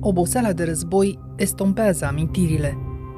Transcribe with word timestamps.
Oboseala 0.00 0.52
de 0.52 0.64
război 0.64 1.18
estompează 1.36 2.04
amintirile. 2.04 2.76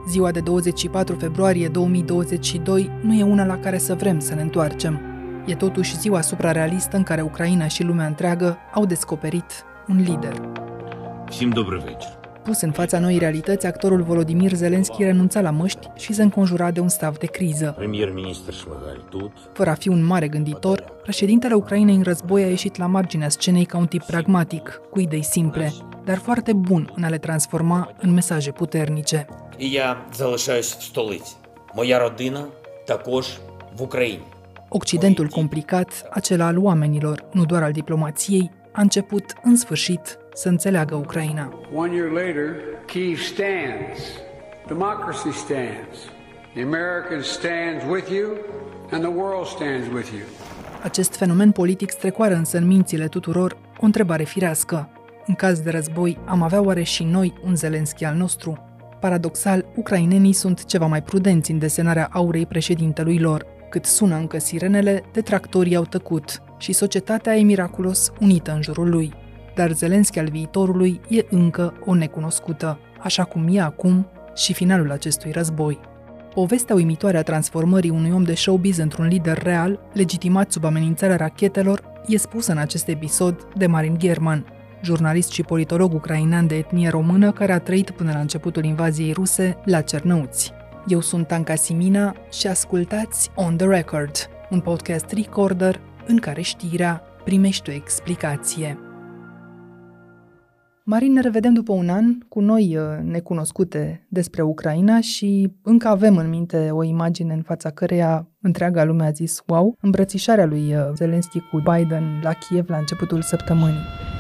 Ziua 0.09 0.31
de 0.31 0.41
24 0.41 1.15
februarie 1.15 1.69
2022 1.69 2.91
nu 3.03 3.15
e 3.15 3.23
una 3.23 3.45
la 3.45 3.59
care 3.59 3.79
să 3.79 3.95
vrem 3.95 4.19
să 4.21 4.35
ne 4.35 4.43
întoarcem. 4.43 5.01
E 5.47 5.55
totuși 5.55 5.99
ziua 5.99 6.21
suprarealistă 6.21 6.97
în 6.97 7.03
care 7.03 7.23
Ucraina 7.23 7.67
și 7.67 7.83
lumea 7.83 8.07
întreagă 8.07 8.57
au 8.75 8.87
descoperit 8.87 9.65
un 9.89 9.97
lider. 9.97 10.41
Всім 11.29 11.51
добрий 11.51 11.81
вечір. 11.81 12.13
Pus 12.45 12.61
în 12.61 12.71
fața 12.71 12.99
noii 12.99 13.19
realități, 13.19 13.67
actorul 13.67 14.03
Volodymyr 14.03 14.53
Zelensky 14.53 15.03
renunța 15.03 15.41
la 15.41 15.51
măști 15.51 15.91
și 15.97 16.13
se 16.13 16.23
înconjura 16.23 16.71
de 16.71 16.81
un 16.81 16.89
staff 16.89 17.19
de 17.19 17.27
criză. 17.27 17.77
Прем'єр-міністр 17.79 18.53
Шмигаль 18.53 19.03
тут. 19.11 19.33
Fără 19.53 19.71
a 19.71 19.75
fi 19.75 19.89
un 19.89 20.05
mare 20.05 20.29
gânditor, 20.29 20.85
președintele 21.09 21.55
Ucrainei 21.55 21.95
în 21.95 22.03
război 22.03 22.43
a 22.43 22.49
ieșit 22.49 22.77
la 22.77 22.87
marginea 22.87 23.29
scenei 23.29 23.65
ca 23.65 23.79
un 23.79 23.87
tip 23.87 24.03
pragmatic, 24.03 24.81
cu 24.91 25.01
idei 25.01 25.25
simple, 25.25 25.73
dar 26.05 26.19
foarte 26.19 26.53
bun 26.53 26.93
în 26.95 27.05
a 27.05 27.09
le 27.09 27.19
transforma 27.19 27.93
în 28.01 28.13
mesaje 28.13 28.51
puternice. 28.51 29.27
І 29.59 29.71
я 29.71 29.97
залишаюсь 30.13 30.75
в 30.75 30.83
столиці. 30.83 31.37
Моя 31.75 31.99
родина 31.99 32.45
також 32.87 33.27
в 33.77 33.83
Україні. 33.83 34.23
Occidentul 34.69 35.29
complicat, 35.29 36.09
acela 36.11 36.47
al 36.47 36.59
oamenilor, 36.59 37.25
nu 37.33 37.45
doar 37.45 37.63
al 37.63 37.73
diplomației, 37.73 38.51
a 38.73 38.81
început, 38.81 39.25
în 39.43 39.57
sfârșit, 39.57 40.19
să 40.33 40.49
înțeleagă 40.49 40.95
Ucraina. 40.95 41.59
One 41.75 41.95
year 41.95 42.11
later, 42.11 42.55
Kyiv 42.87 43.21
stands. 43.21 44.01
Democracy 44.67 45.33
stands. 45.33 45.97
The 46.55 46.63
Americans 46.63 47.27
stands 47.27 47.85
with 47.91 48.11
you, 48.11 48.29
and 48.91 49.03
the 49.03 49.13
world 49.23 49.47
stands 49.47 49.87
with 49.95 50.09
you. 50.17 50.25
Acest 50.84 51.16
fenomen 51.16 51.52
politic 51.52 51.90
strecoară 51.90 52.36
însă 52.36 52.58
în 52.58 52.68
mințile 52.68 53.08
tuturor 53.08 53.58
o 53.78 53.86
întrebare 53.86 54.24
firească. 54.24 54.90
În 55.26 55.34
caz 55.34 55.60
de 55.60 55.70
război, 55.70 56.18
am 56.26 56.42
avea 56.42 56.62
oare 56.62 56.84
și 56.84 57.04
noi 57.04 57.34
un 57.46 57.56
Zelenski 57.56 58.06
al 58.06 58.16
nostru? 58.16 58.58
Paradoxal, 59.00 59.66
ucrainenii 59.76 60.34
sunt 60.34 60.66
ceva 60.66 60.86
mai 60.86 61.04
prudenți 61.04 61.52
în 61.52 61.60
desenarea 61.60 62.10
aurei 62.12 62.46
președintelui 62.46 63.20
lor. 63.20 63.46
Cât 63.70 63.86
sună 63.86 64.16
încă 64.16 64.38
sirenele, 64.38 65.04
detractorii 65.14 65.76
au 65.76 65.86
tăcut 65.86 66.42
și 66.58 66.74
societatea 66.74 67.36
e 67.36 67.42
miraculos 67.42 68.12
unită 68.20 68.52
în 68.52 68.62
jurul 68.62 68.90
lui. 68.90 69.14
Dar 69.56 69.72
Zelenski 69.72 70.20
al 70.20 70.28
viitorului 70.30 71.02
e 71.10 71.26
încă 71.30 71.74
o 71.86 71.94
necunoscută, 71.94 72.80
așa 73.00 73.24
cum 73.24 73.48
e 73.52 73.62
acum 73.62 74.08
și 74.36 74.54
finalul 74.54 74.92
acestui 74.92 75.32
război. 75.32 75.80
Povestea 76.40 76.76
uimitoare 76.76 77.18
a 77.18 77.24
transformării 77.24 77.90
unui 77.90 78.12
om 78.12 78.24
de 78.24 78.34
showbiz 78.34 78.78
într-un 78.78 79.08
lider 79.08 79.38
real, 79.44 79.80
legitimat 79.94 80.52
sub 80.52 80.64
amenințarea 80.64 81.16
rachetelor, 81.16 81.82
e 82.08 82.18
spusă 82.18 82.52
în 82.52 82.58
acest 82.58 82.88
episod 82.88 83.48
de 83.56 83.68
Marin 83.68 83.98
German, 83.98 84.46
jurnalist 84.82 85.32
și 85.32 85.44
politolog 85.44 85.94
ucrainean 85.94 86.48
de 86.48 86.56
etnie 86.56 86.90
română 86.90 87.32
care 87.32 87.52
a 87.52 87.60
trăit 87.60 87.90
până 87.90 88.12
la 88.12 88.20
începutul 88.20 88.64
invaziei 88.64 89.12
ruse 89.12 89.58
la 89.66 89.82
Cernăuți. 89.82 90.52
Eu 90.88 91.02
sunt 91.02 91.32
Anca 91.32 91.56
Simina 91.56 92.16
și 92.32 92.48
ascultați 92.48 93.30
On 93.36 93.58
The 93.58 93.68
Record, 93.68 94.30
un 94.50 94.60
podcast 94.60 95.12
recorder 95.12 95.80
în 96.08 96.18
care 96.18 96.42
știrea 96.42 97.04
primește 97.24 97.72
o 97.72 97.74
explicație. 97.74 98.89
Marin, 100.92 101.14
ne 101.14 101.22
revedem 101.22 101.54
după 101.54 101.72
un 101.72 101.90
an 101.90 102.18
cu 102.28 102.40
noi 102.40 102.78
uh, 102.78 102.84
necunoscute 103.04 104.06
despre 104.08 104.42
Ucraina 104.42 105.02
și 105.02 105.52
încă 105.62 105.88
avem 105.88 106.18
în 106.18 106.30
minte 106.30 106.70
o 106.72 106.84
imagine 106.84 107.34
în 107.34 107.42
fața 107.42 107.70
căreia 107.70 108.28
întreaga 108.42 108.84
lume 108.84 109.06
a 109.06 109.12
zis 109.12 109.42
wow, 109.48 109.78
îmbrățișarea 109.82 110.46
lui 110.46 110.76
uh, 110.76 110.90
Zelensky 110.96 111.40
cu 111.40 111.58
Biden 111.58 112.20
la 112.24 112.34
Kiev 112.34 112.70
la 112.70 112.78
începutul 112.78 113.22
săptămânii. 113.22 114.19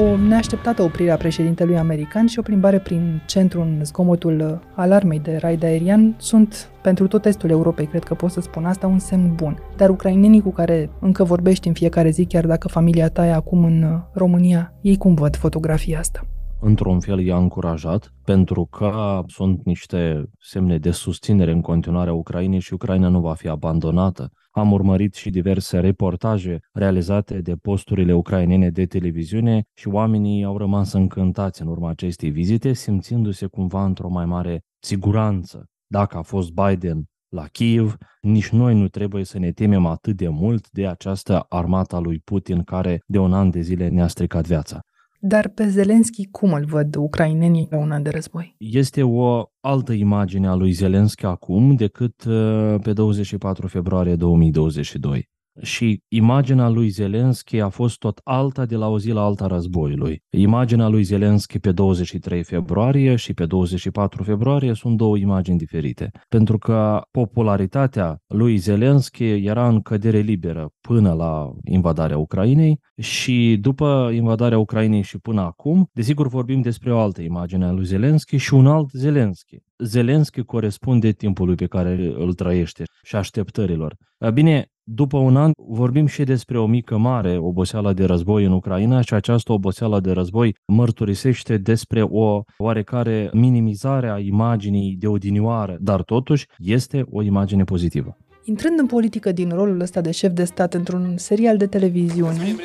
O 0.00 0.16
neașteptată 0.16 0.82
oprire 0.82 1.10
a 1.10 1.16
președintelui 1.16 1.78
american 1.78 2.26
și 2.26 2.38
o 2.38 2.42
plimbare 2.42 2.78
prin 2.78 3.22
centru 3.26 3.60
în 3.60 3.84
zgomotul 3.84 4.40
uh, 4.40 4.68
alarmei 4.74 5.20
de 5.20 5.36
raid 5.36 5.64
aerian 5.64 6.14
sunt, 6.18 6.70
pentru 6.82 7.06
tot 7.06 7.24
estul 7.24 7.50
Europei, 7.50 7.86
cred 7.86 8.02
că 8.02 8.14
pot 8.14 8.30
să 8.30 8.40
spun 8.40 8.64
asta, 8.64 8.86
un 8.86 8.98
semn 8.98 9.34
bun. 9.34 9.58
Dar 9.76 9.90
ucrainenii 9.90 10.40
cu 10.40 10.52
care 10.52 10.90
încă 11.00 11.24
vorbești 11.24 11.68
în 11.68 11.74
fiecare 11.74 12.10
zi, 12.10 12.24
chiar 12.24 12.46
dacă 12.46 12.68
familia 12.68 13.08
ta 13.08 13.26
e 13.26 13.32
acum 13.32 13.64
în 13.64 13.82
uh, 13.82 13.98
România, 14.12 14.72
ei 14.80 14.96
cum 14.96 15.14
văd 15.14 15.36
fotografia 15.36 15.98
asta? 15.98 16.26
într-un 16.60 17.00
fel 17.00 17.20
i-a 17.20 17.36
încurajat, 17.36 18.14
pentru 18.24 18.64
că 18.70 19.20
sunt 19.26 19.64
niște 19.64 20.30
semne 20.40 20.78
de 20.78 20.90
susținere 20.90 21.50
în 21.52 21.60
continuare 21.60 22.10
a 22.10 22.12
Ucrainei 22.12 22.60
și 22.60 22.74
Ucraina 22.74 23.08
nu 23.08 23.20
va 23.20 23.34
fi 23.34 23.48
abandonată. 23.48 24.30
Am 24.56 24.72
urmărit 24.72 25.14
și 25.14 25.30
diverse 25.30 25.80
reportaje 25.80 26.58
realizate 26.72 27.40
de 27.40 27.56
posturile 27.56 28.12
ucrainene 28.12 28.70
de 28.70 28.86
televiziune 28.86 29.64
și 29.74 29.88
oamenii 29.88 30.44
au 30.44 30.58
rămas 30.58 30.92
încântați 30.92 31.62
în 31.62 31.68
urma 31.68 31.88
acestei 31.88 32.30
vizite, 32.30 32.72
simțindu-se 32.72 33.46
cumva 33.46 33.84
într-o 33.84 34.08
mai 34.08 34.26
mare 34.26 34.64
siguranță. 34.78 35.66
Dacă 35.86 36.16
a 36.16 36.22
fost 36.22 36.50
Biden 36.52 37.04
la 37.28 37.46
Kiev, 37.46 37.96
nici 38.20 38.48
noi 38.48 38.74
nu 38.74 38.88
trebuie 38.88 39.24
să 39.24 39.38
ne 39.38 39.52
temem 39.52 39.86
atât 39.86 40.16
de 40.16 40.28
mult 40.28 40.70
de 40.70 40.86
această 40.86 41.46
armata 41.48 41.98
lui 41.98 42.18
Putin 42.24 42.62
care 42.62 43.02
de 43.06 43.18
un 43.18 43.32
an 43.32 43.50
de 43.50 43.60
zile 43.60 43.88
ne-a 43.88 44.06
stricat 44.06 44.46
viața. 44.46 44.80
Dar 45.28 45.48
pe 45.48 45.68
Zelenski 45.68 46.26
cum 46.30 46.52
îl 46.52 46.64
văd 46.64 46.96
ucrainenii 46.96 47.66
la 47.70 47.78
un 47.78 47.90
an 47.90 48.02
de 48.02 48.10
război? 48.10 48.54
Este 48.58 49.02
o 49.02 49.50
altă 49.60 49.92
imagine 49.92 50.46
a 50.46 50.54
lui 50.54 50.70
Zelenski 50.70 51.24
acum 51.24 51.74
decât 51.74 52.24
uh, 52.24 52.74
pe 52.82 52.92
24 52.92 53.66
februarie 53.66 54.16
2022. 54.16 55.28
Și 55.62 56.02
imaginea 56.08 56.68
lui 56.68 56.88
Zelenski 56.88 57.60
a 57.60 57.68
fost 57.68 57.98
tot 57.98 58.20
alta 58.24 58.64
de 58.66 58.76
la 58.76 58.88
o 58.88 58.98
zi 58.98 59.10
la 59.10 59.24
alta 59.24 59.46
războiului. 59.46 60.22
Imaginea 60.30 60.88
lui 60.88 61.02
Zelenski 61.02 61.58
pe 61.58 61.72
23 61.72 62.42
februarie 62.42 63.16
și 63.16 63.34
pe 63.34 63.46
24 63.46 64.22
februarie 64.22 64.74
sunt 64.74 64.96
două 64.96 65.16
imagini 65.16 65.58
diferite. 65.58 66.10
Pentru 66.28 66.58
că 66.58 67.02
popularitatea 67.10 68.18
lui 68.26 68.56
Zelenski 68.56 69.24
era 69.24 69.68
în 69.68 69.80
cădere 69.80 70.18
liberă 70.18 70.70
până 70.80 71.12
la 71.12 71.52
invadarea 71.64 72.18
Ucrainei 72.18 72.80
și 73.00 73.58
după 73.60 74.10
invadarea 74.12 74.58
Ucrainei 74.58 75.02
și 75.02 75.18
până 75.18 75.40
acum, 75.40 75.88
desigur 75.92 76.28
vorbim 76.28 76.60
despre 76.60 76.92
o 76.92 76.98
altă 76.98 77.22
imagine 77.22 77.64
a 77.64 77.72
lui 77.72 77.84
Zelenski 77.84 78.36
și 78.36 78.54
un 78.54 78.66
alt 78.66 78.90
Zelenski. 78.90 79.56
Zelenski 79.78 80.42
corespunde 80.42 81.12
timpului 81.12 81.54
pe 81.54 81.66
care 81.66 82.14
îl 82.16 82.34
trăiește 82.34 82.84
și 83.02 83.16
așteptărilor. 83.16 83.96
Bine, 84.32 84.70
după 84.88 85.18
un 85.18 85.36
an 85.36 85.50
vorbim 85.56 86.06
și 86.06 86.24
despre 86.24 86.58
o 86.58 86.66
mică 86.66 86.96
mare 86.96 87.38
oboseală 87.38 87.92
de 87.92 88.04
război 88.04 88.44
în 88.44 88.52
Ucraina 88.52 89.00
și 89.00 89.14
această 89.14 89.52
oboseală 89.52 90.00
de 90.00 90.10
război 90.10 90.56
mărturisește 90.66 91.56
despre 91.56 92.02
o 92.02 92.42
oarecare 92.58 93.30
minimizare 93.32 94.08
a 94.10 94.18
imaginii 94.18 94.96
de 94.98 95.06
odinioară, 95.06 95.76
dar 95.80 96.02
totuși 96.02 96.46
este 96.58 97.06
o 97.10 97.22
imagine 97.22 97.64
pozitivă. 97.64 98.16
Intrând 98.44 98.78
în 98.78 98.86
politică 98.86 99.32
din 99.32 99.48
rolul 99.48 99.80
ăsta 99.80 100.00
de 100.00 100.10
șef 100.10 100.32
de 100.32 100.44
stat 100.44 100.74
într-un 100.74 101.14
serial 101.16 101.56
de 101.56 101.66
televiziune, 101.66 102.56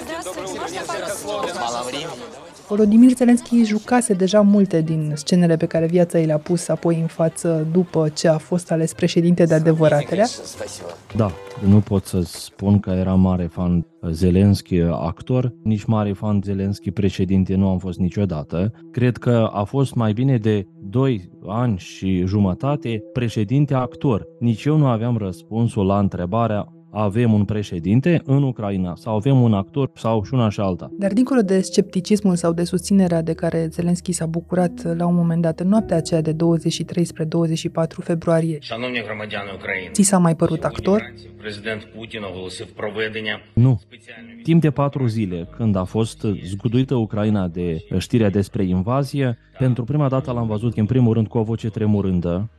Volodymyr 2.72 3.16
Zelensky 3.16 3.64
jucase 3.64 4.14
deja 4.14 4.42
multe 4.42 4.82
din 4.82 5.12
scenele 5.16 5.58
pe 5.58 5.66
care 5.66 5.86
viața 5.86 6.20
i 6.20 6.26
le-a 6.26 6.38
pus 6.38 6.68
apoi 6.68 7.00
în 7.00 7.08
față 7.08 7.68
după 7.72 8.10
ce 8.10 8.28
a 8.28 8.38
fost 8.38 8.72
ales 8.72 8.94
președinte 8.94 9.44
de 9.44 9.54
adevăratelea. 9.54 10.26
Da, 11.16 11.32
nu 11.68 11.80
pot 11.80 12.06
să 12.06 12.22
spun 12.22 12.80
că 12.80 12.90
era 12.90 13.14
mare 13.14 13.46
fan 13.46 13.86
Zelensky 14.12 14.82
actor, 14.82 15.54
nici 15.64 15.84
mare 15.84 16.12
fan 16.12 16.42
Zelensky 16.44 16.92
președinte 16.92 17.56
nu 17.56 17.70
am 17.70 17.78
fost 17.78 18.00
niciodată. 18.00 18.72
Cred 18.92 19.18
că 19.18 19.50
a 19.52 19.64
fost 19.64 19.96
mai 19.96 20.14
bine 20.14 20.38
de 20.38 20.68
2 20.80 21.30
ani 21.48 21.78
și 21.78 22.24
jumătate 22.26 23.04
președinte 23.14 23.74
actor. 23.74 24.28
Nici 24.40 24.64
eu 24.66 24.78
nu 24.78 24.88
aveam 24.88 25.18
răspunsul 25.18 25.86
la 25.86 26.00
întrebarea 26.00 26.68
avem 26.92 27.34
un 27.34 27.46
președinte 27.46 28.22
în 28.26 28.44
Ucraina 28.44 28.96
sau 28.96 29.16
avem 29.16 29.42
un 29.42 29.54
actor 29.54 29.92
sau 29.96 30.24
și 30.24 30.34
una 30.34 30.50
și 30.50 30.60
alta. 30.60 30.92
Dar 31.00 31.14
dincolo 31.14 31.42
de 31.42 31.62
scepticismul 31.62 32.36
sau 32.36 32.54
de 32.54 32.64
susținerea 32.64 33.22
de 33.22 33.34
care 33.34 33.68
Zelenski 33.72 34.12
s-a 34.12 34.26
bucurat 34.26 34.84
uh, 34.86 34.92
la 34.98 35.06
un 35.06 35.16
moment 35.16 35.42
dat 35.42 35.60
în 35.60 35.68
noaptea 35.68 35.98
aceea 35.98 36.22
de 36.22 36.32
23 36.32 37.06
spre 37.06 37.24
24 37.24 38.02
februarie, 38.02 38.58
ți 39.92 40.02
s-a 40.02 40.18
mai 40.18 40.36
părut 40.36 40.64
actor? 40.64 41.14
Nu. 43.54 43.82
Timp 44.44 44.62
de 44.62 44.72
patru 44.72 45.06
zile, 45.06 45.48
când 45.58 45.76
a 45.76 45.84
fost 45.84 46.26
zguduită 46.44 46.96
Ucraina 46.96 47.48
de 47.48 47.86
știrea 47.98 48.30
despre 48.30 48.64
invazie, 48.64 49.38
pentru 49.58 49.84
prima 49.84 50.10
dată 50.10 50.32
l-am 50.32 50.48
văzut 50.48 50.78
în 50.78 50.86
primul 50.86 51.14
rând 51.14 51.28
cu 51.28 51.38
o 51.38 51.44
voce 51.44 51.70
tremurândă, 51.70 52.50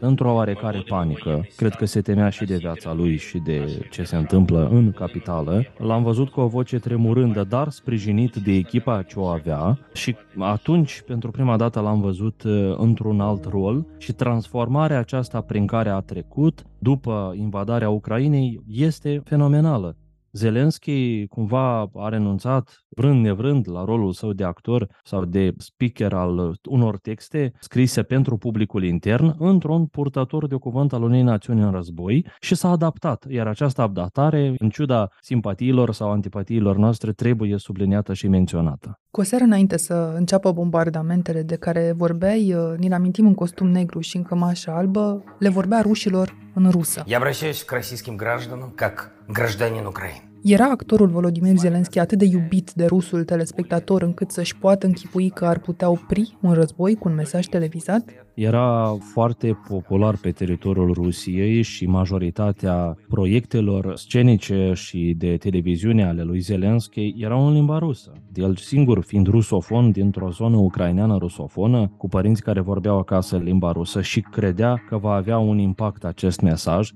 într-o 0.00 0.32
oarecare 0.32 0.82
panică. 0.88 1.46
Cred 1.56 1.74
că 1.74 1.84
se 1.84 2.00
temea 2.00 2.28
și 2.28 2.44
de 2.44 2.56
viața 2.56 2.92
lui 2.92 3.16
și 3.16 3.38
de 3.38 3.86
ce 3.90 4.02
se 4.02 4.16
întâmplă 4.16 4.68
în 4.70 4.92
capitală. 4.92 5.64
L-am 5.78 6.02
văzut 6.02 6.28
cu 6.28 6.40
o 6.40 6.46
voce 6.46 6.78
tremurândă, 6.78 7.44
dar 7.44 7.68
sprijinit 7.68 8.34
de 8.34 8.52
echipa 8.52 9.02
ce 9.02 9.18
o 9.18 9.24
avea 9.24 9.78
și 9.92 10.16
atunci, 10.38 11.02
pentru 11.06 11.30
prima 11.30 11.56
dată, 11.56 11.80
l-am 11.80 12.00
văzut 12.00 12.42
uh, 12.42 12.74
într-un 12.76 13.20
alt 13.20 13.44
rol 13.44 13.86
și 13.98 14.12
transformarea 14.12 14.98
aceasta 14.98 15.40
prin 15.40 15.66
care 15.66 15.88
a 15.88 16.00
trecut 16.00 16.62
după 16.78 17.34
invadarea 17.36 17.90
Ucrainei 17.90 18.62
este 18.66 19.22
fenomenală. 19.24 19.96
Zelensky 20.32 21.26
cumva 21.26 21.90
a 21.94 22.08
renunțat, 22.08 22.84
vrând 22.88 23.24
nevrând, 23.24 23.68
la 23.70 23.84
rolul 23.84 24.12
său 24.12 24.32
de 24.32 24.44
actor 24.44 24.88
sau 25.04 25.24
de 25.24 25.54
speaker 25.56 26.12
al 26.12 26.58
unor 26.64 26.98
texte 26.98 27.52
scrise 27.60 28.02
pentru 28.02 28.36
publicul 28.36 28.84
intern 28.84 29.34
într-un 29.38 29.86
purtător 29.86 30.46
de 30.46 30.54
cuvânt 30.54 30.92
al 30.92 31.02
unei 31.02 31.22
națiuni 31.22 31.60
în 31.60 31.70
război 31.70 32.26
și 32.40 32.54
s-a 32.54 32.70
adaptat. 32.70 33.26
Iar 33.28 33.46
această 33.46 33.82
adaptare, 33.82 34.54
în 34.58 34.70
ciuda 34.70 35.08
simpatiilor 35.20 35.92
sau 35.92 36.10
antipatiilor 36.10 36.76
noastre, 36.76 37.12
trebuie 37.12 37.58
subliniată 37.58 38.14
și 38.14 38.28
menționată. 38.28 39.00
Cu 39.11 39.19
o 39.19 39.23
seară 39.23 39.43
înainte 39.43 39.77
să 39.77 40.13
înceapă 40.15 40.51
bombardamentele 40.51 41.41
de 41.41 41.55
care 41.55 41.93
vorbeai, 41.97 42.55
ni-l 42.77 42.93
amintim 42.93 43.25
în 43.25 43.33
costum 43.33 43.67
negru 43.67 43.99
și 43.99 44.17
în 44.17 44.23
cămașă 44.23 44.71
albă, 44.71 45.23
le 45.39 45.49
vorbea 45.49 45.81
rușilor 45.81 46.35
în 46.53 46.69
rusă. 46.69 47.03
Я 47.07 47.17
обращаюсь 47.17 47.63
к 47.63 47.71
российским 47.71 48.15
гражданам 48.15 48.71
как 48.75 49.11
гражданин 49.27 49.85
Украины. 49.85 50.31
Era 50.43 50.65
actorul 50.65 51.07
Volodymyr 51.07 51.57
Zelensky 51.57 51.99
atât 51.99 52.17
de 52.17 52.25
iubit 52.25 52.71
de 52.71 52.85
rusul 52.85 53.23
telespectator 53.23 54.01
încât 54.01 54.31
să-și 54.31 54.57
poată 54.57 54.85
închipui 54.85 55.29
că 55.29 55.45
ar 55.45 55.59
putea 55.59 55.89
opri 55.89 56.37
un 56.41 56.53
război 56.53 56.95
cu 56.95 57.07
un 57.07 57.15
mesaj 57.15 57.45
televizat? 57.45 58.03
era 58.38 58.96
foarte 59.12 59.58
popular 59.68 60.16
pe 60.16 60.30
teritoriul 60.30 60.92
Rusiei 60.92 61.62
și 61.62 61.86
majoritatea 61.86 62.96
proiectelor 63.08 63.96
scenice 63.96 64.72
și 64.74 65.14
de 65.16 65.36
televiziune 65.36 66.04
ale 66.04 66.22
lui 66.22 66.38
Zelensky 66.38 67.14
erau 67.18 67.46
în 67.46 67.52
limba 67.52 67.78
rusă. 67.78 68.12
El 68.34 68.56
singur 68.56 69.02
fiind 69.02 69.26
rusofon 69.26 69.90
dintr-o 69.90 70.30
zonă 70.30 70.56
ucraineană 70.56 71.16
rusofonă, 71.16 71.92
cu 71.96 72.08
părinți 72.08 72.42
care 72.42 72.60
vorbeau 72.60 72.98
acasă 72.98 73.36
limba 73.36 73.72
rusă 73.72 74.00
și 74.00 74.20
credea 74.20 74.84
că 74.88 74.96
va 74.96 75.12
avea 75.12 75.38
un 75.38 75.58
impact 75.58 76.04
acest 76.04 76.40
mesaj. 76.40 76.90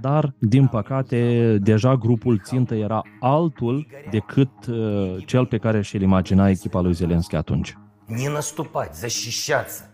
Dar, 0.00 0.34
din 0.38 0.66
păcate, 0.66 1.58
deja 1.62 1.96
grupul 1.96 2.40
țintă 2.44 2.74
era 2.74 3.02
altul 3.20 3.86
decât 4.10 4.50
uh, 4.68 5.16
cel 5.26 5.46
pe 5.46 5.56
care 5.56 5.82
și-l 5.82 6.02
imagina 6.02 6.48
echipa 6.48 6.80
lui 6.80 6.92
Zelensky 6.92 7.36
atunci. 7.36 7.76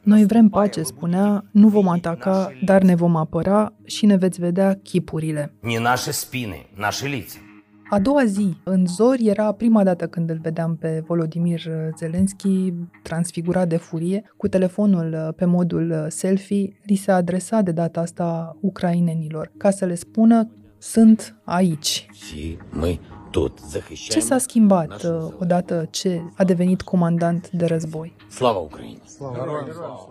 Noi 0.03 0.27
vrem 0.27 0.49
pace, 0.49 0.83
spunea, 0.83 1.45
nu 1.51 1.69
vom 1.69 1.89
ataca, 1.89 2.53
dar 2.65 2.83
ne 2.83 2.95
vom 2.95 3.17
apăra 3.17 3.73
și 3.85 4.07
ne 4.07 4.17
veți 4.17 4.41
vedea 4.41 4.79
chipurile. 4.83 5.55
A 7.91 7.99
doua 7.99 8.25
zi, 8.25 8.57
în 8.65 8.87
zori, 8.87 9.27
era 9.27 9.53
prima 9.53 9.85
dată 9.85 10.07
când 10.07 10.31
îl 10.31 10.39
vedeam 10.43 10.77
pe 10.77 11.03
Volodimir 11.07 11.63
Zelenski 11.99 12.73
transfigurat 13.03 13.69
de 13.69 13.77
furie, 13.77 14.33
cu 14.37 14.49
telefonul 14.49 15.35
pe 15.37 15.45
modul 15.45 15.91
uh, 15.91 16.05
selfie, 16.09 16.81
li 16.83 16.95
se 16.95 17.11
adresa 17.11 17.61
de 17.61 17.73
data 17.73 18.01
asta 18.01 18.57
ucrainenilor, 18.61 19.53
ca 19.57 19.71
să 19.71 19.85
le 19.85 19.95
spună 19.95 20.51
sunt 20.79 21.41
aici. 21.45 22.07
Și 22.13 22.23
si, 22.23 22.59
ce 24.09 24.21
s-a 24.21 24.39
schimbat 24.39 25.03
uh, 25.03 25.33
odată 25.41 25.89
ce 25.91 26.23
a 26.37 26.45
devenit 26.45 26.83
comandant 26.83 27.51
de 27.51 27.67
război? 27.67 28.13
Slava 28.29 28.59
Ucrainei! 28.59 29.03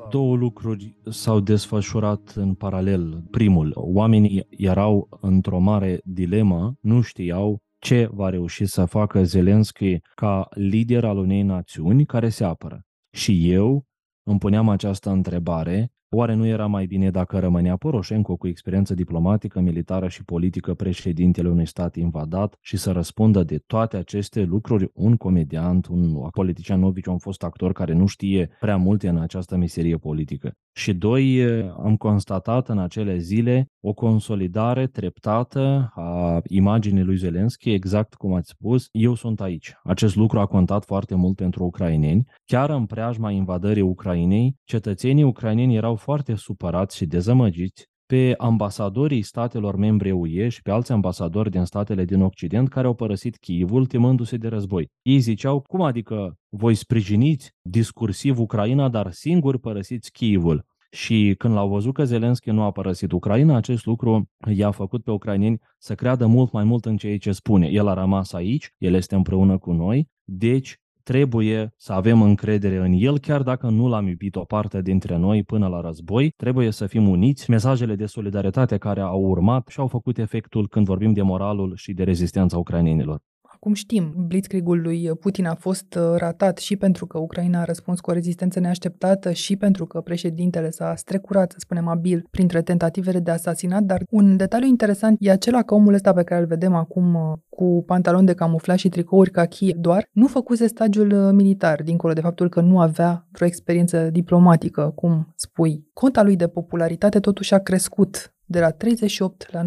Două 0.10 0.36
lucruri 0.36 0.96
s-au 1.10 1.40
desfășurat 1.40 2.32
în 2.36 2.54
paralel. 2.54 3.24
Primul, 3.32 3.72
oamenii 3.76 4.48
erau 4.50 5.08
într-o 5.22 5.60
mare 5.60 6.02
dilemă, 6.04 6.74
nu 6.82 7.02
știau 7.02 7.60
ce 7.80 8.10
va 8.12 8.30
reuși 8.30 8.66
să 8.66 8.86
facă 8.86 9.24
Zelenski 9.24 9.98
ca 10.16 10.48
lider 10.50 11.06
al 11.06 11.18
unei 11.18 11.42
națiuni 11.42 12.06
care 12.06 12.30
se 12.30 12.44
apără. 12.44 12.82
Și 13.12 13.52
eu 13.52 13.86
îmi 14.24 14.40
puneam 14.40 14.70
această 14.70 15.10
întrebare 15.10 15.92
oare 16.10 16.34
nu 16.34 16.46
era 16.46 16.66
mai 16.66 16.86
bine 16.86 17.10
dacă 17.10 17.40
rămânea 17.40 17.76
Poroșenko 17.76 18.36
cu 18.36 18.48
experiență 18.48 18.94
diplomatică, 18.94 19.60
militară 19.60 20.08
și 20.08 20.24
politică 20.24 20.74
președintele 20.74 21.50
unui 21.50 21.66
stat 21.66 21.96
invadat 21.96 22.58
și 22.62 22.78
să 22.78 22.92
răspundă 22.92 23.44
de 23.44 23.58
toate 23.68 23.98
aceste 23.98 24.44
lucruri 24.44 24.90
un 24.94 25.16
comediant, 25.16 25.88
un 25.88 26.30
politician 26.32 26.80
novici, 26.80 27.06
un 27.06 27.18
fost 27.18 27.44
actor 27.44 27.72
care 27.72 27.94
nu 27.94 28.06
știe 28.06 28.50
prea 28.60 28.78
multe 28.78 29.08
în 29.08 29.18
această 29.18 29.58
meserie 29.58 29.98
politică. 29.98 30.52
Și 30.72 30.94
doi, 30.94 31.44
am 31.84 31.96
constatat 31.98 32.70
în 32.70 32.80
acele 32.80 33.18
zile 33.18 33.66
o 33.80 33.94
consolidare 33.94 34.88
treptată 34.88 35.92
a 35.96 36.42
imaginii 36.48 37.04
lui 37.04 37.16
Zelensky, 37.16 37.72
exact 37.72 38.14
cum 38.14 38.34
ați 38.34 38.50
spus, 38.50 38.88
eu 38.92 39.14
sunt 39.14 39.42
aici. 39.42 39.74
Acest 39.84 40.16
lucru 40.16 40.40
a 40.40 40.46
contat 40.46 40.86
foarte 40.86 41.16
mult 41.16 41.36
pentru 41.36 41.64
ucraineni. 41.64 42.26
Chiar 42.46 42.70
în 42.70 42.86
preajma 42.86 43.32
invadării 43.32 43.82
Ucrainei, 43.82 44.56
cetățenii 44.64 45.24
ucraineni 45.24 45.76
erau 45.76 45.96
foarte 46.00 46.36
supărați 46.36 46.98
și 46.98 47.06
dezamăgiți 47.06 47.88
pe 48.06 48.34
ambasadorii 48.38 49.22
statelor 49.22 49.76
membre 49.76 50.12
UE 50.12 50.50
și 50.50 50.62
pe 50.62 50.72
alți 50.72 50.92
ambasadori 50.92 51.50
din 51.50 51.64
statele 51.64 52.06
din 52.06 52.22
Occident 52.22 52.70
care 52.70 52.88
au 52.88 52.94
părăsit 52.94 53.38
Kievul 53.38 53.86
temându-se 53.86 54.38
de 54.38 54.48
război. 54.48 54.90
Ei 55.02 55.20
ziceau, 55.20 55.62
cum 55.62 55.82
adică 55.82 56.38
voi 56.50 56.76
sprijiniți 56.76 57.52
discursiv 57.62 58.40
Ucraina, 58.40 58.90
dar 58.90 59.12
singuri 59.12 59.60
părăsiți 59.60 60.12
Kievul? 60.12 60.66
Și 60.92 61.36
când 61.38 61.54
l-au 61.54 61.70
văzut 61.70 61.94
că 61.94 62.04
Zelensky 62.04 62.50
nu 62.50 62.64
a 62.64 62.72
părăsit 62.72 63.12
Ucraina, 63.12 63.56
acest 63.56 63.86
lucru 63.86 64.30
i-a 64.54 64.72
făcut 64.72 65.04
pe 65.04 65.12
ucraineni 65.12 65.60
să 65.78 65.96
creadă 65.96 66.26
mult 66.26 66.52
mai 66.52 66.64
mult 66.64 66.86
în 66.86 66.98
ceea 66.98 67.18
ce 67.18 67.32
spune. 67.32 67.68
El 67.68 67.88
a 67.88 67.94
rămas 67.94 68.34
aici, 68.34 68.70
el 68.78 68.94
este 68.94 69.16
împreună 69.16 69.58
cu 69.58 69.72
noi, 69.72 70.08
deci 70.24 70.78
trebuie 71.10 71.74
să 71.78 71.94
avem 71.94 72.22
încredere 72.22 72.78
în 72.78 72.94
el, 72.94 73.20
chiar 73.20 73.42
dacă 73.44 73.70
nu 73.70 73.88
l-am 73.88 74.08
iubit 74.08 74.36
o 74.36 74.44
parte 74.44 74.82
dintre 74.82 75.18
noi 75.18 75.44
până 75.44 75.68
la 75.68 75.82
război, 75.82 76.30
trebuie 76.38 76.72
să 76.72 76.86
fim 76.88 77.10
uniți. 77.10 77.50
Mesajele 77.50 77.96
de 77.96 78.06
solidaritate 78.06 78.78
care 78.78 79.02
au 79.02 79.22
urmat 79.22 79.68
și 79.68 79.80
au 79.80 79.88
făcut 79.88 80.18
efectul 80.18 80.68
când 80.68 80.86
vorbim 80.86 81.14
de 81.14 81.22
moralul 81.22 81.76
și 81.76 81.94
de 81.94 82.04
rezistența 82.04 82.58
ucrainenilor. 82.58 83.22
Acum 83.62 83.74
știm, 83.74 84.14
blitzkriegul 84.28 84.82
lui 84.82 85.12
Putin 85.20 85.46
a 85.46 85.56
fost 85.56 85.96
uh, 85.96 86.14
ratat 86.18 86.58
și 86.58 86.76
pentru 86.76 87.06
că 87.06 87.18
Ucraina 87.18 87.62
a 87.62 87.64
răspuns 87.64 88.00
cu 88.00 88.10
o 88.10 88.14
rezistență 88.14 88.60
neașteptată 88.60 89.32
și 89.32 89.56
pentru 89.56 89.86
că 89.86 90.02
președintele 90.02 90.70
s-a 90.70 90.94
strecurat, 90.96 91.52
să 91.52 91.58
spunem 91.60 91.88
abil, 91.88 92.28
printre 92.32 92.62
tentativele 92.62 93.20
de 93.20 93.32
asasinat, 93.32 93.84
dar 93.84 94.04
un 94.10 94.38
detaliu 94.38 94.68
interesant 94.68 95.18
e 95.20 95.32
acela 95.32 95.62
că 95.62 95.74
omul 95.74 95.94
ăsta 95.94 96.14
pe 96.14 96.24
care 96.24 96.42
îl 96.42 96.48
vedem 96.48 96.74
acum 96.74 97.16
uh, 97.16 97.38
cu 97.50 97.84
pantaloni 97.86 98.26
de 98.26 98.34
camuflaj 98.34 98.80
și 98.80 98.90
tricouri 98.90 99.32
cachi 99.32 99.74
doar, 99.74 100.10
nu 100.12 100.28
făcuse 100.28 100.68
stagiul 100.68 101.12
uh, 101.12 101.32
militar, 101.34 101.84
dincolo 101.84 102.14
de 102.14 102.22
faptul 102.22 102.50
că 102.50 102.62
nu 102.62 102.80
avea 102.80 103.28
vreo 103.32 103.48
experiență 103.48 104.10
diplomatică, 104.10 104.92
cum 104.96 105.34
spui. 105.36 105.88
Cota 105.94 106.24
lui 106.24 106.36
de 106.36 106.48
popularitate 106.48 107.20
totuși 107.20 107.54
a 107.54 107.58
crescut 107.60 108.34
de 108.46 108.60
la 108.60 108.70
38 108.70 109.52
la 109.52 109.62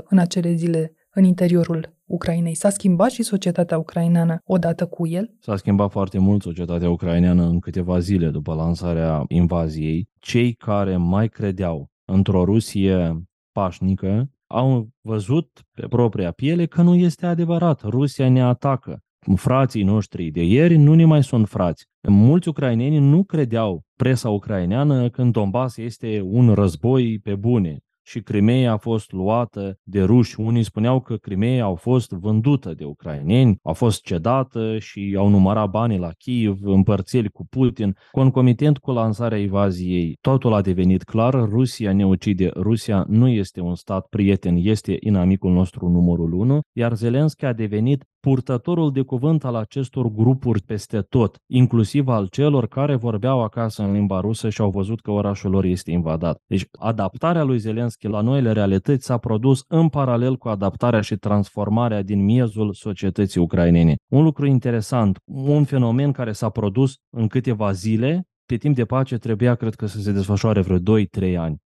91% 0.00 0.04
în 0.04 0.18
acele 0.18 0.54
zile 0.54 0.92
în 1.18 1.24
interiorul 1.24 1.96
Ucrainei. 2.04 2.54
S-a 2.54 2.70
schimbat 2.70 3.10
și 3.10 3.22
societatea 3.22 3.78
ucraineană 3.78 4.40
odată 4.44 4.86
cu 4.86 5.06
el? 5.06 5.30
S-a 5.40 5.56
schimbat 5.56 5.90
foarte 5.90 6.18
mult 6.18 6.42
societatea 6.42 6.90
ucraineană 6.90 7.44
în 7.44 7.58
câteva 7.58 7.98
zile 7.98 8.28
după 8.28 8.54
lansarea 8.54 9.24
invaziei. 9.28 10.08
Cei 10.18 10.52
care 10.52 10.96
mai 10.96 11.28
credeau 11.28 11.90
într-o 12.04 12.44
Rusie 12.44 13.22
pașnică 13.52 14.30
au 14.46 14.88
văzut 15.00 15.62
pe 15.74 15.86
propria 15.88 16.30
piele 16.30 16.66
că 16.66 16.82
nu 16.82 16.94
este 16.94 17.26
adevărat. 17.26 17.82
Rusia 17.82 18.28
ne 18.28 18.42
atacă. 18.42 19.02
Frații 19.34 19.82
noștri 19.82 20.30
de 20.30 20.44
ieri 20.44 20.76
nu 20.76 20.94
ne 20.94 21.04
mai 21.04 21.22
sunt 21.22 21.48
frați. 21.48 21.86
Mulți 22.08 22.48
ucraineni 22.48 22.98
nu 22.98 23.24
credeau 23.24 23.82
presa 23.96 24.28
ucraineană 24.30 25.08
când 25.08 25.32
Donbass 25.32 25.76
este 25.76 26.20
un 26.24 26.54
război 26.54 27.18
pe 27.22 27.34
bune 27.34 27.78
și 28.08 28.20
Crimea 28.20 28.72
a 28.72 28.76
fost 28.76 29.12
luată 29.12 29.78
de 29.82 30.02
ruși. 30.02 30.40
Unii 30.40 30.62
spuneau 30.62 31.00
că 31.00 31.16
Crimea 31.16 31.66
a 31.66 31.74
fost 31.74 32.10
vândută 32.10 32.74
de 32.74 32.84
ucraineni, 32.84 33.58
a 33.62 33.72
fost 33.72 34.02
cedată 34.02 34.78
și 34.78 35.14
au 35.18 35.28
numărat 35.28 35.70
banii 35.70 35.98
la 35.98 36.10
Kiev, 36.18 36.58
împărțiri 36.62 37.30
cu 37.30 37.46
Putin. 37.50 37.96
Concomitent 38.10 38.78
cu 38.78 38.90
lansarea 38.90 39.38
invaziei, 39.38 40.18
totul 40.20 40.52
a 40.52 40.60
devenit 40.60 41.02
clar, 41.02 41.34
Rusia 41.34 41.92
ne 41.92 42.06
ucide, 42.06 42.50
Rusia 42.54 43.04
nu 43.08 43.28
este 43.28 43.60
un 43.60 43.74
stat 43.74 44.06
prieten, 44.06 44.56
este 44.58 44.96
inamicul 45.00 45.52
nostru 45.52 45.88
numărul 45.88 46.32
1, 46.32 46.60
iar 46.72 46.94
Zelensky 46.94 47.44
a 47.44 47.52
devenit 47.52 48.04
purtătorul 48.28 48.92
de 48.92 49.02
cuvânt 49.02 49.44
al 49.44 49.54
acestor 49.54 50.08
grupuri 50.08 50.62
peste 50.62 51.00
tot, 51.00 51.36
inclusiv 51.46 52.08
al 52.08 52.26
celor 52.26 52.66
care 52.66 52.94
vorbeau 52.94 53.42
acasă 53.42 53.82
în 53.82 53.92
limba 53.92 54.20
rusă 54.20 54.48
și 54.48 54.60
au 54.60 54.70
văzut 54.70 55.00
că 55.00 55.10
orașul 55.10 55.50
lor 55.50 55.64
este 55.64 55.90
invadat. 55.90 56.42
Deci 56.46 56.66
adaptarea 56.78 57.42
lui 57.42 57.58
Zelensky 57.58 58.06
la 58.06 58.20
noile 58.20 58.52
realități 58.52 59.04
s-a 59.04 59.18
produs 59.18 59.64
în 59.68 59.88
paralel 59.88 60.36
cu 60.36 60.48
adaptarea 60.48 61.00
și 61.00 61.16
transformarea 61.16 62.02
din 62.02 62.24
miezul 62.24 62.72
societății 62.72 63.40
ucrainene. 63.40 63.94
Un 64.10 64.22
lucru 64.22 64.46
interesant, 64.46 65.18
un 65.24 65.64
fenomen 65.64 66.12
care 66.12 66.32
s-a 66.32 66.48
produs 66.48 66.96
în 67.10 67.26
câteva 67.26 67.72
zile, 67.72 68.26
pe 68.46 68.56
timp 68.56 68.76
de 68.76 68.84
pace 68.84 69.16
trebuia, 69.18 69.54
cred 69.54 69.74
că, 69.74 69.86
să 69.86 70.00
se 70.00 70.12
desfășoare 70.12 70.60
vreo 70.60 70.78
2-3 70.78 71.36
ani. 71.38 71.56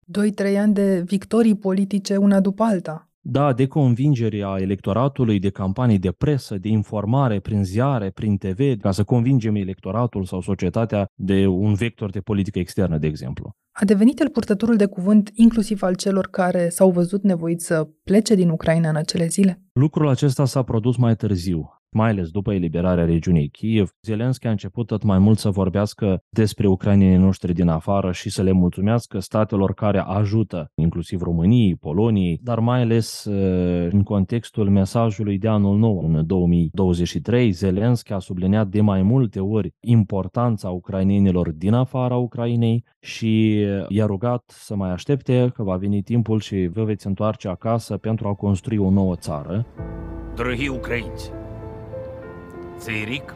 2-3 0.52 0.58
ani 0.58 0.74
de 0.74 1.02
victorii 1.06 1.56
politice 1.56 2.16
una 2.16 2.40
după 2.40 2.62
alta. 2.62 3.11
Da, 3.24 3.52
de 3.52 3.66
convingere 3.66 4.42
a 4.44 4.58
electoratului, 4.58 5.38
de 5.38 5.50
campanii 5.50 5.98
de 5.98 6.12
presă, 6.12 6.58
de 6.58 6.68
informare 6.68 7.40
prin 7.40 7.64
ziare, 7.64 8.10
prin 8.10 8.36
TV, 8.36 8.80
ca 8.80 8.90
să 8.90 9.04
convingem 9.04 9.54
electoratul 9.54 10.24
sau 10.24 10.40
societatea 10.40 11.06
de 11.14 11.46
un 11.46 11.74
vector 11.74 12.10
de 12.10 12.20
politică 12.20 12.58
externă, 12.58 12.98
de 12.98 13.06
exemplu. 13.06 13.50
A 13.72 13.84
devenit 13.84 14.20
el 14.20 14.28
purtătorul 14.28 14.76
de 14.76 14.86
cuvânt 14.86 15.30
inclusiv 15.34 15.82
al 15.82 15.94
celor 15.94 16.26
care 16.26 16.68
s-au 16.68 16.90
văzut 16.90 17.22
nevoiți 17.22 17.66
să 17.66 17.88
plece 18.04 18.34
din 18.34 18.48
Ucraina 18.48 18.88
în 18.88 18.96
acele 18.96 19.26
zile? 19.26 19.62
Lucrul 19.72 20.08
acesta 20.08 20.44
s-a 20.44 20.62
produs 20.62 20.96
mai 20.96 21.16
târziu 21.16 21.81
mai 21.91 22.09
ales 22.09 22.29
după 22.29 22.53
eliberarea 22.53 23.05
regiunii 23.05 23.49
Kiev, 23.49 23.89
Zelenski 24.01 24.47
a 24.47 24.49
început 24.49 24.87
tot 24.87 25.03
mai 25.03 25.19
mult 25.19 25.37
să 25.37 25.49
vorbească 25.49 26.23
despre 26.29 26.67
ucrainenii 26.67 27.17
noștri 27.17 27.53
din 27.53 27.67
afară 27.67 28.11
și 28.11 28.29
să 28.29 28.41
le 28.41 28.51
mulțumească 28.51 29.19
statelor 29.19 29.73
care 29.73 29.99
ajută, 29.99 30.71
inclusiv 30.75 31.21
României, 31.21 31.75
Poloniei, 31.75 32.39
dar 32.43 32.59
mai 32.59 32.81
ales 32.81 33.25
uh, 33.25 33.91
în 33.91 34.03
contextul 34.03 34.69
mesajului 34.69 35.37
de 35.37 35.47
anul 35.47 35.77
nou, 35.77 35.99
în 35.99 36.25
2023, 36.25 37.51
Zelenski 37.51 38.13
a 38.13 38.19
subliniat 38.19 38.67
de 38.67 38.81
mai 38.81 39.01
multe 39.01 39.39
ori 39.39 39.73
importanța 39.79 40.69
ucrainenilor 40.69 41.51
din 41.51 41.73
afara 41.73 42.15
Ucrainei 42.15 42.83
și 42.99 43.59
i-a 43.87 44.05
rugat 44.05 44.43
să 44.47 44.75
mai 44.75 44.91
aștepte 44.91 45.51
că 45.53 45.63
va 45.63 45.75
veni 45.75 46.01
timpul 46.01 46.39
și 46.39 46.69
vă 46.73 46.83
veți 46.83 47.07
întoarce 47.07 47.47
acasă 47.47 47.97
pentru 47.97 48.27
a 48.27 48.33
construi 48.33 48.77
o 48.77 48.89
nouă 48.89 49.15
țară. 49.15 49.65
Дорогі 50.37 50.69
українці, 50.69 51.31
цей 52.81 53.05
рік 53.05 53.35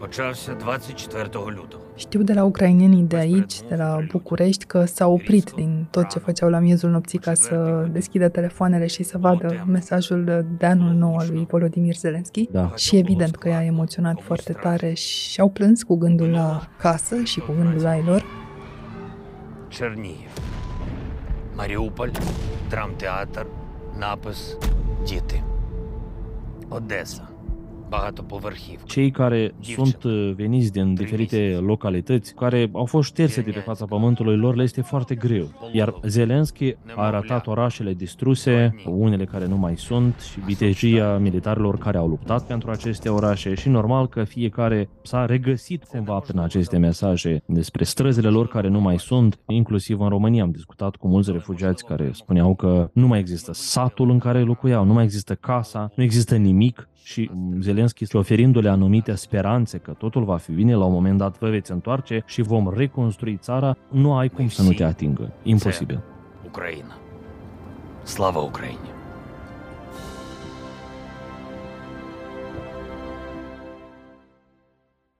почався 0.00 0.54
24 0.54 1.50
лютого. 1.50 1.82
Știu 1.96 2.22
de 2.22 2.32
la 2.32 2.44
ucrainenii 2.44 3.02
de 3.02 3.16
aici, 3.16 3.62
de 3.68 3.74
la 3.74 3.98
București, 4.10 4.64
că 4.64 4.84
s-au 4.84 5.12
oprit 5.12 5.50
din 5.50 5.86
tot 5.90 6.08
ce 6.08 6.18
făceau 6.18 6.50
la 6.50 6.58
miezul 6.58 6.90
nopții 6.90 7.18
ca 7.18 7.34
să 7.34 7.88
deschidă 7.92 8.28
telefoanele 8.28 8.86
și 8.86 9.02
să 9.02 9.18
vadă 9.18 9.64
mesajul 9.66 10.46
de 10.58 10.66
anul 10.66 10.92
nou 10.92 11.16
al 11.16 11.26
lui 11.30 11.46
Volodymyr 11.50 11.94
Zelensky. 11.94 12.48
Da. 12.50 12.72
Și 12.76 12.96
evident 12.96 13.36
că 13.36 13.48
i-a 13.48 13.64
emoționat 13.64 14.20
foarte 14.22 14.52
tare 14.52 14.92
și 14.92 15.40
au 15.40 15.48
plâns 15.48 15.82
cu 15.82 15.96
gândul 15.96 16.28
la 16.28 16.68
casă 16.78 17.22
și 17.22 17.40
cu 17.40 17.52
gândul 17.52 17.82
la 17.82 17.96
ei 17.96 18.02
lor. 18.06 18.24
Чернігів, 19.68 20.30
Маріуполь, 21.56 22.10
драмтеатр, 22.70 23.46
напис 23.98 24.56
Діти. 25.04 25.42
Одеса. 26.68 27.29
cei 28.85 29.11
care 29.11 29.53
sunt 29.61 30.03
uh, 30.03 30.31
veniți 30.35 30.71
din 30.71 30.93
diferite 30.93 31.59
localități, 31.61 32.33
care 32.33 32.69
au 32.73 32.85
fost 32.85 33.09
șterse 33.09 33.41
de 33.41 33.51
pe 33.51 33.59
fața 33.59 33.85
pământului 33.85 34.37
lor, 34.37 34.55
le 34.55 34.63
este 34.63 34.81
foarte 34.81 35.15
greu. 35.15 35.51
Iar 35.71 35.93
Zelenski 36.03 36.75
a 36.95 37.05
arătat 37.05 37.47
orașele 37.47 37.93
distruse, 37.93 38.75
unele 38.85 39.25
care 39.25 39.47
nu 39.47 39.57
mai 39.57 39.77
sunt, 39.77 40.19
și 40.31 40.39
vitejia 40.39 41.17
militarilor 41.17 41.77
care 41.77 41.97
au 41.97 42.07
luptat 42.07 42.45
pentru 42.47 42.71
aceste 42.71 43.09
orașe. 43.09 43.53
Și 43.53 43.69
normal 43.69 44.07
că 44.07 44.23
fiecare 44.23 44.89
s-a 45.03 45.25
regăsit 45.25 45.83
cumva 45.83 46.19
prin 46.19 46.39
aceste 46.39 46.77
mesaje 46.77 47.43
despre 47.45 47.83
străzile 47.83 48.27
lor 48.29 48.47
care 48.47 48.67
nu 48.67 48.79
mai 48.79 48.99
sunt, 48.99 49.39
inclusiv 49.47 49.99
în 49.99 50.09
România 50.09 50.43
am 50.43 50.51
discutat 50.51 50.95
cu 50.95 51.07
mulți 51.07 51.31
refugiați 51.31 51.85
care 51.85 52.09
spuneau 52.13 52.55
că 52.55 52.89
nu 52.93 53.07
mai 53.07 53.19
există 53.19 53.53
satul 53.53 54.09
în 54.09 54.19
care 54.19 54.41
locuiau, 54.41 54.85
nu 54.85 54.93
mai 54.93 55.03
există 55.03 55.35
casa, 55.35 55.91
nu 55.95 56.03
există 56.03 56.35
nimic, 56.35 56.89
și 57.03 57.31
Zelenski 57.59 58.15
oferindu-le 58.15 58.69
anumite 58.69 59.15
speranțe 59.15 59.77
că 59.77 59.91
totul 59.91 60.23
va 60.23 60.37
fi 60.37 60.51
bine, 60.51 60.75
la 60.75 60.85
un 60.85 60.93
moment 60.93 61.17
dat 61.17 61.37
vă 61.39 61.49
veți 61.49 61.71
întoarce 61.71 62.23
și 62.25 62.41
vom 62.41 62.73
reconstrui 62.75 63.37
țara, 63.37 63.77
nu 63.89 64.15
ai 64.15 64.29
cum 64.29 64.47
să 64.47 64.61
nu 64.61 64.71
te 64.71 64.83
atingă. 64.83 65.33
Imposibil. 65.43 66.01
Ucraina. 66.45 66.97
Slava 68.03 68.39
Ucrainei! 68.39 69.00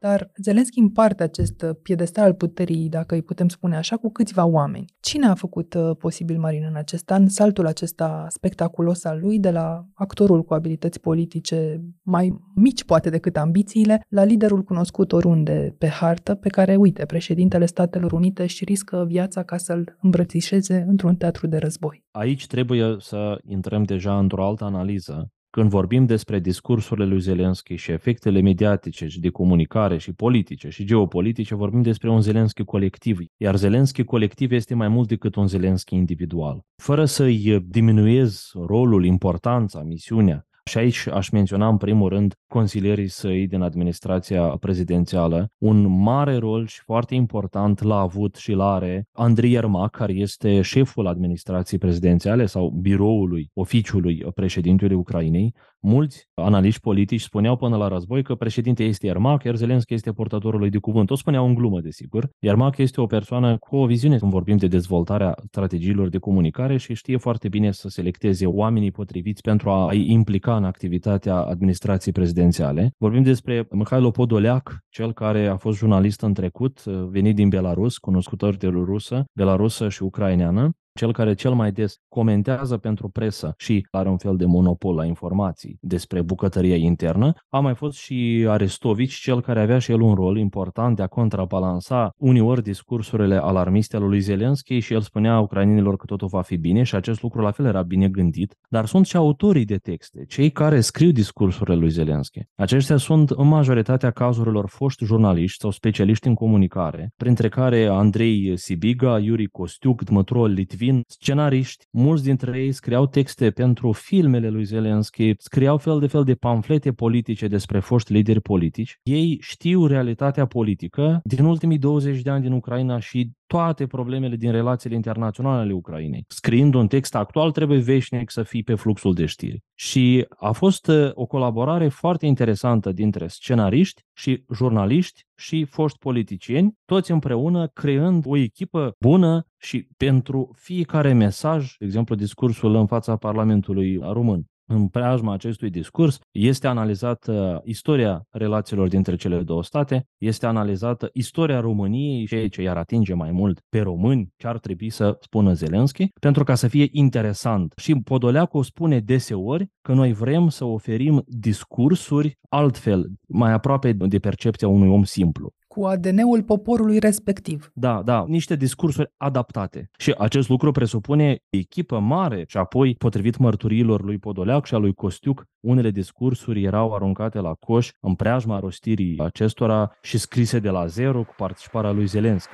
Dar 0.01 0.31
Zelenski 0.43 0.79
împarte 0.79 1.23
acest 1.23 1.65
piedestal 1.81 2.23
al 2.23 2.33
puterii, 2.33 2.89
dacă 2.89 3.15
îi 3.15 3.21
putem 3.21 3.47
spune 3.47 3.75
așa, 3.75 3.97
cu 3.97 4.11
câțiva 4.11 4.45
oameni. 4.45 4.85
Cine 4.99 5.25
a 5.25 5.33
făcut 5.33 5.73
uh, 5.73 5.95
posibil, 5.97 6.39
Marin, 6.39 6.65
în 6.69 6.75
acest 6.75 7.11
an, 7.11 7.27
saltul 7.27 7.65
acesta 7.65 8.25
spectaculos 8.29 9.03
al 9.03 9.19
lui 9.19 9.39
de 9.39 9.51
la 9.51 9.85
actorul 9.93 10.43
cu 10.43 10.53
abilități 10.53 10.99
politice 10.99 11.81
mai 12.01 12.33
mici, 12.55 12.83
poate, 12.83 13.09
decât 13.09 13.37
ambițiile, 13.37 14.05
la 14.09 14.23
liderul 14.23 14.63
cunoscut 14.63 15.11
oriunde 15.11 15.75
pe 15.77 15.87
hartă, 15.87 16.35
pe 16.35 16.49
care, 16.49 16.75
uite, 16.75 17.05
președintele 17.05 17.65
Statelor 17.65 18.11
Unite 18.11 18.45
și 18.45 18.63
riscă 18.63 19.05
viața 19.07 19.43
ca 19.43 19.57
să-l 19.57 19.97
îmbrățișeze 20.01 20.85
într-un 20.87 21.15
teatru 21.15 21.47
de 21.47 21.57
război. 21.57 22.03
Aici 22.11 22.47
trebuie 22.47 22.95
să 22.99 23.37
intrăm 23.43 23.83
deja 23.83 24.17
într-o 24.17 24.45
altă 24.45 24.63
analiză. 24.63 25.31
Când 25.51 25.69
vorbim 25.69 26.05
despre 26.05 26.39
discursurile 26.39 27.05
lui 27.05 27.19
Zelenski 27.19 27.75
și 27.75 27.91
efectele 27.91 28.41
mediatice 28.41 29.07
și 29.07 29.19
de 29.19 29.29
comunicare 29.29 29.97
și 29.97 30.13
politice 30.13 30.69
și 30.69 30.85
geopolitice, 30.85 31.55
vorbim 31.55 31.81
despre 31.81 32.09
un 32.09 32.21
Zelenski 32.21 32.63
colectiv. 32.63 33.19
Iar 33.37 33.55
Zelenski 33.55 34.03
colectiv 34.03 34.51
este 34.51 34.75
mai 34.75 34.87
mult 34.87 35.07
decât 35.07 35.35
un 35.35 35.47
Zelenski 35.47 35.95
individual. 35.95 36.65
Fără 36.75 37.05
să-i 37.05 37.59
diminuez 37.67 38.51
rolul, 38.53 39.05
importanța, 39.05 39.83
misiunea, 39.83 40.45
și 40.63 40.77
aici 40.77 41.07
aș 41.07 41.29
menționa 41.29 41.67
în 41.67 41.77
primul 41.77 42.09
rând 42.09 42.33
consilierii 42.47 43.07
săi 43.07 43.47
din 43.47 43.61
administrația 43.61 44.47
prezidențială. 44.47 45.51
Un 45.57 46.01
mare 46.01 46.37
rol 46.37 46.65
și 46.67 46.81
foarte 46.81 47.15
important 47.15 47.81
l-a 47.81 47.99
avut 47.99 48.35
și 48.35 48.51
l 48.51 48.59
are 48.59 49.07
Andrei 49.11 49.51
Yermak, 49.51 49.91
care 49.91 50.13
este 50.13 50.61
șeful 50.61 51.07
administrației 51.07 51.79
prezidențiale 51.79 52.45
sau 52.45 52.69
biroului, 52.69 53.49
oficiului 53.53 54.25
președintelui 54.33 54.95
Ucrainei. 54.95 55.53
Mulți 55.83 56.27
analiști 56.33 56.81
politici 56.81 57.21
spuneau 57.21 57.55
până 57.55 57.77
la 57.77 57.87
război 57.87 58.23
că 58.23 58.35
președinte 58.35 58.83
este 58.83 59.05
Yermak, 59.05 59.43
iar 59.43 59.55
Zelenski 59.55 59.93
este 59.93 60.11
portatorul 60.11 60.59
lui 60.59 60.69
de 60.69 60.77
cuvânt. 60.77 61.09
O 61.09 61.15
spuneau 61.15 61.47
în 61.47 61.53
glumă, 61.53 61.81
desigur. 61.81 62.29
Yermak 62.39 62.77
este 62.77 63.01
o 63.01 63.05
persoană 63.05 63.57
cu 63.57 63.75
o 63.75 63.85
viziune 63.85 64.17
când 64.17 64.31
vorbim 64.31 64.57
de 64.57 64.67
dezvoltarea 64.67 65.35
strategiilor 65.47 66.09
de 66.09 66.17
comunicare 66.17 66.77
și 66.77 66.93
știe 66.93 67.17
foarte 67.17 67.47
bine 67.47 67.71
să 67.71 67.89
selecteze 67.89 68.45
oamenii 68.45 68.91
potriviți 68.91 69.41
pentru 69.41 69.69
a-i 69.69 70.11
implica 70.11 70.55
în 70.55 70.63
activitatea 70.63 71.35
administrației 71.35 72.13
prezidențiale. 72.13 72.93
Vorbim 72.97 73.23
despre 73.23 73.67
Mikhailo 73.69 74.11
Podoleac, 74.11 74.77
cel 74.89 75.13
care 75.13 75.47
a 75.47 75.55
fost 75.55 75.77
jurnalist 75.77 76.21
în 76.21 76.33
trecut, 76.33 76.83
venit 76.85 77.35
din 77.35 77.49
Belarus, 77.49 77.97
cunoscutor 77.97 78.55
de 78.55 78.67
rusă, 78.67 79.23
belarusă 79.33 79.89
și 79.89 80.03
ucraineană, 80.03 80.71
cel 80.93 81.13
care 81.13 81.33
cel 81.33 81.53
mai 81.53 81.71
des 81.71 81.95
comentează 82.07 82.77
pentru 82.77 83.09
presă 83.09 83.53
și 83.57 83.87
are 83.91 84.09
un 84.09 84.17
fel 84.17 84.35
de 84.35 84.45
monopol 84.45 84.95
la 84.95 85.05
informații 85.05 85.77
despre 85.81 86.21
bucătăria 86.21 86.75
internă, 86.75 87.33
a 87.49 87.59
mai 87.59 87.75
fost 87.75 87.97
și 87.97 88.45
Arestovici, 88.47 89.13
cel 89.13 89.41
care 89.41 89.61
avea 89.61 89.79
și 89.79 89.91
el 89.91 90.01
un 90.01 90.13
rol 90.13 90.37
important 90.37 90.95
de 90.95 91.01
a 91.01 91.07
contrabalansa 91.07 92.13
uneori 92.17 92.63
discursurile 92.63 93.35
alarmiste 93.35 93.95
ale 93.95 94.05
lui 94.05 94.19
Zelenski 94.19 94.79
și 94.79 94.93
el 94.93 95.01
spunea 95.01 95.39
ucrainenilor 95.39 95.97
că 95.97 96.05
totul 96.05 96.27
va 96.27 96.41
fi 96.41 96.57
bine 96.57 96.83
și 96.83 96.95
acest 96.95 97.21
lucru 97.21 97.41
la 97.41 97.51
fel 97.51 97.65
era 97.65 97.81
bine 97.81 98.07
gândit, 98.07 98.55
dar 98.69 98.85
sunt 98.85 99.05
și 99.05 99.15
autorii 99.15 99.65
de 99.65 99.77
texte, 99.77 100.25
cei 100.27 100.51
care 100.51 100.81
scriu 100.81 101.11
discursurile 101.11 101.75
lui 101.75 101.89
Zelenski. 101.89 102.39
Aceștia 102.55 102.97
sunt 102.97 103.29
în 103.29 103.47
majoritatea 103.47 104.11
cazurilor 104.11 104.67
foști 104.67 105.05
jurnaliști 105.05 105.59
sau 105.61 105.71
specialiști 105.71 106.27
în 106.27 106.33
comunicare, 106.33 107.13
printre 107.17 107.49
care 107.49 107.85
Andrei 107.85 108.57
Sibiga, 108.57 109.19
Yuri 109.19 109.45
Kostiuk, 109.45 110.03
Dmătro 110.03 110.45
Litvin, 110.45 110.80
Litvin, 110.81 111.03
scenariști, 111.07 111.85
mulți 111.91 112.23
dintre 112.23 112.59
ei 112.59 112.71
scriau 112.71 113.07
texte 113.07 113.51
pentru 113.51 113.91
filmele 113.91 114.49
lui 114.49 114.63
Zelensky, 114.63 115.33
scriau 115.37 115.77
fel 115.77 115.99
de 115.99 116.07
fel 116.07 116.23
de 116.23 116.35
pamflete 116.35 116.91
politice 116.91 117.47
despre 117.47 117.79
foști 117.79 118.13
lideri 118.13 118.41
politici. 118.41 118.99
Ei 119.03 119.37
știu 119.41 119.85
realitatea 119.85 120.45
politică 120.45 121.21
din 121.23 121.45
ultimii 121.45 121.77
20 121.77 122.21
de 122.21 122.29
ani 122.29 122.41
din 122.41 122.51
Ucraina 122.51 122.99
și 122.99 123.31
toate 123.51 123.87
problemele 123.87 124.35
din 124.35 124.51
relațiile 124.51 124.95
internaționale 124.95 125.61
ale 125.61 125.73
Ucrainei. 125.73 126.25
Scriind 126.27 126.73
un 126.73 126.87
text 126.87 127.15
actual, 127.15 127.51
trebuie 127.51 127.79
veșnic 127.79 128.31
să 128.31 128.43
fii 128.43 128.63
pe 128.63 128.75
fluxul 128.75 129.13
de 129.13 129.25
știri. 129.25 129.63
Și 129.73 130.25
a 130.39 130.51
fost 130.51 130.87
uh, 130.87 131.09
o 131.13 131.25
colaborare 131.25 131.87
foarte 131.87 132.25
interesantă 132.25 132.91
dintre 132.91 133.27
scenariști 133.27 134.01
și 134.13 134.43
jurnaliști 134.53 135.21
și 135.35 135.65
foști 135.65 135.97
politicieni, 135.97 136.73
toți 136.85 137.11
împreună 137.11 137.67
creând 137.67 138.23
o 138.27 138.37
echipă 138.37 138.95
bună 138.99 139.45
și 139.57 139.87
pentru 139.97 140.51
fiecare 140.55 141.13
mesaj, 141.13 141.75
de 141.79 141.85
exemplu 141.85 142.15
discursul 142.15 142.75
în 142.75 142.87
fața 142.87 143.15
Parlamentului 143.15 143.99
român, 144.01 144.45
în 144.71 144.87
preajma 144.87 145.33
acestui 145.33 145.69
discurs 145.69 146.19
este 146.31 146.67
analizată 146.67 147.61
istoria 147.65 148.21
relațiilor 148.29 148.87
dintre 148.87 149.15
cele 149.15 149.41
două 149.41 149.63
state, 149.63 150.07
este 150.17 150.45
analizată 150.45 151.09
istoria 151.13 151.59
României, 151.59 152.27
ceea 152.27 152.47
ce 152.47 152.61
i-ar 152.61 152.77
atinge 152.77 153.13
mai 153.13 153.31
mult 153.31 153.61
pe 153.69 153.79
români, 153.79 154.33
ce 154.37 154.47
ar 154.47 154.59
trebui 154.59 154.89
să 154.89 155.17
spună 155.19 155.53
Zelenski, 155.53 156.07
pentru 156.19 156.43
ca 156.43 156.55
să 156.55 156.67
fie 156.67 156.87
interesant. 156.91 157.73
Și 157.77 157.95
Podoleacu 158.03 158.61
spune 158.61 158.99
deseori 158.99 159.67
că 159.81 159.93
noi 159.93 160.13
vrem 160.13 160.49
să 160.49 160.65
oferim 160.65 161.23
discursuri 161.25 162.37
altfel, 162.49 163.07
mai 163.27 163.51
aproape 163.51 163.93
de 163.93 164.19
percepția 164.19 164.67
unui 164.67 164.89
om 164.89 165.03
simplu 165.03 165.53
cu 165.73 165.85
ADN-ul 165.85 166.43
poporului 166.43 166.99
respectiv. 166.99 167.71
Da, 167.73 168.01
da, 168.05 168.25
niște 168.27 168.55
discursuri 168.55 169.11
adaptate. 169.17 169.89
Și 169.97 170.15
acest 170.17 170.49
lucru 170.49 170.71
presupune 170.71 171.37
echipă 171.49 171.99
mare 171.99 172.43
și 172.47 172.57
apoi, 172.57 172.95
potrivit 172.97 173.37
mărturiilor 173.37 174.03
lui 174.03 174.17
Podoleac 174.17 174.65
și 174.65 174.73
a 174.73 174.77
lui 174.77 174.93
Costiuc, 174.93 175.45
unele 175.59 175.91
discursuri 175.91 176.63
erau 176.63 176.93
aruncate 176.93 177.39
la 177.39 177.53
coș 177.59 177.91
în 177.99 178.15
preajma 178.15 178.59
rostirii 178.59 179.19
acestora 179.19 179.91
și 180.01 180.17
scrise 180.17 180.59
de 180.59 180.69
la 180.69 180.85
zero 180.85 181.23
cu 181.23 181.33
participarea 181.37 181.91
lui 181.91 182.05
Zelenski. 182.05 182.51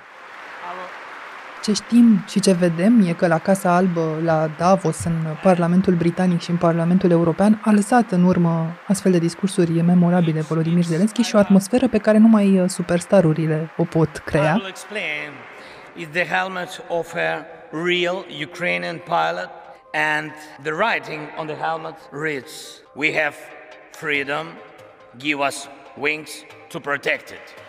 Ce 1.64 1.74
știm 1.74 2.24
și 2.28 2.40
ce 2.40 2.54
vedem 2.54 3.08
e 3.08 3.14
că 3.14 3.28
la 3.28 3.38
Casa 3.38 3.76
Albă, 3.76 4.20
la 4.24 4.50
Davos, 4.58 5.04
în 5.04 5.14
Parlamentul 5.44 5.94
Britanic 5.94 6.42
și 6.42 6.50
în 6.50 6.58
Parlamentul 6.58 7.12
European, 7.12 7.62
a 7.66 7.72
lăsat 7.72 8.12
în 8.12 8.24
urmă 8.24 8.78
astfel 8.88 9.12
de 9.12 9.18
discursuri 9.18 9.82
memorabile 9.82 10.42
Volodymyr 10.42 10.84
Zelensky 10.84 11.22
și 11.22 11.36
o 11.36 11.40
atmosferă 11.40 11.88
pe 11.88 11.98
care 11.98 12.18
numai 12.18 12.60
uh, 12.60 12.70
superstarurile 12.70 13.70
o 13.78 13.84
pot 13.84 14.18
crea. 14.26 14.62
is 15.98 16.08
the 16.14 16.26
helmet 16.26 16.84
of 16.90 17.16
a 17.16 17.46
real 17.72 18.26
Ukrainian 18.30 19.00
pilot 19.00 19.50
and 19.94 20.32
the 20.64 20.74
writing 20.74 21.28
on 21.38 21.48
the 21.48 21.56
helmet 21.56 21.96
reads, 22.12 22.82
we 22.96 23.12
have 23.12 23.36
freedom, 23.92 24.48
give 25.18 25.40
us 25.40 25.68
wings 25.96 26.46
to 26.70 26.80
protect 26.80 27.32
it. 27.32 27.67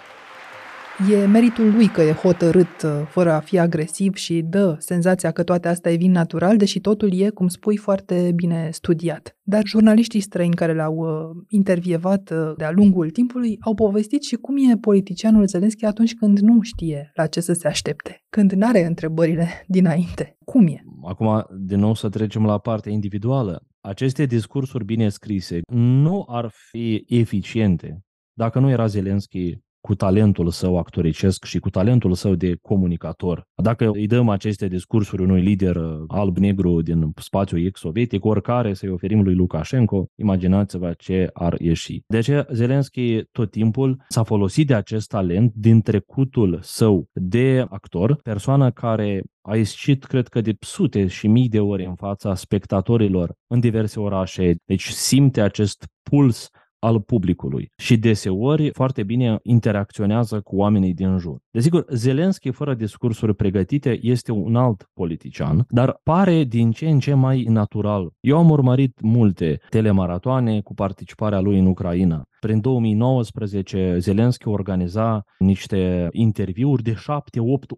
E 1.06 1.26
meritul 1.26 1.72
lui 1.72 1.86
că 1.86 2.02
e 2.02 2.12
hotărât 2.12 2.82
uh, 2.84 2.90
fără 3.08 3.32
a 3.32 3.40
fi 3.40 3.58
agresiv 3.58 4.14
și 4.14 4.42
dă 4.42 4.76
senzația 4.78 5.30
că 5.30 5.42
toate 5.42 5.68
astea 5.68 5.96
vin 5.96 6.10
natural, 6.10 6.56
deși 6.56 6.80
totul 6.80 7.20
e, 7.20 7.30
cum 7.30 7.48
spui, 7.48 7.76
foarte 7.76 8.32
bine 8.34 8.68
studiat. 8.72 9.36
Dar 9.42 9.62
jurnaliștii 9.66 10.20
străini 10.20 10.54
care 10.54 10.74
l-au 10.74 10.94
uh, 10.94 11.44
intervievat 11.48 12.30
uh, 12.30 12.56
de-a 12.56 12.70
lungul 12.70 13.10
timpului 13.10 13.56
au 13.60 13.74
povestit 13.74 14.22
și 14.22 14.34
cum 14.34 14.56
e 14.56 14.76
politicianul 14.76 15.46
Zelenski 15.46 15.84
atunci 15.84 16.14
când 16.14 16.38
nu 16.38 16.60
știe 16.60 17.10
la 17.14 17.26
ce 17.26 17.40
să 17.40 17.52
se 17.52 17.68
aștepte, 17.68 18.24
când 18.28 18.52
nu 18.52 18.66
are 18.66 18.84
întrebările 18.84 19.48
dinainte. 19.66 20.36
Cum 20.44 20.66
e? 20.66 20.82
Acum, 21.08 21.46
din 21.58 21.78
nou 21.78 21.94
să 21.94 22.08
trecem 22.08 22.44
la 22.44 22.58
partea 22.58 22.92
individuală. 22.92 23.66
Aceste 23.80 24.24
discursuri 24.24 24.84
bine 24.84 25.08
scrise 25.08 25.60
nu 25.72 26.24
ar 26.28 26.50
fi 26.70 27.04
eficiente 27.08 28.02
dacă 28.32 28.58
nu 28.58 28.70
era 28.70 28.86
Zelenski 28.86 29.58
cu 29.88 29.94
talentul 29.94 30.50
său 30.50 30.78
actoricesc 30.78 31.44
și 31.44 31.58
cu 31.58 31.70
talentul 31.70 32.14
său 32.14 32.34
de 32.34 32.56
comunicator. 32.62 33.44
Dacă 33.62 33.90
îi 33.92 34.06
dăm 34.06 34.28
aceste 34.28 34.68
discursuri 34.68 35.22
unui 35.22 35.40
lider 35.40 35.76
uh, 35.76 36.04
alb-negru 36.08 36.82
din 36.82 37.12
spațiul 37.16 37.66
ex-sovietic, 37.66 38.24
oricare 38.24 38.74
să-i 38.74 38.88
oferim 38.88 39.22
lui 39.22 39.34
Lukashenko, 39.34 40.06
imaginați-vă 40.14 40.94
ce 40.98 41.30
ar 41.32 41.60
ieși. 41.60 42.00
De 42.06 42.16
aceea, 42.16 42.46
Zelensky 42.52 43.22
tot 43.32 43.50
timpul 43.50 44.04
s-a 44.08 44.22
folosit 44.22 44.66
de 44.66 44.74
acest 44.74 45.08
talent 45.08 45.52
din 45.54 45.80
trecutul 45.80 46.58
său 46.62 47.08
de 47.12 47.66
actor, 47.68 48.14
persoană 48.22 48.70
care 48.70 49.22
a 49.42 49.56
ieșit, 49.56 50.04
cred 50.04 50.28
că, 50.28 50.40
de 50.40 50.56
sute 50.60 51.06
și 51.06 51.26
mii 51.26 51.48
de 51.48 51.60
ori 51.60 51.84
în 51.84 51.94
fața 51.94 52.34
spectatorilor 52.34 53.34
în 53.46 53.60
diverse 53.60 54.00
orașe, 54.00 54.54
deci 54.64 54.88
simte 54.88 55.40
acest 55.40 55.86
puls 56.02 56.50
al 56.78 57.00
publicului 57.00 57.72
și 57.76 57.96
deseori 57.96 58.70
foarte 58.72 59.02
bine 59.02 59.38
interacționează 59.42 60.40
cu 60.40 60.56
oamenii 60.56 60.94
din 60.94 61.18
jur. 61.18 61.38
Desigur, 61.50 61.84
Zelenski, 61.90 62.50
fără 62.50 62.74
discursuri 62.74 63.34
pregătite, 63.34 63.98
este 64.02 64.32
un 64.32 64.56
alt 64.56 64.90
politician, 64.94 65.64
dar 65.68 66.00
pare 66.02 66.44
din 66.44 66.70
ce 66.70 66.88
în 66.88 66.98
ce 66.98 67.14
mai 67.14 67.42
natural. 67.42 68.10
Eu 68.20 68.38
am 68.38 68.50
urmărit 68.50 69.00
multe 69.00 69.60
telemaratoane 69.68 70.60
cu 70.60 70.74
participarea 70.74 71.40
lui 71.40 71.58
în 71.58 71.66
Ucraina. 71.66 72.22
Prin 72.40 72.60
2019, 72.60 73.96
Zelenski 73.98 74.48
organiza 74.48 75.24
niște 75.38 76.08
interviuri 76.12 76.82
de 76.82 76.94
7-8 76.94 76.96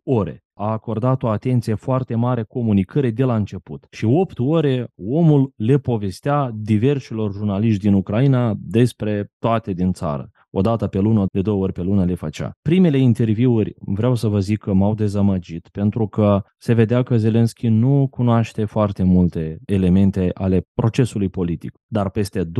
ore 0.05 0.43
a 0.61 0.71
acordat 0.71 1.23
o 1.23 1.29
atenție 1.29 1.75
foarte 1.75 2.15
mare 2.15 2.43
comunicării 2.43 3.13
de 3.13 3.25
la 3.25 3.35
început. 3.35 3.87
Și 3.91 4.05
8 4.05 4.39
ore 4.39 4.93
omul 4.97 5.53
le 5.57 5.79
povestea 5.79 6.51
diversilor 6.55 7.33
jurnaliști 7.33 7.83
din 7.83 7.93
Ucraina 7.93 8.55
despre 8.59 9.31
toate 9.39 9.73
din 9.73 9.93
țară. 9.93 10.31
O 10.51 10.61
dată 10.61 10.87
pe 10.87 10.99
lună, 10.99 11.25
de 11.33 11.41
două 11.41 11.63
ori 11.63 11.73
pe 11.73 11.83
lună 11.83 12.05
le 12.05 12.15
făcea. 12.15 12.51
Primele 12.63 12.99
interviuri, 12.99 13.75
vreau 13.79 14.15
să 14.15 14.29
vă 14.29 14.39
zic 14.41 14.59
că 14.59 14.73
m-au 14.73 14.95
dezamăgit, 14.95 15.69
pentru 15.69 16.07
că 16.07 16.43
se 16.59 16.73
vedea 16.73 17.03
că 17.03 17.17
Zelenski 17.17 17.69
nu 17.69 18.09
cunoaște 18.11 18.65
foarte 18.65 19.03
multe 19.03 19.59
elemente 19.67 20.31
ale 20.35 20.63
procesului 20.75 21.29
politic. 21.29 21.73
Dar 21.87 22.11
peste 22.11 22.45
2-3 22.45 22.51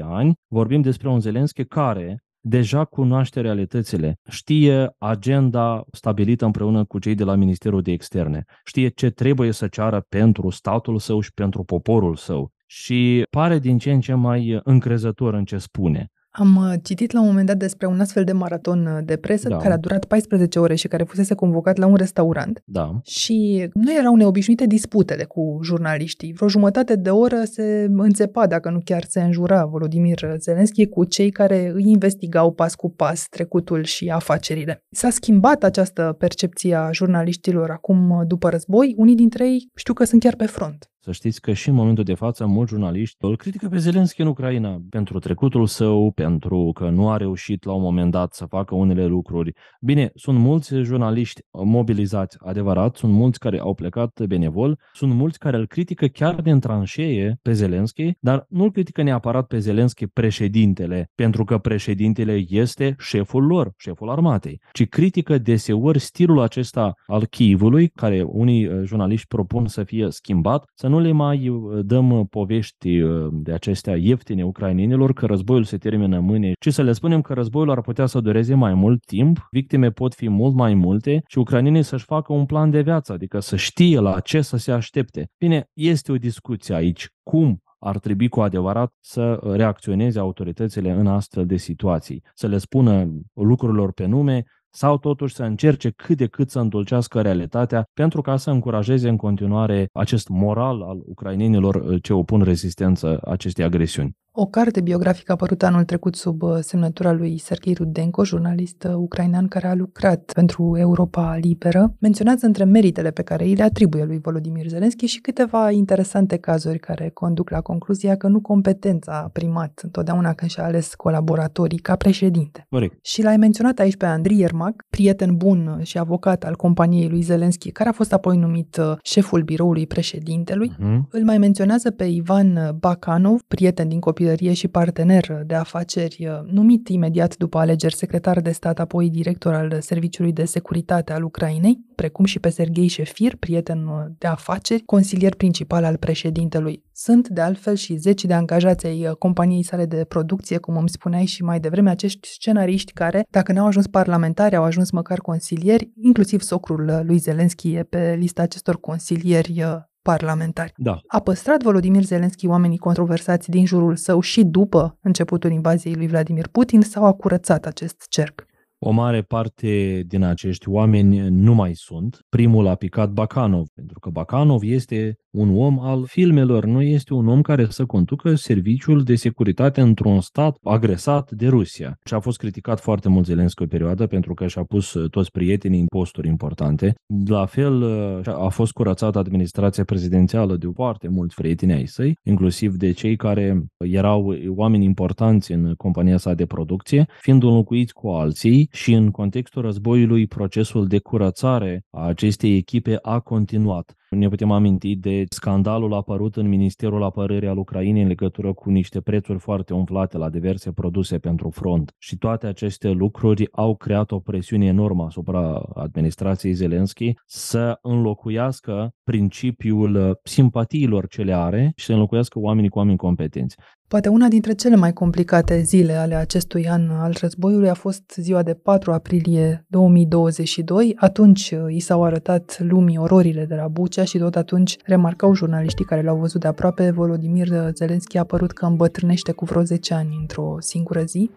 ani 0.00 0.32
vorbim 0.48 0.80
despre 0.80 1.08
un 1.08 1.20
Zelenski 1.20 1.64
care 1.64 2.22
deja 2.44 2.84
cunoaște 2.84 3.40
realitățile, 3.40 4.18
știe 4.28 4.94
agenda 4.98 5.84
stabilită 5.92 6.44
împreună 6.44 6.84
cu 6.84 6.98
cei 6.98 7.14
de 7.14 7.24
la 7.24 7.34
Ministerul 7.34 7.82
de 7.82 7.92
Externe, 7.92 8.44
știe 8.64 8.88
ce 8.88 9.10
trebuie 9.10 9.52
să 9.52 9.66
ceară 9.66 10.06
pentru 10.08 10.50
statul 10.50 10.98
său 10.98 11.20
și 11.20 11.32
pentru 11.32 11.64
poporul 11.64 12.16
său. 12.16 12.52
Și 12.66 13.22
pare 13.30 13.58
din 13.58 13.78
ce 13.78 13.92
în 13.92 14.00
ce 14.00 14.14
mai 14.14 14.60
încrezător 14.62 15.34
în 15.34 15.44
ce 15.44 15.58
spune. 15.58 16.10
Am 16.34 16.56
uh, 16.56 16.74
citit 16.82 17.12
la 17.12 17.20
un 17.20 17.26
moment 17.26 17.46
dat 17.46 17.56
despre 17.56 17.86
un 17.86 18.00
astfel 18.00 18.24
de 18.24 18.32
maraton 18.32 18.86
uh, 18.86 18.98
de 19.04 19.16
presă 19.16 19.48
da. 19.48 19.56
care 19.56 19.72
a 19.72 19.76
durat 19.76 20.04
14 20.04 20.58
ore 20.58 20.74
și 20.74 20.88
care 20.88 21.02
fusese 21.02 21.34
convocat 21.34 21.76
la 21.76 21.86
un 21.86 21.94
restaurant. 21.94 22.62
Da. 22.64 23.00
Și 23.02 23.68
nu 23.74 23.94
erau 23.98 24.14
neobișnuite 24.14 24.66
disputele 24.66 25.24
cu 25.24 25.58
jurnaliștii. 25.62 26.32
Vreo 26.32 26.48
jumătate 26.48 26.96
de 26.96 27.10
oră 27.10 27.42
se 27.44 27.86
înțepa, 27.90 28.46
dacă 28.46 28.70
nu 28.70 28.80
chiar 28.84 29.04
se 29.04 29.22
înjura 29.22 29.64
Volodimir 29.64 30.34
Zelenski 30.38 30.86
cu 30.86 31.04
cei 31.04 31.30
care 31.30 31.70
îi 31.74 31.90
investigau 31.90 32.52
pas 32.52 32.74
cu 32.74 32.90
pas 32.90 33.26
trecutul 33.28 33.84
și 33.84 34.08
afacerile. 34.08 34.84
S-a 34.90 35.10
schimbat 35.10 35.62
această 35.62 36.14
percepție 36.18 36.74
a 36.74 36.92
jurnaliștilor 36.92 37.70
acum 37.70 38.10
uh, 38.10 38.26
după 38.26 38.48
război. 38.48 38.94
Unii 38.96 39.14
dintre 39.14 39.48
ei 39.48 39.70
știu 39.74 39.94
că 39.94 40.04
sunt 40.04 40.22
chiar 40.22 40.34
pe 40.36 40.46
front. 40.46 40.91
Să 41.04 41.12
știți 41.12 41.40
că 41.40 41.52
și 41.52 41.68
în 41.68 41.74
momentul 41.74 42.04
de 42.04 42.14
față 42.14 42.46
mulți 42.46 42.70
jurnaliști 42.70 43.16
îl 43.20 43.36
critică 43.36 43.68
pe 43.68 43.78
Zelenski 43.78 44.20
în 44.20 44.26
Ucraina 44.26 44.82
pentru 44.90 45.18
trecutul 45.18 45.66
său, 45.66 46.10
pentru 46.10 46.70
că 46.74 46.88
nu 46.88 47.10
a 47.10 47.16
reușit 47.16 47.64
la 47.64 47.72
un 47.72 47.82
moment 47.82 48.10
dat 48.10 48.34
să 48.34 48.44
facă 48.44 48.74
unele 48.74 49.06
lucruri. 49.06 49.52
Bine, 49.80 50.10
sunt 50.14 50.38
mulți 50.38 50.74
jurnaliști 50.74 51.40
mobilizați, 51.50 52.36
adevărat, 52.40 52.96
sunt 52.96 53.12
mulți 53.12 53.38
care 53.38 53.58
au 53.58 53.74
plecat 53.74 54.26
benevol, 54.26 54.78
sunt 54.92 55.12
mulți 55.12 55.38
care 55.38 55.56
îl 55.56 55.66
critică 55.66 56.06
chiar 56.06 56.40
din 56.40 56.60
tranșee 56.60 57.38
pe 57.42 57.52
Zelenski, 57.52 58.12
dar 58.20 58.46
nu 58.48 58.62
îl 58.62 58.70
critică 58.70 59.02
neapărat 59.02 59.46
pe 59.46 59.58
Zelenski 59.58 60.06
președintele, 60.06 61.10
pentru 61.14 61.44
că 61.44 61.58
președintele 61.58 62.44
este 62.48 62.94
șeful 62.98 63.46
lor, 63.46 63.72
șeful 63.76 64.10
armatei, 64.10 64.60
ci 64.72 64.88
critică 64.88 65.38
deseori 65.38 65.98
stilul 65.98 66.40
acesta 66.40 66.94
al 67.06 67.24
Kievului, 67.24 67.88
care 67.88 68.22
unii 68.22 68.66
uh, 68.66 68.82
jurnaliști 68.84 69.26
propun 69.26 69.66
să 69.66 69.84
fie 69.84 70.06
schimbat, 70.10 70.64
să 70.74 70.90
nu 70.92 71.00
le 71.00 71.12
mai 71.12 71.48
uh, 71.48 71.84
dăm 71.84 72.10
uh, 72.10 72.26
povești 72.30 73.00
uh, 73.00 73.28
de 73.32 73.52
acestea 73.52 73.96
ieftine 73.96 74.44
ucrainenilor 74.44 75.12
că 75.12 75.26
războiul 75.26 75.64
se 75.64 75.76
termină 75.76 76.20
mâine, 76.20 76.52
ci 76.60 76.72
să 76.72 76.82
le 76.82 76.92
spunem 76.92 77.20
că 77.20 77.32
războiul 77.32 77.70
ar 77.70 77.80
putea 77.80 78.06
să 78.06 78.20
dureze 78.20 78.54
mai 78.54 78.74
mult 78.74 79.04
timp, 79.04 79.48
victime 79.50 79.90
pot 79.90 80.14
fi 80.14 80.28
mult 80.28 80.54
mai 80.54 80.74
multe 80.74 81.22
și 81.26 81.38
ucrainenii 81.38 81.82
să-și 81.82 82.04
facă 82.04 82.32
un 82.32 82.46
plan 82.46 82.70
de 82.70 82.80
viață, 82.80 83.12
adică 83.12 83.40
să 83.40 83.56
știe 83.56 84.00
la 84.00 84.20
ce 84.20 84.40
să 84.40 84.56
se 84.56 84.72
aștepte. 84.72 85.30
Bine, 85.38 85.64
este 85.72 86.12
o 86.12 86.16
discuție 86.16 86.74
aici. 86.74 87.08
Cum 87.22 87.62
ar 87.78 87.98
trebui 87.98 88.28
cu 88.28 88.40
adevărat 88.40 88.92
să 89.00 89.40
reacționeze 89.42 90.18
autoritățile 90.18 90.90
în 90.90 91.06
astfel 91.06 91.46
de 91.46 91.56
situații, 91.56 92.22
să 92.34 92.46
le 92.46 92.58
spună 92.58 93.10
lucrurilor 93.34 93.92
pe 93.92 94.06
nume, 94.06 94.44
sau 94.74 94.98
totuși 94.98 95.34
să 95.34 95.42
încerce 95.42 95.90
cât 95.90 96.16
de 96.16 96.26
cât 96.26 96.50
să 96.50 96.58
îndulcească 96.58 97.20
realitatea 97.20 97.88
pentru 97.94 98.20
ca 98.20 98.36
să 98.36 98.50
încurajeze 98.50 99.08
în 99.08 99.16
continuare 99.16 99.88
acest 99.92 100.28
moral 100.28 100.82
al 100.82 101.02
ucrainenilor 101.04 102.00
ce 102.00 102.12
opun 102.12 102.42
rezistență 102.42 103.20
acestei 103.24 103.64
agresiuni. 103.64 104.21
O 104.34 104.46
carte 104.46 104.80
biografică 104.80 105.32
apărută 105.32 105.66
anul 105.66 105.84
trecut 105.84 106.14
sub 106.14 106.42
uh, 106.42 106.56
semnătura 106.60 107.12
lui 107.12 107.38
Sergei 107.38 107.74
Rudenko, 107.74 108.24
jurnalist 108.24 108.84
uh, 108.88 108.94
ucrainean 108.94 109.48
care 109.48 109.66
a 109.66 109.74
lucrat 109.74 110.32
pentru 110.34 110.74
Europa 110.76 111.36
Liberă, 111.36 111.94
menționează 111.98 112.46
între 112.46 112.64
meritele 112.64 113.10
pe 113.10 113.22
care 113.22 113.44
îi 113.44 113.54
le 113.54 113.62
atribuie 113.62 114.04
lui 114.04 114.18
Volodymyr 114.18 114.66
Zelensky 114.66 115.06
și 115.06 115.20
câteva 115.20 115.70
interesante 115.70 116.36
cazuri 116.36 116.78
care 116.78 117.10
conduc 117.14 117.50
la 117.50 117.60
concluzia 117.60 118.16
că 118.16 118.28
nu 118.28 118.40
competența 118.40 119.20
a 119.24 119.28
primat 119.28 119.80
întotdeauna 119.82 120.32
când 120.32 120.50
și-a 120.50 120.64
ales 120.64 120.94
colaboratorii 120.94 121.78
ca 121.78 121.96
președinte. 121.96 122.66
Corect. 122.70 123.04
Și 123.04 123.22
l-ai 123.22 123.36
menționat 123.36 123.78
aici 123.78 123.96
pe 123.96 124.06
Andriy 124.06 124.38
Yermak, 124.38 124.86
prieten 124.90 125.36
bun 125.36 125.80
și 125.82 125.98
avocat 125.98 126.44
al 126.44 126.56
companiei 126.56 127.08
lui 127.08 127.20
Zelensky, 127.20 127.70
care 127.70 127.88
a 127.88 127.92
fost 127.92 128.12
apoi 128.12 128.36
numit 128.36 128.76
uh, 128.76 128.92
șeful 129.02 129.42
biroului 129.42 129.86
președintelui. 129.86 130.70
Uh-huh. 130.70 131.00
Îl 131.10 131.24
mai 131.24 131.38
menționează 131.38 131.90
pe 131.90 132.04
Ivan 132.04 132.76
Bakanov, 132.78 133.40
prieten 133.48 133.88
din 133.88 134.00
copii 134.00 134.20
copilărie 134.22 134.52
și 134.52 134.68
partener 134.68 135.42
de 135.46 135.54
afaceri, 135.54 136.26
uh, 136.28 136.50
numit 136.52 136.88
imediat 136.88 137.36
după 137.36 137.58
alegeri 137.58 137.94
secretar 137.94 138.40
de 138.40 138.50
stat, 138.50 138.78
apoi 138.78 139.10
director 139.10 139.54
al 139.54 139.80
Serviciului 139.80 140.32
de 140.32 140.44
Securitate 140.44 141.12
al 141.12 141.22
Ucrainei, 141.22 141.78
precum 141.94 142.24
și 142.24 142.38
pe 142.38 142.48
Sergei 142.48 142.86
Șefir, 142.86 143.36
prieten 143.36 143.86
uh, 143.86 144.04
de 144.18 144.26
afaceri, 144.26 144.82
consilier 144.82 145.34
principal 145.34 145.84
al 145.84 145.96
președintelui. 145.96 146.82
Sunt, 146.92 147.28
de 147.28 147.40
altfel, 147.40 147.74
și 147.74 147.96
zeci 147.96 148.24
de 148.24 148.34
angajați 148.34 148.86
ai 148.86 149.06
uh, 149.06 149.12
companiei 149.16 149.62
sale 149.62 149.86
de 149.86 150.04
producție, 150.04 150.58
cum 150.58 150.76
îmi 150.76 150.88
spuneai 150.88 151.24
și 151.24 151.42
mai 151.42 151.60
devreme, 151.60 151.90
acești 151.90 152.28
scenariști 152.28 152.92
care, 152.92 153.26
dacă 153.30 153.52
n-au 153.52 153.66
ajuns 153.66 153.86
parlamentari, 153.86 154.56
au 154.56 154.64
ajuns 154.64 154.90
măcar 154.90 155.18
consilieri, 155.18 155.90
inclusiv 156.02 156.40
socrul 156.40 157.02
lui 157.06 157.18
Zelenski 157.18 157.74
e 157.74 157.82
pe 157.82 158.16
lista 158.18 158.42
acestor 158.42 158.80
consilieri 158.80 159.64
parlamentari. 160.02 160.72
Da. 160.76 161.00
A 161.06 161.20
păstrat 161.20 161.62
Volodymyr 161.62 162.02
Zelensky 162.02 162.46
oamenii 162.46 162.78
controversați 162.78 163.50
din 163.50 163.66
jurul 163.66 163.96
său 163.96 164.20
și 164.20 164.44
după 164.44 164.98
începutul 165.02 165.50
invaziei 165.50 165.94
lui 165.94 166.06
Vladimir 166.06 166.48
Putin 166.48 166.80
sau 166.80 167.04
a 167.04 167.12
curățat 167.12 167.66
acest 167.66 168.04
cerc? 168.08 168.46
O 168.84 168.90
mare 168.90 169.22
parte 169.22 170.02
din 170.06 170.22
acești 170.22 170.68
oameni 170.68 171.28
nu 171.28 171.54
mai 171.54 171.74
sunt. 171.74 172.20
Primul 172.28 172.66
a 172.66 172.74
picat 172.74 173.10
Bacanov, 173.10 173.66
pentru 173.74 173.98
că 173.98 174.10
Bacanov 174.10 174.62
este 174.62 175.16
un 175.30 175.56
om 175.56 175.80
al 175.80 176.04
filmelor, 176.06 176.64
nu 176.64 176.82
este 176.82 177.14
un 177.14 177.28
om 177.28 177.40
care 177.40 177.66
să 177.68 177.84
conducă 177.84 178.34
serviciul 178.34 179.02
de 179.02 179.14
securitate 179.14 179.80
într-un 179.80 180.20
stat 180.20 180.56
agresat 180.62 181.30
de 181.30 181.48
Rusia. 181.48 181.98
Și 182.04 182.14
a 182.14 182.18
fost 182.18 182.38
criticat 182.38 182.80
foarte 182.80 183.08
mult 183.08 183.26
Zelenski 183.26 183.62
o 183.62 183.66
perioadă 183.66 184.06
pentru 184.06 184.34
că 184.34 184.46
și-a 184.46 184.62
pus 184.62 184.96
toți 185.10 185.30
prietenii 185.30 185.80
în 185.80 185.86
posturi 185.86 186.28
importante. 186.28 186.94
La 187.26 187.46
fel 187.46 187.82
a 188.24 188.48
fost 188.48 188.72
curățată 188.72 189.18
administrația 189.18 189.84
prezidențială 189.84 190.56
de 190.56 190.66
foarte 190.74 191.08
mulți 191.08 191.34
prieteni 191.34 191.72
ai 191.72 191.86
săi, 191.86 192.18
inclusiv 192.22 192.74
de 192.74 192.92
cei 192.92 193.16
care 193.16 193.64
erau 193.78 194.34
oameni 194.48 194.84
importanți 194.84 195.52
în 195.52 195.74
compania 195.76 196.16
sa 196.16 196.34
de 196.34 196.46
producție, 196.46 197.06
fiind 197.20 197.42
înlocuiți 197.42 197.92
cu 197.92 198.08
alții 198.08 198.70
și 198.72 198.92
în 198.92 199.10
contextul 199.10 199.62
războiului 199.62 200.26
procesul 200.26 200.86
de 200.86 200.98
curățare 200.98 201.84
a 201.90 202.06
acestei 202.06 202.56
echipe 202.56 202.98
a 203.02 203.20
continuat. 203.20 203.96
Ne 204.16 204.28
putem 204.28 204.50
aminti 204.50 204.96
de 204.96 205.24
scandalul 205.28 205.94
apărut 205.94 206.36
în 206.36 206.48
Ministerul 206.48 207.02
Apărării 207.02 207.48
al 207.48 207.58
Ucrainei 207.58 208.02
în 208.02 208.08
legătură 208.08 208.52
cu 208.52 208.70
niște 208.70 209.00
prețuri 209.00 209.38
foarte 209.38 209.74
umflate 209.74 210.18
la 210.18 210.28
diverse 210.28 210.72
produse 210.72 211.18
pentru 211.18 211.50
front. 211.50 211.92
Și 211.98 212.16
toate 212.16 212.46
aceste 212.46 212.88
lucruri 212.88 213.48
au 213.52 213.76
creat 213.76 214.10
o 214.10 214.18
presiune 214.18 214.66
enormă 214.66 215.04
asupra 215.04 215.62
administrației 215.74 216.52
Zelenski 216.52 217.14
să 217.26 217.78
înlocuiască 217.82 218.90
principiul 219.04 220.20
simpatiilor 220.24 221.06
ce 221.06 221.22
le 221.22 221.34
are 221.34 221.72
și 221.76 221.84
să 221.84 221.92
înlocuiască 221.92 222.38
oamenii 222.38 222.70
cu 222.70 222.78
oameni 222.78 222.96
competenți. 222.96 223.56
Poate 223.92 224.08
una 224.08 224.28
dintre 224.28 224.52
cele 224.52 224.76
mai 224.76 224.92
complicate 224.92 225.60
zile 225.60 225.92
ale 225.92 226.14
acestui 226.14 226.68
an 226.68 226.90
al 226.90 227.16
războiului 227.20 227.68
a 227.68 227.74
fost 227.74 228.14
ziua 228.16 228.42
de 228.42 228.54
4 228.54 228.92
aprilie 228.92 229.66
2022. 229.68 230.92
Atunci 230.96 231.50
uh, 231.50 231.74
i 231.74 231.80
s-au 231.80 232.04
arătat 232.04 232.58
lumii 232.60 232.98
ororile 232.98 233.44
de 233.44 233.54
la 233.54 233.68
Bucea 234.02 234.14
și 234.14 234.24
tot 234.24 234.36
atunci 234.36 234.76
remarcau 234.84 235.34
jurnaliștii 235.34 235.84
care 235.84 236.02
l-au 236.02 236.16
văzut 236.16 236.40
de 236.40 236.46
aproape, 236.46 236.90
Volodymyr 236.90 237.48
Zelensky 237.74 238.18
a 238.18 238.24
părut 238.24 238.52
că 238.52 238.66
îmbătrânește 238.66 239.32
cu 239.32 239.44
vreo 239.44 239.62
10 239.62 239.94
ani 239.94 240.16
într-o 240.20 240.56
singură 240.60 241.02
zi. 241.02 241.30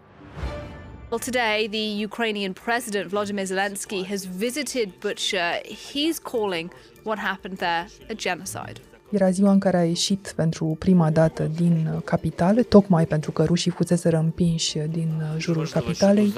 Well, 1.09 1.21
today, 1.25 1.67
the 1.71 2.05
Ukrainian 2.05 2.53
president 2.53 3.05
Volodymyr 3.09 3.45
Zelensky 3.45 4.05
has 4.05 4.25
visited 4.37 4.87
Bucha. 4.99 5.61
He's 5.89 6.17
calling 6.31 6.71
what 7.03 7.19
happened 7.19 7.57
there 7.57 7.87
a 8.09 8.13
genocide. 8.13 8.94
Era 9.15 9.29
ziua 9.29 9.51
în 9.51 9.59
care 9.59 9.77
a 9.77 9.83
ieșit 9.83 10.33
pentru 10.35 10.75
prima 10.79 11.09
dată 11.09 11.51
din 11.55 12.01
capitale, 12.05 12.61
tocmai 12.61 13.05
pentru 13.05 13.31
că 13.31 13.43
rușii 13.43 13.71
fuseseră 13.71 14.17
împinși 14.17 14.77
din 14.77 15.21
jurul 15.37 15.67
capitalei. 15.67 16.33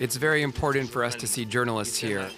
It's 0.00 0.18
very 0.18 0.42
important 0.42 0.88
for 0.88 1.04
us 1.06 1.14
to 1.14 1.26
see 1.26 1.46
journalists 1.50 2.00
here. 2.00 2.30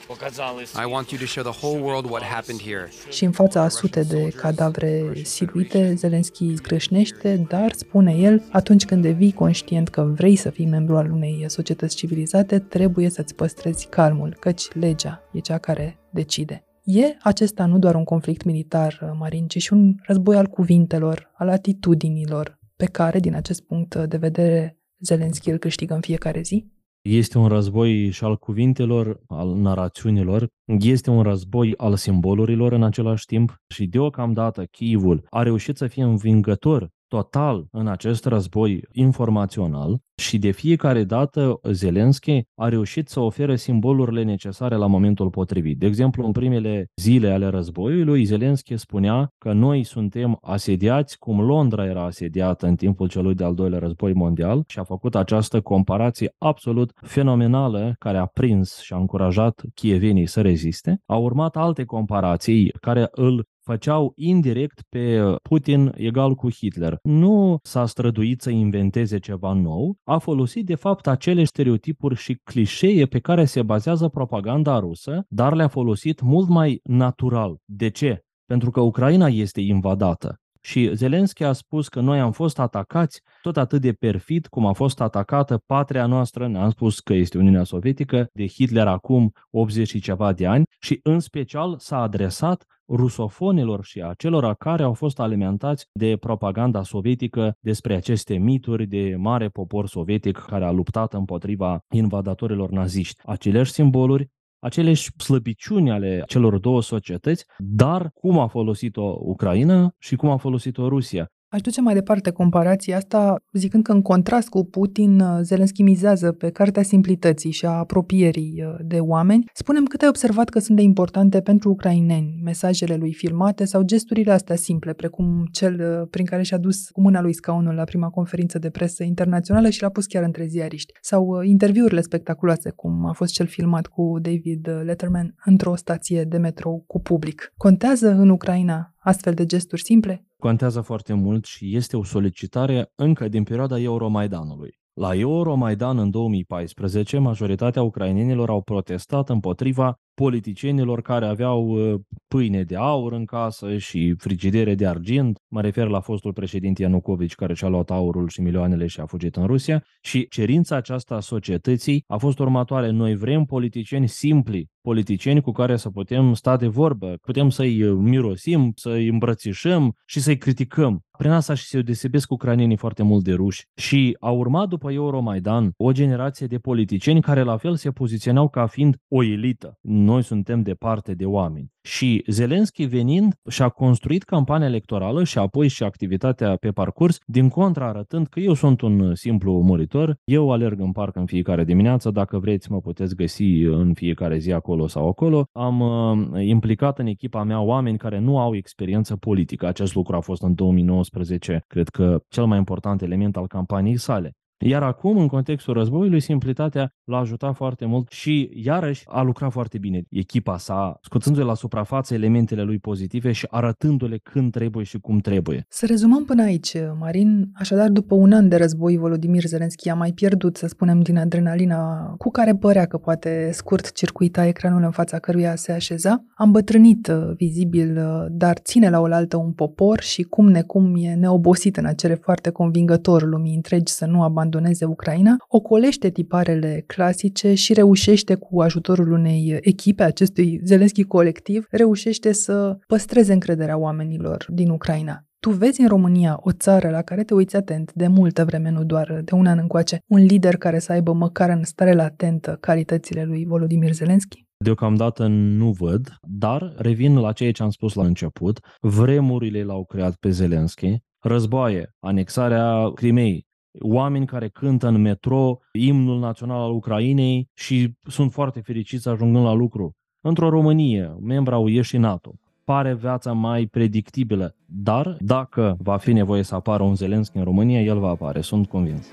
I 0.83 0.93
want 0.93 1.11
you 1.11 1.21
to 1.21 1.27
show 1.27 1.43
the 1.51 1.67
whole 1.67 1.83
world 1.83 2.11
what 2.11 2.23
happened 2.23 2.61
here. 2.61 2.89
Și 3.11 3.25
în 3.25 3.31
fața 3.33 3.63
a 3.63 3.69
sute 3.69 4.03
de 4.03 4.29
cadavre 4.29 5.13
siluite, 5.23 5.95
Zelensky 5.95 6.57
scrâșnește, 6.57 7.47
dar, 7.49 7.73
spune 7.73 8.13
el, 8.17 8.43
atunci 8.51 8.85
când 8.85 9.03
devii 9.03 9.33
conștient 9.33 9.89
că 9.89 10.03
vrei 10.03 10.37
să 10.37 10.51
fii 10.51 10.67
membru 10.67 10.97
al 10.97 11.11
unei 11.11 11.45
societăți 11.49 11.97
civilizate, 11.97 12.59
trebuie 12.59 13.11
să-ți 13.11 13.35
păstrezi 13.35 13.87
calmul, 13.87 14.37
căci 14.41 14.73
legea 14.73 15.23
e 15.33 15.39
cea 15.39 15.59
care 15.59 15.99
decide. 16.11 16.65
E 16.85 17.17
acesta 17.23 17.67
nu 17.67 17.79
doar 17.79 17.95
un 17.95 18.05
conflict 18.05 18.45
militar 18.45 18.99
uh, 19.03 19.11
marin, 19.19 19.47
ci 19.47 19.63
și 19.63 19.73
un 19.73 19.95
război 20.03 20.37
al 20.37 20.47
cuvintelor, 20.47 21.31
al 21.35 21.49
atitudinilor, 21.49 22.59
pe 22.77 22.87
care, 22.87 23.21
din 23.21 23.35
acest 23.35 23.63
punct 23.63 23.95
de 23.97 24.17
vedere, 24.17 24.79
Zelenski 24.99 25.51
îl 25.51 25.59
câștigă 25.59 25.95
în 25.95 26.01
fiecare 26.01 26.41
zi? 26.41 26.71
Este 27.03 27.39
un 27.39 27.49
război 27.49 28.11
și 28.11 28.25
al 28.25 28.37
cuvintelor, 28.37 29.21
al 29.27 29.55
narațiunilor, 29.55 30.49
este 30.79 31.11
un 31.11 31.23
război 31.23 31.75
al 31.77 31.97
simbolurilor 31.97 32.73
în 32.73 32.83
același 32.83 33.27
timp 33.27 33.57
și 33.69 33.87
deocamdată 33.87 34.65
Kievul 34.65 35.27
a 35.31 35.43
reușit 35.43 35.77
să 35.77 35.87
fie 35.87 36.03
învingător 36.03 36.89
total 37.13 37.67
în 37.71 37.87
acest 37.87 38.25
război 38.25 38.85
informațional 38.93 39.99
și 40.17 40.39
de 40.39 40.51
fiecare 40.51 41.05
dată 41.05 41.61
Zelensky 41.71 42.43
a 42.55 42.69
reușit 42.69 43.09
să 43.09 43.21
ofere 43.21 43.57
simbolurile 43.57 44.23
necesare 44.23 44.75
la 44.75 44.87
momentul 44.87 45.31
potrivit. 45.31 45.79
De 45.79 45.87
exemplu, 45.87 46.25
în 46.27 46.33
primele 46.33 46.87
zile 46.97 47.31
ale 47.31 47.47
războiului, 47.47 48.25
Zelensky 48.25 48.77
spunea 48.77 49.29
că 49.39 49.53
noi 49.53 49.85
suntem 49.85 50.39
asediați 50.41 51.19
cum 51.19 51.41
Londra 51.41 51.85
era 51.87 52.05
asediată 52.05 52.67
în 52.67 52.77
timpul 52.77 53.09
celui 53.09 53.35
de-al 53.35 53.55
doilea 53.55 53.79
război 53.79 54.13
mondial 54.13 54.63
și 54.67 54.79
a 54.79 54.85
făcut 54.85 55.15
această 55.15 55.61
comparație 55.61 56.35
absolut 56.39 56.93
fenomenală 56.95 57.95
care 57.99 58.19
a 58.19 58.27
prins 58.27 58.81
și 58.81 58.93
a 58.93 58.97
încurajat 58.97 59.63
chievenii 59.75 60.27
să 60.27 60.41
reziste. 60.41 61.01
Au 61.07 61.23
urmat 61.23 61.57
alte 61.57 61.85
comparații 61.85 62.73
care 62.81 63.09
îl 63.11 63.47
făceau 63.63 64.13
indirect 64.15 64.83
pe 64.89 65.35
Putin 65.43 65.93
egal 65.95 66.35
cu 66.35 66.51
Hitler. 66.51 66.99
Nu 67.03 67.59
s-a 67.63 67.87
străduit 67.87 68.41
să 68.41 68.51
inventeze 68.51 69.19
ceva 69.19 69.53
nou, 69.53 69.97
a 70.05 70.19
folosit 70.19 70.67
de 70.67 70.75
fapt 70.75 71.07
acele 71.07 71.45
stereotipuri 71.45 72.17
și 72.17 72.41
clișee 72.45 73.07
pe 73.07 73.19
care 73.19 73.45
se 73.45 73.63
bazează 73.63 74.09
propaganda 74.09 74.79
rusă, 74.79 75.25
dar 75.29 75.55
le-a 75.55 75.69
folosit 75.69 76.21
mult 76.21 76.49
mai 76.49 76.81
natural. 76.83 77.57
De 77.65 77.89
ce? 77.89 78.21
Pentru 78.45 78.71
că 78.71 78.81
Ucraina 78.81 79.27
este 79.27 79.61
invadată. 79.61 80.42
Și 80.65 80.91
Zelenski 80.95 81.45
a 81.45 81.53
spus 81.53 81.89
că 81.89 82.01
noi 82.01 82.21
am 82.21 82.33
fost 82.33 82.59
atacați 82.59 83.23
tot 83.43 83.57
atât 83.57 83.81
de 83.81 83.93
perfid 83.93 84.47
cum 84.47 84.67
a 84.67 84.73
fost 84.73 85.01
atacată 85.01 85.63
patria 85.67 86.07
noastră, 86.07 86.49
ne-am 86.49 86.71
spus 86.71 87.01
că 87.01 87.15
este 87.15 87.39
Uniunea 87.39 87.65
Sovietică, 87.65 88.29
de 88.33 88.47
Hitler 88.47 88.87
acum 88.87 89.33
80 89.51 89.89
și 89.89 90.01
ceva 90.01 90.33
de 90.33 90.47
ani 90.47 90.65
și 90.79 91.01
în 91.03 91.21
special 91.21 91.77
s-a 91.79 92.01
adresat 92.01 92.67
rusofonilor 92.89 93.85
și 93.85 94.01
a 94.01 94.15
celor 94.17 94.55
care 94.55 94.83
au 94.83 94.93
fost 94.93 95.21
alimentați 95.21 95.87
de 95.93 96.17
propaganda 96.17 96.83
sovietică 96.83 97.57
despre 97.61 97.95
aceste 97.95 98.37
mituri 98.37 98.87
de 98.87 99.15
mare 99.19 99.49
popor 99.49 99.89
sovietic 99.89 100.37
care 100.37 100.65
a 100.65 100.71
luptat 100.71 101.15
împotriva 101.15 101.79
invadatorilor 101.91 102.71
naziști. 102.71 103.23
Aceleași 103.25 103.73
simboluri, 103.73 104.31
aceleși 104.63 105.11
slăbiciuni 105.17 105.91
ale 105.91 106.23
celor 106.27 106.59
două 106.59 106.83
societăți, 106.83 107.47
dar 107.57 108.11
cum 108.15 108.39
a 108.39 108.47
folosit-o 108.47 109.17
Ucraina 109.21 109.95
și 109.99 110.17
cum 110.17 110.31
a 110.31 110.37
folosit-o 110.37 110.89
Rusia. 110.89 111.33
Aș 111.53 111.61
duce 111.61 111.81
mai 111.81 111.95
departe 111.95 112.31
comparația 112.31 112.97
asta, 112.97 113.37
zicând 113.53 113.83
că 113.83 113.93
în 113.93 114.03
contrast 114.03 114.49
cu 114.49 114.65
Putin, 114.65 115.21
uh, 115.21 115.39
Zelenski 115.43 115.83
mizează 115.83 116.33
pe 116.33 116.51
cartea 116.51 116.83
simplității 116.83 117.51
și 117.51 117.67
a 117.67 117.71
apropierii 117.71 118.65
uh, 118.67 118.75
de 118.85 118.99
oameni. 118.99 119.45
Spunem 119.53 119.85
cât 119.85 120.03
ai 120.03 120.09
observat 120.09 120.49
că 120.49 120.59
sunt 120.59 120.77
de 120.77 120.83
importante 120.83 121.41
pentru 121.41 121.71
ucraineni 121.71 122.41
mesajele 122.43 122.97
lui 122.97 123.13
filmate 123.13 123.65
sau 123.65 123.83
gesturile 123.83 124.33
astea 124.33 124.57
simple, 124.57 124.93
precum 124.93 125.49
cel 125.51 125.81
uh, 125.81 126.09
prin 126.11 126.25
care 126.25 126.43
și-a 126.43 126.59
dus 126.59 126.91
cu 126.91 127.01
mâna 127.01 127.21
lui 127.21 127.35
scaunul 127.35 127.75
la 127.75 127.85
prima 127.85 128.09
conferință 128.09 128.59
de 128.59 128.71
presă 128.71 129.03
internațională 129.03 129.71
și 129.71 129.83
l-a 129.83 129.89
pus 129.89 130.07
chiar 130.07 130.23
între 130.23 130.47
ziariști. 130.47 130.93
Sau 131.01 131.43
interviurile 131.43 132.01
spectaculoase, 132.01 132.71
cum 132.71 133.07
a 133.07 133.13
fost 133.13 133.33
cel 133.33 133.47
filmat 133.47 133.87
cu 133.87 134.19
David 134.21 134.69
Letterman 134.85 135.35
într-o 135.45 135.77
stație 135.77 136.25
de 136.25 136.37
metrou 136.37 136.85
cu 136.87 137.01
public. 137.01 137.53
Contează 137.57 138.11
în 138.11 138.29
Ucraina 138.29 138.95
astfel 138.99 139.35
de 139.35 139.47
gesturi 139.47 139.83
simple? 139.83 140.25
Contează 140.43 140.81
foarte 140.81 141.13
mult 141.13 141.45
și 141.45 141.77
este 141.77 141.97
o 141.97 142.05
solicitare 142.05 142.93
încă 142.95 143.29
din 143.29 143.43
perioada 143.43 143.79
Euromaidanului. 143.79 144.79
La 144.93 145.15
Euromaidan 145.15 145.99
în 145.99 146.11
2014, 146.11 147.19
majoritatea 147.19 147.83
ucrainenilor 147.83 148.49
au 148.49 148.63
protestat 148.63 149.29
împotriva 149.29 149.97
politicienilor 150.15 151.03
care 151.03 151.27
aveau 151.27 151.67
uh, 151.67 152.01
pâine 152.29 152.63
de 152.63 152.77
aur 152.77 153.13
în 153.13 153.25
casă 153.25 153.79
și 153.79 154.15
frigidere 154.19 154.75
de 154.75 154.87
argint. 154.87 155.39
Mă 155.49 155.61
refer 155.61 155.87
la 155.87 156.01
fostul 156.01 156.33
președinte 156.33 156.83
Ianucovici 156.83 157.35
care 157.35 157.55
și-a 157.55 157.69
luat 157.69 157.91
aurul 157.91 158.29
și 158.29 158.41
milioanele 158.41 158.87
și 158.87 159.01
a 159.01 159.07
fugit 159.07 159.37
în 159.37 159.47
Rusia. 159.47 159.85
Și 160.01 160.29
cerința 160.29 160.77
aceasta 160.77 161.15
a 161.15 161.21
societății 161.21 162.05
a 162.07 162.17
fost 162.17 162.39
următoare. 162.39 162.91
Noi 162.91 163.17
vrem 163.17 163.45
politicieni 163.45 164.09
simpli, 164.09 164.69
politicieni 164.81 165.41
cu 165.41 165.53
care 165.53 165.77
să 165.77 165.91
putem 165.91 166.35
sta 166.35 166.57
de 166.57 166.67
vorbă, 166.67 167.15
putem 167.21 167.49
să-i 167.49 167.83
uh, 167.83 167.99
mirosim, 168.01 168.73
să-i 168.75 169.09
îmbrățișăm 169.09 169.95
și 170.07 170.21
să-i 170.21 170.39
criticăm. 170.39 171.01
Prin 171.19 171.31
asta 171.31 171.55
și 171.55 171.65
se 171.65 171.83
desebesc 171.83 172.31
ucrainienii 172.31 172.77
foarte 172.77 173.03
mult 173.03 173.25
de 173.25 173.33
ruși. 173.33 173.67
Și 173.75 174.17
a 174.21 174.31
urmat 174.31 174.69
după 174.69 174.93
Euromaidan 174.93 175.73
o 175.77 175.93
generație 175.93 176.47
de 176.47 176.59
politicieni 176.59 177.21
care 177.21 177.43
la 177.43 177.57
fel 177.57 177.77
se 177.77 177.91
poziționau 177.91 178.49
ca 178.49 178.67
fiind 178.67 178.97
o 179.09 179.23
elită 179.23 179.79
noi 180.13 180.23
suntem 180.23 180.63
departe 180.63 181.15
de 181.15 181.25
oameni. 181.25 181.71
Și 181.83 182.25
Zelenski 182.27 182.85
venind 182.85 183.35
și-a 183.49 183.69
construit 183.69 184.23
campania 184.23 184.67
electorală 184.67 185.25
și 185.25 185.39
apoi 185.39 185.69
și 185.69 185.83
activitatea 185.83 186.57
pe 186.57 186.71
parcurs, 186.71 187.19
din 187.27 187.49
contra 187.49 187.89
arătând 187.89 188.27
că 188.27 188.41
eu 188.41 188.55
sunt 188.55 188.81
un 188.81 189.15
simplu 189.15 189.61
muritor, 189.61 190.17
eu 190.25 190.51
alerg 190.51 190.81
în 190.81 190.93
parc 190.93 191.17
în 191.17 191.27
fiecare 191.27 191.65
dimineață, 191.65 192.11
dacă 192.11 192.39
vreți 192.39 192.71
mă 192.71 192.81
puteți 192.81 193.17
găsi 193.17 193.61
în 193.61 193.95
fiecare 193.95 194.39
zi 194.39 194.53
acolo 194.53 194.87
sau 194.87 195.09
acolo. 195.09 195.45
Am 195.53 195.81
uh, 195.81 196.45
implicat 196.45 196.99
în 196.99 197.07
echipa 197.07 197.43
mea 197.43 197.61
oameni 197.61 197.99
care 197.99 198.19
nu 198.19 198.39
au 198.39 198.55
experiență 198.55 199.17
politică. 199.17 199.67
Acest 199.67 199.95
lucru 199.95 200.17
a 200.17 200.21
fost 200.21 200.43
în 200.43 200.55
2019, 200.55 201.65
cred 201.67 201.89
că 201.89 202.19
cel 202.29 202.45
mai 202.47 202.59
important 202.59 203.03
element 203.03 203.37
al 203.37 203.47
campaniei 203.47 203.97
sale. 203.97 204.33
Iar 204.65 204.83
acum, 204.83 205.19
în 205.19 205.27
contextul 205.27 205.75
războiului, 205.75 206.21
simplitatea 206.21 206.95
l-a 207.05 207.19
ajutat 207.19 207.55
foarte 207.55 207.87
mult 207.87 208.11
și, 208.11 208.51
iarăși, 208.55 209.05
a 209.07 209.23
lucrat 209.23 209.53
foarte 209.53 209.79
bine 209.79 210.03
echipa 210.11 210.59
sa, 210.59 210.99
scoțându-le 211.03 211.45
la 211.45 211.55
suprafață 211.55 212.15
elementele 212.15 212.63
lui 212.63 212.79
pozitive 212.79 213.33
și 213.33 213.47
arătându-le 213.51 214.19
când 214.23 214.53
trebuie 214.53 214.85
și 214.85 214.99
cum 214.99 215.19
trebuie. 215.19 215.67
Să 215.69 215.87
rezumăm 215.87 216.25
până 216.25 216.43
aici, 216.43 216.77
Marin. 216.99 217.51
Așadar, 217.55 217.89
după 217.89 218.15
un 218.15 218.33
an 218.33 218.49
de 218.49 218.57
război, 218.57 218.97
Volodymyr 218.97 219.45
Zelensky 219.45 219.89
a 219.89 219.95
mai 219.95 220.13
pierdut, 220.13 220.57
să 220.57 220.67
spunem, 220.67 221.01
din 221.01 221.19
adrenalina 221.19 222.15
cu 222.19 222.31
care 222.31 222.55
părea 222.55 222.85
că 222.85 222.97
poate 222.97 223.51
scurt 223.53 223.93
circuita 223.93 224.47
ecranul 224.47 224.83
în 224.83 224.91
fața 224.91 225.19
căruia 225.19 225.57
se 225.57 225.73
așeza. 225.73 226.25
Am 226.35 226.51
bătrânit 226.51 227.07
uh, 227.07 227.35
vizibil, 227.37 227.97
uh, 227.97 228.27
dar 228.31 228.59
ține 228.59 228.91
la 228.91 229.01
oaltă 229.01 229.37
un 229.37 229.53
popor 229.53 230.01
și 230.01 230.23
cum 230.23 230.49
necum 230.49 230.95
e 230.97 231.15
neobosit 231.15 231.77
în 231.77 231.85
acele 231.85 232.15
foarte 232.15 232.51
convingător 232.51 233.23
lumii 233.23 233.55
întregi 233.55 233.93
să 233.93 234.07
nu 234.07 234.23
abandoneze 234.23 234.51
Ucraina, 234.87 235.37
ocolește 235.49 236.11
tiparele 236.11 236.85
clasice 236.87 237.55
și 237.55 237.73
reușește 237.73 238.35
cu 238.35 238.61
ajutorul 238.61 239.13
unei 239.13 239.59
echipe, 239.61 240.03
acestui 240.03 240.61
Zelensky 240.65 241.05
colectiv, 241.05 241.67
reușește 241.71 242.33
să 242.33 242.79
păstreze 242.87 243.33
încrederea 243.33 243.79
oamenilor 243.79 244.47
din 244.49 244.69
Ucraina. 244.69 245.25
Tu 245.41 245.51
vezi 245.51 245.81
în 245.81 245.89
România 245.89 246.39
o 246.41 246.53
țară 246.53 246.91
la 246.91 247.03
care 247.03 247.23
te 247.25 247.35
uiți 247.35 247.57
atent 247.57 247.93
de 247.93 248.07
multă 248.07 248.45
vreme, 248.45 248.71
nu 248.71 248.85
doar 248.85 249.21
de 249.25 249.35
un 249.35 249.47
an 249.47 249.59
încoace, 249.59 249.99
un 250.07 250.19
lider 250.19 250.57
care 250.57 250.79
să 250.79 250.93
aibă 250.93 251.13
măcar 251.13 251.49
în 251.49 251.65
stare 251.65 251.93
latentă 251.93 252.57
calitățile 252.61 253.25
lui 253.25 253.45
Volodymyr 253.45 253.93
Zelensky? 253.93 254.47
Deocamdată 254.57 255.27
nu 255.27 255.71
văd, 255.71 256.15
dar 256.21 256.75
revin 256.77 257.19
la 257.19 257.33
ceea 257.33 257.53
ce 257.53 257.63
am 257.63 257.71
spus 257.71 257.95
la 257.95 258.05
început. 258.05 258.61
Vremurile 258.81 259.63
l-au 259.63 259.85
creat 259.85 260.15
pe 260.15 260.31
Zelensky, 260.31 260.97
războaie, 261.21 261.95
anexarea 262.01 262.91
Crimei, 262.95 263.47
oameni 263.81 264.27
care 264.27 264.49
cântă 264.49 264.87
în 264.87 265.01
metro 265.01 265.59
imnul 265.73 266.19
național 266.19 266.61
al 266.61 266.71
Ucrainei 266.71 267.51
și 267.55 267.95
sunt 268.07 268.33
foarte 268.33 268.61
fericiți 268.61 269.09
ajungând 269.09 269.45
la 269.45 269.53
lucru. 269.53 269.97
Într-o 270.21 270.49
Românie, 270.49 271.17
membra 271.21 271.59
UE 271.59 271.83
și 271.83 271.97
NATO, 271.97 272.35
pare 272.65 272.95
viața 272.95 273.33
mai 273.33 273.67
predictibilă, 273.67 274.57
dar 274.67 275.17
dacă 275.21 275.77
va 275.81 275.97
fi 275.97 276.13
nevoie 276.13 276.43
să 276.43 276.55
apară 276.55 276.83
un 276.83 276.95
Zelenski 276.95 277.37
în 277.37 277.45
România, 277.45 277.81
el 277.81 277.99
va 277.99 278.09
apare, 278.09 278.41
sunt 278.41 278.67
convins. 278.69 279.07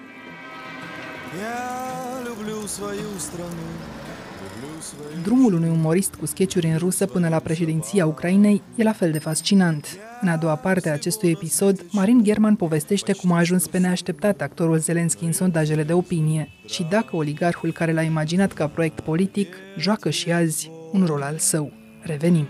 Drumul 5.23 5.53
unui 5.53 5.69
umorist 5.69 6.15
cu 6.15 6.25
sketchuri 6.25 6.67
în 6.67 6.77
rusă 6.77 7.05
până 7.05 7.29
la 7.29 7.39
președinția 7.39 8.05
Ucrainei 8.05 8.61
e 8.75 8.83
la 8.83 8.91
fel 8.91 9.11
de 9.11 9.19
fascinant. 9.19 9.99
În 10.21 10.27
a 10.27 10.37
doua 10.37 10.55
parte 10.55 10.89
a 10.89 10.93
acestui 10.93 11.29
episod, 11.29 11.85
Marin 11.91 12.23
German 12.23 12.55
povestește 12.55 13.13
cum 13.13 13.31
a 13.31 13.37
ajuns 13.37 13.67
pe 13.67 13.77
neașteptat 13.77 14.41
actorul 14.41 14.77
Zelensky 14.77 15.23
în 15.23 15.31
sondajele 15.31 15.83
de 15.83 15.93
opinie 15.93 16.49
și 16.65 16.83
dacă 16.89 17.15
oligarhul 17.15 17.71
care 17.71 17.93
l-a 17.93 18.01
imaginat 18.01 18.51
ca 18.51 18.67
proiect 18.67 18.99
politic 18.99 19.55
joacă 19.77 20.09
și 20.09 20.31
azi 20.31 20.71
un 20.91 21.05
rol 21.05 21.21
al 21.21 21.37
său. 21.37 21.71
Revenim. 22.01 22.47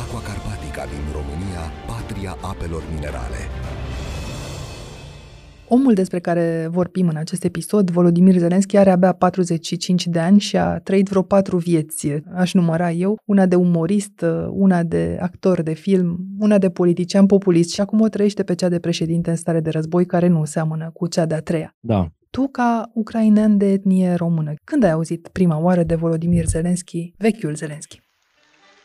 Aqua 0.00 0.20
Carpatica 0.20 0.84
din 0.84 1.04
România, 1.12 1.62
patria 1.86 2.36
apelor 2.40 2.82
minerale. 2.94 3.40
Omul 5.74 5.94
despre 5.94 6.18
care 6.18 6.68
vorbim 6.70 7.08
în 7.08 7.16
acest 7.16 7.44
episod, 7.44 7.90
Volodymyr 7.90 8.36
Zelensky, 8.36 8.76
are 8.76 8.90
abia 8.90 9.12
45 9.12 10.06
de 10.06 10.18
ani 10.18 10.40
și 10.40 10.56
a 10.56 10.78
trăit 10.78 11.08
vreo 11.08 11.22
patru 11.22 11.56
vieți, 11.56 12.08
aș 12.34 12.54
număra 12.54 12.90
eu, 12.90 13.18
una 13.24 13.46
de 13.46 13.54
umorist, 13.54 14.24
una 14.50 14.82
de 14.82 15.18
actor 15.20 15.62
de 15.62 15.72
film, 15.72 16.18
una 16.38 16.58
de 16.58 16.70
politician 16.70 17.26
populist 17.26 17.72
și 17.72 17.80
acum 17.80 18.00
o 18.00 18.08
trăiește 18.08 18.42
pe 18.42 18.54
cea 18.54 18.68
de 18.68 18.78
președinte 18.78 19.30
în 19.30 19.36
stare 19.36 19.60
de 19.60 19.70
război 19.70 20.06
care 20.06 20.26
nu 20.26 20.44
seamănă 20.44 20.90
cu 20.92 21.06
cea 21.06 21.26
de-a 21.26 21.40
treia. 21.40 21.76
Da, 21.80 22.08
Tu, 22.30 22.48
ca 22.48 22.90
ucrainean 22.94 23.56
de 23.56 23.72
etnie 23.72 24.14
română, 24.14 24.52
când 24.64 24.82
ai 24.82 24.90
auzit 24.90 25.28
prima 25.28 25.58
oară 25.58 25.82
de 25.82 25.94
Volodymyr 25.94 26.46
Zelensky, 26.46 27.14
vechiul 27.18 27.54
Zelensky? 27.54 28.01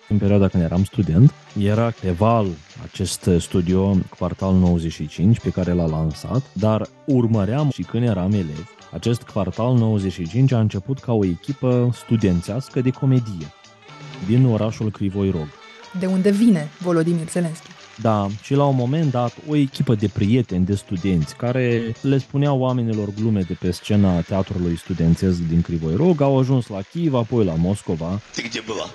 în 0.08 0.18
perioada 0.18 0.48
când 0.48 0.62
eram 0.62 0.84
student, 0.84 1.32
era 1.58 1.92
Eval, 2.06 2.46
acest 2.82 3.30
studio 3.38 3.96
Quartal 4.18 4.54
95 4.54 5.40
pe 5.40 5.50
care 5.50 5.72
l-a 5.72 5.86
lansat, 5.86 6.42
dar 6.52 6.88
urmăream 7.04 7.70
și 7.70 7.82
când 7.82 8.04
eram 8.04 8.32
elev, 8.32 8.74
acest 8.92 9.22
Quartal 9.22 9.74
95 9.74 10.52
a 10.52 10.60
început 10.60 10.98
ca 10.98 11.12
o 11.12 11.24
echipă 11.24 11.90
studențească 11.94 12.80
de 12.80 12.90
comedie 12.90 13.52
din 14.26 14.46
orașul 14.46 14.90
Crivoi 14.90 15.30
Rog. 15.30 15.48
De 15.98 16.06
unde 16.06 16.30
vine 16.30 16.68
Volodymyr 16.78 17.28
Zelensky? 17.28 17.66
Da, 18.00 18.28
și 18.42 18.54
la 18.54 18.64
un 18.64 18.76
moment 18.76 19.10
dat, 19.10 19.34
o 19.48 19.56
echipă 19.56 19.94
de 19.94 20.08
prieteni, 20.08 20.64
de 20.64 20.74
studenți, 20.74 21.36
care 21.36 21.94
le 22.00 22.18
spuneau 22.18 22.58
oamenilor 22.58 23.08
glume 23.20 23.40
de 23.40 23.56
pe 23.60 23.70
scena 23.70 24.20
teatrului 24.20 24.76
studențesc 24.76 25.38
din 25.38 25.62
Crivoi 25.62 25.94
Rog, 25.94 26.20
au 26.20 26.38
ajuns 26.38 26.66
la 26.66 26.80
Kiev, 26.82 27.14
apoi 27.14 27.44
la 27.44 27.54
Moscova. 27.54 28.20
Ты 28.34 28.42
где 28.42 28.60
была? 28.60 28.88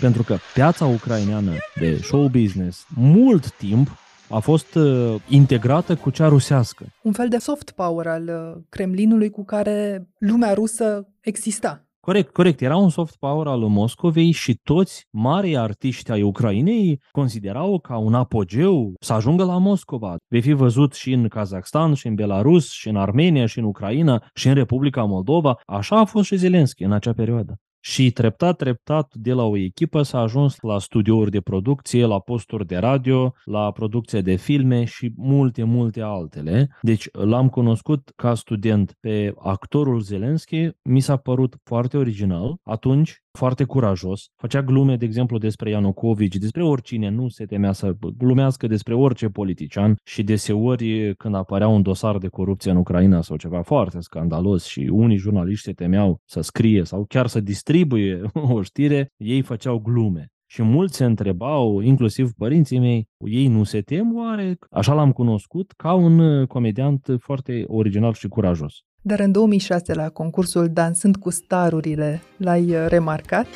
Pentru 0.00 0.22
că 0.22 0.36
piața 0.54 0.86
ucraineană 0.86 1.52
de 1.74 1.96
show 2.02 2.28
business 2.28 2.86
mult 2.96 3.50
timp 3.52 3.88
a 4.28 4.38
fost 4.38 4.74
uh, 4.74 5.14
integrată 5.28 5.96
cu 5.96 6.10
cea 6.10 6.28
rusească. 6.28 6.86
Un 7.02 7.12
fel 7.12 7.28
de 7.28 7.38
soft 7.38 7.70
power 7.70 8.06
al 8.06 8.22
uh, 8.22 8.62
Kremlinului 8.68 9.30
cu 9.30 9.44
care 9.44 10.08
lumea 10.18 10.52
rusă 10.52 11.08
exista. 11.20 11.84
Corect, 12.00 12.32
corect. 12.32 12.60
Era 12.60 12.76
un 12.76 12.88
soft 12.88 13.16
power 13.16 13.46
al 13.46 13.60
Moscovei 13.60 14.30
și 14.30 14.54
toți 14.62 15.06
mari 15.10 15.56
artiști 15.56 16.10
ai 16.10 16.22
Ucrainei 16.22 17.00
considerau 17.10 17.78
ca 17.78 17.96
un 17.96 18.14
apogeu 18.14 18.94
să 19.00 19.12
ajungă 19.12 19.44
la 19.44 19.58
Moscova. 19.58 20.16
Vei 20.28 20.42
fi 20.42 20.52
văzut 20.52 20.92
și 20.94 21.12
în 21.12 21.28
Kazakhstan, 21.28 21.94
și 21.94 22.06
în 22.06 22.14
Belarus, 22.14 22.70
și 22.70 22.88
în 22.88 22.96
Armenia, 22.96 23.46
și 23.46 23.58
în 23.58 23.64
Ucraina, 23.64 24.22
și 24.34 24.48
în 24.48 24.54
Republica 24.54 25.04
Moldova. 25.04 25.60
Așa 25.66 25.98
a 25.98 26.04
fost 26.04 26.26
și 26.26 26.36
Zelensky 26.36 26.84
în 26.84 26.92
acea 26.92 27.12
perioadă. 27.12 27.58
Și 27.86 28.10
treptat, 28.10 28.56
treptat, 28.56 29.14
de 29.14 29.32
la 29.32 29.42
o 29.42 29.56
echipă 29.56 30.02
s-a 30.02 30.18
ajuns 30.18 30.56
la 30.60 30.78
studiouri 30.78 31.30
de 31.30 31.40
producție, 31.40 32.06
la 32.06 32.18
posturi 32.18 32.66
de 32.66 32.76
radio, 32.76 33.34
la 33.44 33.72
producție 33.72 34.20
de 34.20 34.34
filme 34.34 34.84
și 34.84 35.12
multe, 35.16 35.62
multe 35.62 36.00
altele. 36.00 36.68
Deci 36.82 37.08
l-am 37.12 37.48
cunoscut 37.48 38.12
ca 38.16 38.34
student 38.34 38.96
pe 39.00 39.34
actorul 39.38 40.00
Zelensky, 40.00 40.68
mi 40.82 41.00
s-a 41.00 41.16
părut 41.16 41.56
foarte 41.62 41.96
original 41.96 42.56
atunci, 42.62 43.22
foarte 43.38 43.64
curajos. 43.64 44.28
Făcea 44.36 44.62
glume, 44.62 44.96
de 44.96 45.04
exemplu, 45.04 45.38
despre 45.38 45.70
Ianucovici, 45.70 46.36
despre 46.36 46.64
oricine, 46.64 47.08
nu 47.08 47.28
se 47.28 47.44
temea 47.44 47.72
să 47.72 47.96
glumească 48.16 48.66
despre 48.66 48.94
orice 48.94 49.28
politician 49.28 49.96
și 50.04 50.22
deseori 50.22 51.14
când 51.16 51.34
apărea 51.34 51.68
un 51.68 51.82
dosar 51.82 52.18
de 52.18 52.28
corupție 52.28 52.70
în 52.70 52.76
Ucraina 52.76 53.22
sau 53.22 53.36
ceva 53.36 53.62
foarte 53.62 54.00
scandalos 54.00 54.64
și 54.64 54.88
unii 54.92 55.16
jurnaliști 55.16 55.64
se 55.64 55.72
temeau 55.72 56.20
să 56.24 56.40
scrie 56.40 56.84
sau 56.84 57.04
chiar 57.08 57.26
să 57.26 57.40
distribuie 57.74 58.22
o 58.54 58.62
știre, 58.62 59.12
ei 59.16 59.42
făceau 59.42 59.78
glume. 59.78 60.28
Și 60.46 60.62
mulți 60.62 60.96
se 60.96 61.04
întrebau, 61.04 61.80
inclusiv 61.80 62.30
părinții 62.32 62.78
mei, 62.78 63.08
ei 63.24 63.46
nu 63.46 63.64
se 63.64 63.80
tem 63.80 64.16
oare? 64.16 64.58
Așa 64.70 64.94
l-am 64.94 65.12
cunoscut 65.12 65.72
ca 65.76 65.92
un 65.92 66.18
uh, 66.18 66.46
comediant 66.46 67.06
foarte 67.18 67.64
original 67.66 68.12
și 68.12 68.28
curajos. 68.28 68.74
Dar 69.02 69.20
în 69.20 69.32
2006, 69.32 69.94
la 69.94 70.08
concursul 70.08 70.68
Dansând 70.68 71.16
cu 71.16 71.30
starurile, 71.30 72.20
l-ai 72.36 72.70
uh, 72.70 72.86
remarcat? 72.88 73.46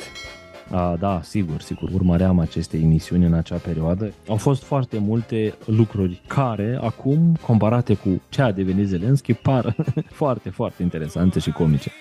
A, 0.71 0.95
da, 0.99 1.21
sigur, 1.23 1.61
sigur, 1.61 1.89
urmăream 1.93 2.39
aceste 2.39 2.77
emisiuni 2.77 3.25
în 3.25 3.33
acea 3.33 3.57
perioadă. 3.57 4.13
Au 4.27 4.35
fost 4.35 4.63
foarte 4.63 4.97
multe 4.97 5.53
lucruri 5.65 6.21
care, 6.27 6.77
acum, 6.81 7.35
comparate 7.45 7.93
cu 7.93 8.21
ce 8.29 8.41
a 8.41 8.51
devenit 8.51 8.87
Zelensky, 8.87 9.33
par 9.33 9.75
foarte, 10.21 10.49
foarte 10.49 10.83
interesante 10.83 11.39
și 11.39 11.51
comice. 11.51 11.91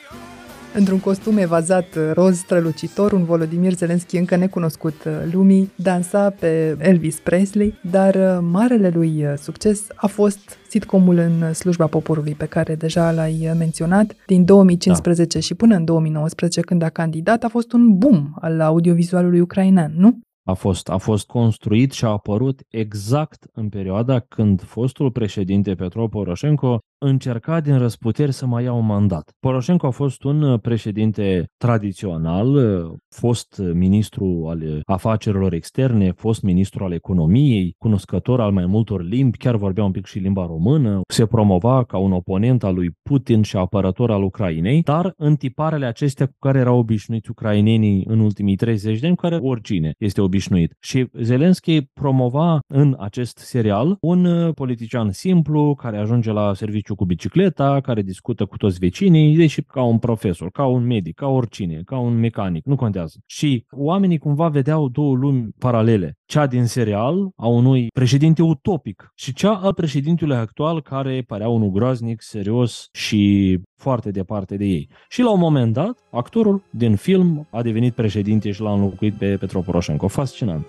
Într-un 0.75 1.01
costum 1.01 1.37
evazat 1.37 1.95
uh, 1.97 2.11
roz 2.15 2.37
strălucitor, 2.37 3.13
un 3.13 3.25
Volodymyr 3.25 3.73
Zelensky 3.73 4.17
încă 4.17 4.37
necunoscut 4.37 5.05
uh, 5.05 5.13
lumii 5.33 5.71
dansa 5.77 6.31
pe 6.31 6.77
Elvis 6.79 7.19
Presley, 7.19 7.79
dar 7.91 8.15
uh, 8.15 8.39
marele 8.51 8.89
lui 8.89 9.25
succes 9.37 9.87
a 9.95 10.07
fost 10.07 10.59
sitcomul 10.69 11.17
în 11.17 11.53
slujba 11.53 11.87
poporului 11.87 12.35
pe 12.35 12.47
care 12.47 12.75
deja 12.75 13.13
l-ai 13.13 13.53
menționat. 13.59 14.15
Din 14.27 14.45
2015 14.45 15.39
da. 15.39 15.45
și 15.45 15.55
până 15.55 15.75
în 15.75 15.85
2019, 15.85 16.61
când 16.61 16.83
a 16.83 16.89
candidat, 16.89 17.45
a 17.45 17.49
fost 17.49 17.73
un 17.73 17.99
boom 17.99 18.33
al 18.41 18.61
audiovizualului 18.61 19.41
ucrainean, 19.41 19.93
nu? 19.97 20.19
a 20.49 20.53
fost, 20.53 20.89
a 20.89 20.97
fost 20.97 21.27
construit 21.27 21.93
și 21.93 22.05
a 22.05 22.09
apărut 22.09 22.61
exact 22.69 23.47
în 23.53 23.69
perioada 23.69 24.19
când 24.19 24.63
fostul 24.63 25.11
președinte 25.11 25.75
Petro 25.75 26.09
Poroșenko 26.09 26.79
încerca 26.99 27.61
din 27.61 27.79
răsputeri 27.79 28.33
să 28.33 28.47
mai 28.47 28.65
ia 28.65 28.73
un 28.73 28.87
mandat. 28.87 29.33
Poroșenko 29.41 29.87
a 29.87 29.91
fost 29.91 30.25
un 30.25 30.43
uh, 30.43 30.61
președinte 30.61 31.47
tradițional, 31.57 32.55
uh, 32.55 32.93
fost 33.15 33.63
ministru 33.73 34.47
al 34.49 34.83
afacerilor 34.87 35.53
externe, 35.53 36.13
fost 36.13 36.43
ministru 36.43 36.85
al 36.85 36.93
economiei, 36.93 37.75
cunoscător 37.79 38.41
al 38.41 38.53
mai 38.53 38.67
multor 38.67 39.03
limbi, 39.03 39.39
chiar 39.39 39.57
vorbea 39.57 39.85
un 39.85 39.91
pic 39.91 40.07
și 40.07 40.19
limba 40.19 40.47
română, 40.47 41.01
se 41.09 41.27
promova 41.27 41.85
ca 41.85 41.99
un 41.99 42.13
oponent 42.13 42.65
al 42.65 42.75
lui 42.75 42.91
Putin 43.03 43.43
și 43.43 43.57
apărător 43.57 44.11
al 44.11 44.23
Ucrainei, 44.23 44.83
dar 44.83 45.13
în 45.17 45.37
tiparele 45.37 45.87
acestea 45.87 46.27
cu 46.27 46.37
care 46.39 46.59
erau 46.59 46.79
obișnuiți 46.79 47.31
ucrainenii 47.31 48.05
în 48.07 48.21
ultimii 48.21 48.57
30 48.57 49.01
de 49.01 49.07
ani, 49.07 49.17
care 49.17 49.37
oricine 49.37 49.95
este 49.99 50.21
obișnuit. 50.21 50.75
Și 50.81 51.07
Zelenski 51.21 51.83
promova 51.83 52.59
în 52.67 52.97
acest 52.99 53.39
serial 53.39 53.97
un 54.01 54.25
uh, 54.25 54.55
politician 54.55 55.11
simplu 55.11 55.75
care 55.75 55.99
ajunge 55.99 56.33
la 56.33 56.55
serviciu 56.55 56.88
cu 56.95 57.05
bicicleta, 57.05 57.81
care 57.81 58.03
discută 58.03 58.45
cu 58.45 58.57
toți 58.57 58.79
vecinii, 58.79 59.37
deși 59.37 59.63
ca 59.63 59.83
un 59.83 59.99
profesor, 59.99 60.51
ca 60.51 60.65
un 60.65 60.87
medic, 60.87 61.15
ca 61.15 61.27
oricine, 61.27 61.81
ca 61.85 61.99
un 61.99 62.19
mecanic, 62.19 62.65
nu 62.65 62.77
contează. 62.77 63.19
Și 63.27 63.65
oamenii 63.71 64.19
cumva 64.19 64.49
vedeau 64.49 64.89
două 64.89 65.15
lumi 65.17 65.49
paralele. 65.59 66.17
Cea 66.27 66.47
din 66.47 66.65
serial 66.65 67.31
a 67.37 67.47
unui 67.47 67.87
președinte 67.95 68.43
utopic 68.43 69.13
și 69.15 69.33
cea 69.33 69.55
al 69.55 69.75
președintelui 69.75 70.37
actual 70.37 70.83
care 70.83 71.25
părea 71.27 71.49
unul 71.49 71.71
groaznic, 71.71 72.23
serios 72.23 72.89
și 72.93 73.61
foarte 73.77 74.11
departe 74.11 74.57
de 74.57 74.65
ei. 74.65 74.89
Și 75.09 75.23
la 75.23 75.33
un 75.33 75.39
moment 75.39 75.73
dat, 75.73 75.99
actorul 76.11 76.63
din 76.71 76.97
film 76.97 77.49
a 77.51 77.63
devenit 77.63 77.95
președinte 77.95 78.51
și 78.51 78.61
l-a 78.61 78.73
înlocuit 78.73 79.15
pe 79.15 79.37
Petro 79.37 79.61
Poroșenko. 79.61 80.09
Fascinant. 80.09 80.67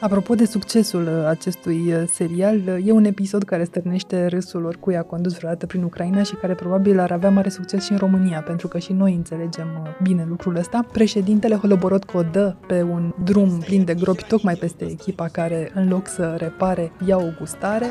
Apropo 0.00 0.34
de 0.34 0.44
succesul 0.44 1.02
uh, 1.02 1.26
acestui 1.28 1.94
uh, 1.94 2.02
serial, 2.12 2.56
uh, 2.56 2.86
e 2.86 2.92
un 2.92 3.04
episod 3.04 3.42
care 3.42 3.64
stârnește 3.64 4.26
râsul 4.26 4.64
oricui 4.64 4.96
a 4.96 5.02
condus 5.02 5.34
vreodată 5.34 5.66
prin 5.66 5.82
Ucraina 5.82 6.22
și 6.22 6.34
care 6.34 6.54
probabil 6.54 6.98
ar 6.98 7.10
avea 7.10 7.30
mare 7.30 7.48
succes 7.48 7.84
și 7.84 7.92
în 7.92 7.98
România, 7.98 8.40
pentru 8.40 8.68
că 8.68 8.78
și 8.78 8.92
noi 8.92 9.14
înțelegem 9.14 9.96
bine 10.02 10.24
lucrul 10.28 10.56
ăsta. 10.56 10.86
Președintele 10.92 11.54
Holoborodko 11.54 12.22
dă 12.22 12.54
pe 12.66 12.82
un 12.82 13.14
drum 13.24 13.58
plin 13.58 13.84
de 13.84 13.94
gropi 13.94 14.24
tocmai 14.24 14.54
peste 14.54 14.84
echipa 14.84 15.28
care, 15.28 15.70
în 15.74 15.88
loc 15.88 16.08
să 16.08 16.34
repare, 16.38 16.92
ia 17.06 17.16
o 17.16 17.28
gustare. 17.38 17.86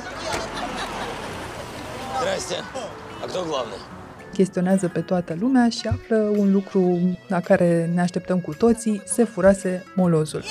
Здрасте. 2.19 2.55
А 3.23 3.27
кто 3.27 3.43
главный? 3.43 3.98
Chestionează 4.40 4.88
pe 4.88 5.00
toată 5.00 5.36
lumea 5.40 5.68
și 5.68 5.86
află 5.86 6.16
un 6.16 6.52
lucru 6.52 6.98
la 7.28 7.40
care 7.40 7.90
ne 7.94 8.00
așteptăm 8.00 8.40
cu 8.40 8.54
toții, 8.54 9.02
se 9.04 9.24
furase 9.24 9.84
molozul. 9.96 10.42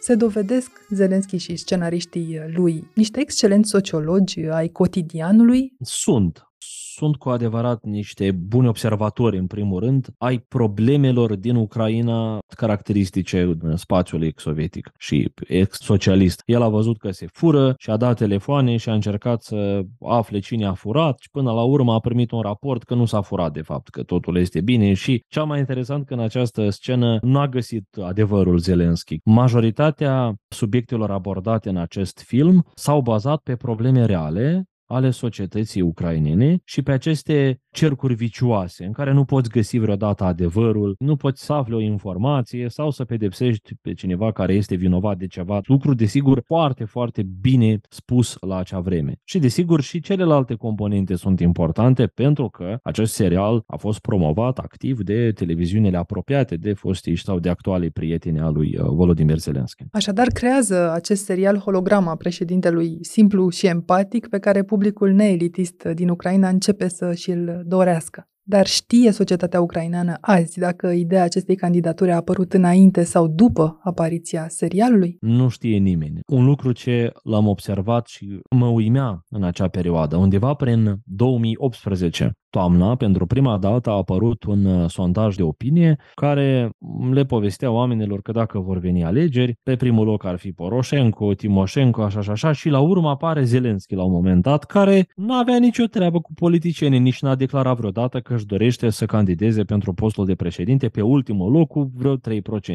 Se 0.00 0.14
dovedesc 0.14 0.70
Zelenski 0.90 1.36
și 1.36 1.56
scenariștii 1.56 2.40
lui 2.54 2.90
niște 2.94 3.20
excelenți 3.20 3.70
sociologi 3.70 4.40
ai 4.40 4.68
cotidianului? 4.68 5.72
Sunt 5.80 6.48
sunt 6.96 7.16
cu 7.16 7.28
adevărat 7.28 7.84
niște 7.84 8.30
buni 8.30 8.68
observatori, 8.68 9.38
în 9.38 9.46
primul 9.46 9.80
rând, 9.80 10.06
ai 10.18 10.38
problemelor 10.38 11.34
din 11.36 11.56
Ucraina 11.56 12.38
caracteristice 12.56 13.56
în 13.60 13.76
spațiul 13.76 14.22
ex-sovietic 14.22 14.92
și 14.98 15.32
ex-socialist. 15.48 16.42
El 16.44 16.62
a 16.62 16.68
văzut 16.68 16.98
că 16.98 17.10
se 17.10 17.26
fură 17.32 17.74
și 17.78 17.90
a 17.90 17.96
dat 17.96 18.16
telefoane 18.16 18.76
și 18.76 18.88
a 18.88 18.94
încercat 18.94 19.42
să 19.42 19.82
afle 20.00 20.38
cine 20.38 20.66
a 20.66 20.74
furat 20.74 21.18
și 21.18 21.30
până 21.30 21.52
la 21.52 21.62
urmă 21.62 21.92
a 21.92 21.98
primit 21.98 22.30
un 22.30 22.40
raport 22.40 22.82
că 22.82 22.94
nu 22.94 23.04
s-a 23.04 23.20
furat 23.20 23.52
de 23.52 23.62
fapt, 23.62 23.88
că 23.88 24.02
totul 24.02 24.36
este 24.36 24.60
bine 24.60 24.92
și 24.92 25.24
cea 25.28 25.44
mai 25.44 25.58
interesant 25.58 26.06
că 26.06 26.14
în 26.14 26.20
această 26.20 26.70
scenă 26.70 27.18
nu 27.22 27.38
a 27.38 27.48
găsit 27.48 27.84
adevărul 28.02 28.58
Zelenski. 28.58 29.16
Majoritatea 29.24 30.34
subiectelor 30.48 31.10
abordate 31.10 31.68
în 31.68 31.76
acest 31.76 32.22
film 32.26 32.64
s-au 32.74 33.00
bazat 33.00 33.38
pe 33.38 33.56
probleme 33.56 34.04
reale 34.04 34.64
ale 34.86 35.10
societății 35.10 35.80
ucrainene 35.80 36.60
și 36.64 36.82
pe 36.82 36.92
aceste 36.92 37.60
cercuri 37.70 38.14
vicioase 38.14 38.84
în 38.84 38.92
care 38.92 39.12
nu 39.12 39.24
poți 39.24 39.50
găsi 39.50 39.78
vreodată 39.78 40.24
adevărul, 40.24 40.94
nu 40.98 41.16
poți 41.16 41.44
să 41.44 41.52
afli 41.52 41.74
o 41.74 41.80
informație 41.80 42.68
sau 42.68 42.90
să 42.90 43.04
pedepsești 43.04 43.74
pe 43.82 43.92
cineva 43.92 44.32
care 44.32 44.54
este 44.54 44.74
vinovat 44.74 45.16
de 45.16 45.26
ceva. 45.26 45.60
Lucru, 45.64 45.94
desigur, 45.94 46.42
foarte, 46.46 46.84
foarte 46.84 47.22
bine 47.40 47.80
spus 47.88 48.36
la 48.40 48.56
acea 48.56 48.80
vreme. 48.80 49.14
Și, 49.24 49.38
desigur, 49.38 49.80
și 49.80 50.00
celelalte 50.00 50.54
componente 50.54 51.14
sunt 51.14 51.40
importante 51.40 52.06
pentru 52.06 52.48
că 52.48 52.78
acest 52.82 53.14
serial 53.14 53.62
a 53.66 53.76
fost 53.76 54.00
promovat 54.00 54.58
activ 54.58 55.00
de 55.00 55.32
televiziunile 55.32 55.96
apropiate 55.96 56.56
de 56.56 56.72
foștii 56.72 57.16
sau 57.16 57.38
de 57.38 57.48
actualii 57.48 57.90
prieteni 57.90 58.40
al 58.40 58.52
lui 58.52 58.76
uh, 58.78 58.86
Volodymyr 58.86 59.38
Zelensky. 59.38 59.84
Așadar, 59.92 60.26
creează 60.26 60.92
acest 60.92 61.24
serial 61.24 61.58
holograma 61.58 62.16
președintelui 62.16 62.98
simplu 63.00 63.48
și 63.48 63.66
empatic 63.66 64.28
pe 64.28 64.38
care 64.38 64.62
publicul 64.74 65.12
neelitist 65.12 65.82
din 65.84 66.08
Ucraina 66.08 66.48
începe 66.48 66.88
să 66.88 67.14
și-l 67.14 67.62
dorească. 67.66 68.28
Dar 68.46 68.66
știe 68.66 69.10
societatea 69.10 69.60
ucraineană 69.60 70.16
azi 70.20 70.58
dacă 70.58 70.86
ideea 70.86 71.22
acestei 71.22 71.56
candidaturi 71.56 72.10
a 72.10 72.16
apărut 72.16 72.52
înainte 72.52 73.02
sau 73.02 73.28
după 73.28 73.78
apariția 73.82 74.48
serialului? 74.48 75.16
Nu 75.20 75.48
știe 75.48 75.78
nimeni. 75.78 76.20
Un 76.26 76.44
lucru 76.44 76.72
ce 76.72 77.12
l-am 77.22 77.46
observat 77.46 78.06
și 78.06 78.40
mă 78.50 78.66
uimea 78.66 79.24
în 79.28 79.42
acea 79.42 79.68
perioadă, 79.68 80.16
undeva 80.16 80.54
prin 80.54 81.00
2018, 81.04 82.32
toamna, 82.54 82.96
pentru 82.96 83.26
prima 83.26 83.58
dată 83.58 83.90
a 83.90 83.96
apărut 83.96 84.44
un 84.44 84.64
uh, 84.64 84.90
sondaj 84.90 85.36
de 85.36 85.42
opinie 85.42 85.96
care 86.14 86.70
le 87.10 87.24
povestea 87.24 87.70
oamenilor 87.70 88.22
că 88.22 88.32
dacă 88.32 88.58
vor 88.58 88.78
veni 88.78 89.04
alegeri, 89.04 89.54
pe 89.62 89.76
primul 89.76 90.06
loc 90.06 90.24
ar 90.24 90.36
fi 90.36 90.52
Poroșenko, 90.52 91.34
Timoșenko, 91.34 92.02
așa 92.02 92.20
și 92.20 92.30
așa, 92.30 92.52
și 92.52 92.68
la 92.68 92.80
urmă 92.80 93.08
apare 93.08 93.44
Zelenski 93.44 93.94
la 93.94 94.04
un 94.04 94.12
moment 94.12 94.42
dat, 94.42 94.64
care 94.64 95.06
nu 95.16 95.32
avea 95.32 95.58
nicio 95.58 95.84
treabă 95.84 96.20
cu 96.20 96.32
politicienii, 96.34 96.98
nici 96.98 97.22
n-a 97.22 97.34
declarat 97.34 97.76
vreodată 97.76 98.20
că 98.20 98.34
își 98.34 98.46
dorește 98.46 98.90
să 98.90 99.06
candideze 99.06 99.64
pentru 99.64 99.92
postul 99.92 100.24
de 100.24 100.34
președinte 100.34 100.88
pe 100.88 101.00
ultimul 101.00 101.52
loc 101.52 101.68
cu 101.68 101.90
vreo 101.94 102.16
3%, 102.16 102.18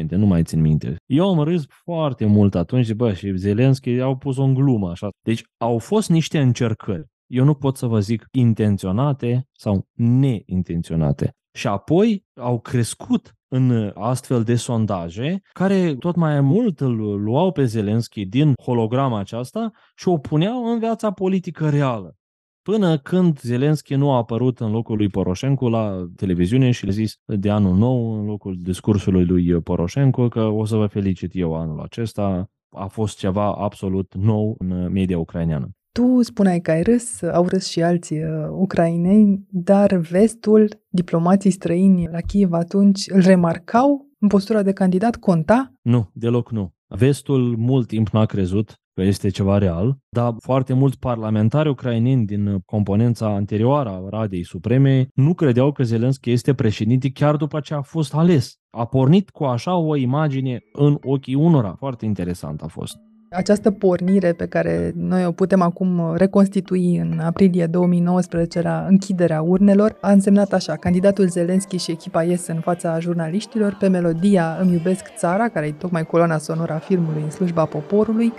nu 0.08 0.26
mai 0.26 0.42
țin 0.42 0.60
minte. 0.60 0.96
Eu 1.06 1.28
am 1.28 1.44
râs 1.44 1.64
foarte 1.68 2.24
mult 2.24 2.54
atunci, 2.54 2.92
bă, 2.92 3.12
și 3.12 3.36
Zelenski 3.36 4.00
au 4.00 4.16
pus 4.16 4.36
o 4.36 4.46
glumă 4.46 4.90
așa. 4.90 5.08
Deci 5.22 5.42
au 5.58 5.78
fost 5.78 6.10
niște 6.10 6.38
încercări 6.38 7.08
eu 7.30 7.44
nu 7.44 7.54
pot 7.54 7.76
să 7.76 7.86
vă 7.86 8.00
zic 8.00 8.26
intenționate 8.30 9.48
sau 9.52 9.88
neintenționate. 9.92 11.34
Și 11.52 11.66
apoi 11.66 12.24
au 12.40 12.60
crescut 12.60 13.34
în 13.48 13.92
astfel 13.94 14.42
de 14.42 14.54
sondaje 14.54 15.40
care 15.52 15.94
tot 15.94 16.16
mai 16.16 16.40
mult 16.40 16.80
îl 16.80 17.22
luau 17.22 17.52
pe 17.52 17.64
Zelenski 17.64 18.24
din 18.24 18.52
holograma 18.62 19.18
aceasta 19.18 19.70
și 19.94 20.08
o 20.08 20.18
puneau 20.18 20.64
în 20.72 20.78
viața 20.78 21.10
politică 21.10 21.68
reală. 21.68 22.14
Până 22.62 22.98
când 22.98 23.40
Zelenski 23.40 23.94
nu 23.94 24.12
a 24.12 24.16
apărut 24.16 24.60
în 24.60 24.70
locul 24.70 24.96
lui 24.96 25.08
Poroșenko 25.08 25.68
la 25.68 26.06
televiziune 26.16 26.70
și 26.70 26.84
le 26.84 26.90
zis 26.90 27.14
de 27.24 27.50
anul 27.50 27.76
nou, 27.76 28.18
în 28.18 28.26
locul 28.26 28.56
discursului 28.60 29.24
lui 29.24 29.60
Poroșenko, 29.60 30.28
că 30.28 30.44
o 30.44 30.64
să 30.64 30.76
vă 30.76 30.86
felicit 30.86 31.30
eu 31.34 31.54
anul 31.54 31.80
acesta, 31.80 32.50
a 32.76 32.86
fost 32.86 33.18
ceva 33.18 33.52
absolut 33.52 34.14
nou 34.14 34.54
în 34.58 34.92
media 34.92 35.18
ucraineană. 35.18 35.70
Tu 35.92 36.22
spuneai 36.22 36.60
că 36.60 36.70
ai 36.70 36.82
râs, 36.82 37.22
au 37.22 37.46
râs 37.46 37.66
și 37.66 37.82
alții 37.82 38.24
uh, 38.24 38.48
ucraineni, 38.50 39.46
dar 39.50 39.96
vestul, 39.96 40.68
diplomații 40.88 41.50
străini 41.50 42.08
la 42.10 42.20
Kiev 42.20 42.52
atunci 42.52 43.04
îl 43.08 43.20
remarcau 43.20 44.08
în 44.18 44.28
postura 44.28 44.62
de 44.62 44.72
candidat? 44.72 45.16
Conta? 45.16 45.72
Nu, 45.82 46.10
deloc 46.12 46.50
nu. 46.50 46.72
Vestul 46.86 47.56
mult 47.56 47.86
timp 47.86 48.08
n-a 48.08 48.24
crezut 48.24 48.74
că 48.94 49.02
este 49.02 49.28
ceva 49.28 49.58
real, 49.58 49.98
dar 50.08 50.34
foarte 50.38 50.72
mulți 50.72 50.98
parlamentari 50.98 51.68
ucraineni 51.68 52.26
din 52.26 52.58
componența 52.64 53.34
anterioară 53.34 53.88
a 53.88 54.08
Radei 54.08 54.44
Supreme 54.44 55.08
nu 55.14 55.34
credeau 55.34 55.72
că 55.72 55.82
Zelenski 55.82 56.30
este 56.30 56.54
președinte 56.54 57.10
chiar 57.10 57.36
după 57.36 57.60
ce 57.60 57.74
a 57.74 57.80
fost 57.80 58.14
ales. 58.14 58.54
A 58.70 58.84
pornit 58.84 59.30
cu 59.30 59.44
așa 59.44 59.76
o 59.76 59.96
imagine 59.96 60.58
în 60.72 60.96
ochii 61.02 61.34
unora. 61.34 61.74
Foarte 61.78 62.04
interesant 62.04 62.62
a 62.62 62.66
fost. 62.66 62.96
Această 63.32 63.70
pornire 63.70 64.32
pe 64.32 64.46
care 64.46 64.92
noi 64.96 65.26
o 65.26 65.32
putem 65.32 65.60
acum 65.60 66.14
reconstitui 66.16 66.96
în 66.96 67.18
aprilie 67.18 67.66
2019 67.66 68.60
la 68.60 68.86
închiderea 68.88 69.42
urnelor 69.42 69.96
a 70.00 70.10
însemnat 70.10 70.52
așa, 70.52 70.76
candidatul 70.76 71.28
Zelenski 71.28 71.76
și 71.76 71.90
echipa 71.90 72.22
ies 72.22 72.46
în 72.46 72.60
fața 72.60 72.98
jurnaliștilor 72.98 73.76
pe 73.78 73.88
melodia 73.88 74.56
Îmi 74.60 74.72
iubesc 74.72 75.04
țara, 75.16 75.48
care 75.48 75.66
e 75.66 75.72
tocmai 75.72 76.04
coloana 76.04 76.38
sonoră 76.38 76.72
a 76.72 76.78
filmului 76.78 77.22
în 77.22 77.30
slujba 77.30 77.64
poporului, 77.64 78.32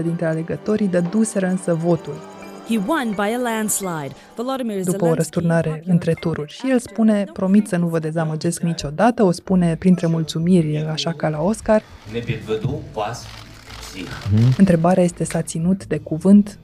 73% 0.00 0.02
dintre 0.02 0.26
alegătorii 0.26 0.88
dăduseră 0.88 1.46
însă 1.46 1.74
votul. 1.74 2.14
He 2.68 2.80
won 2.86 3.10
by 3.10 3.34
a 3.34 3.40
landslide. 3.42 4.14
Volodymyr 4.36 4.84
După 4.84 5.04
o 5.04 5.14
răsturnare 5.14 5.82
între 5.86 6.12
tururi. 6.12 6.52
Și 6.52 6.70
el 6.70 6.78
spune, 6.78 7.24
promit 7.32 7.68
să 7.68 7.76
nu 7.76 7.86
vă 7.86 7.98
dezamăgesc 7.98 8.60
niciodată, 8.60 9.22
o 9.22 9.30
spune 9.30 9.76
printre 9.78 10.06
mulțumiri, 10.06 10.86
așa 10.90 11.12
ca 11.12 11.28
la 11.28 11.42
Oscar. 11.42 11.82
Ne 13.94 14.02
pas 14.02 14.28
Hmm. 14.30 14.54
Întrebarea 14.58 15.02
este, 15.02 15.24
s-a 15.24 15.42
ținut 15.42 15.86
de 15.86 15.98
cuvânt? 15.98 16.58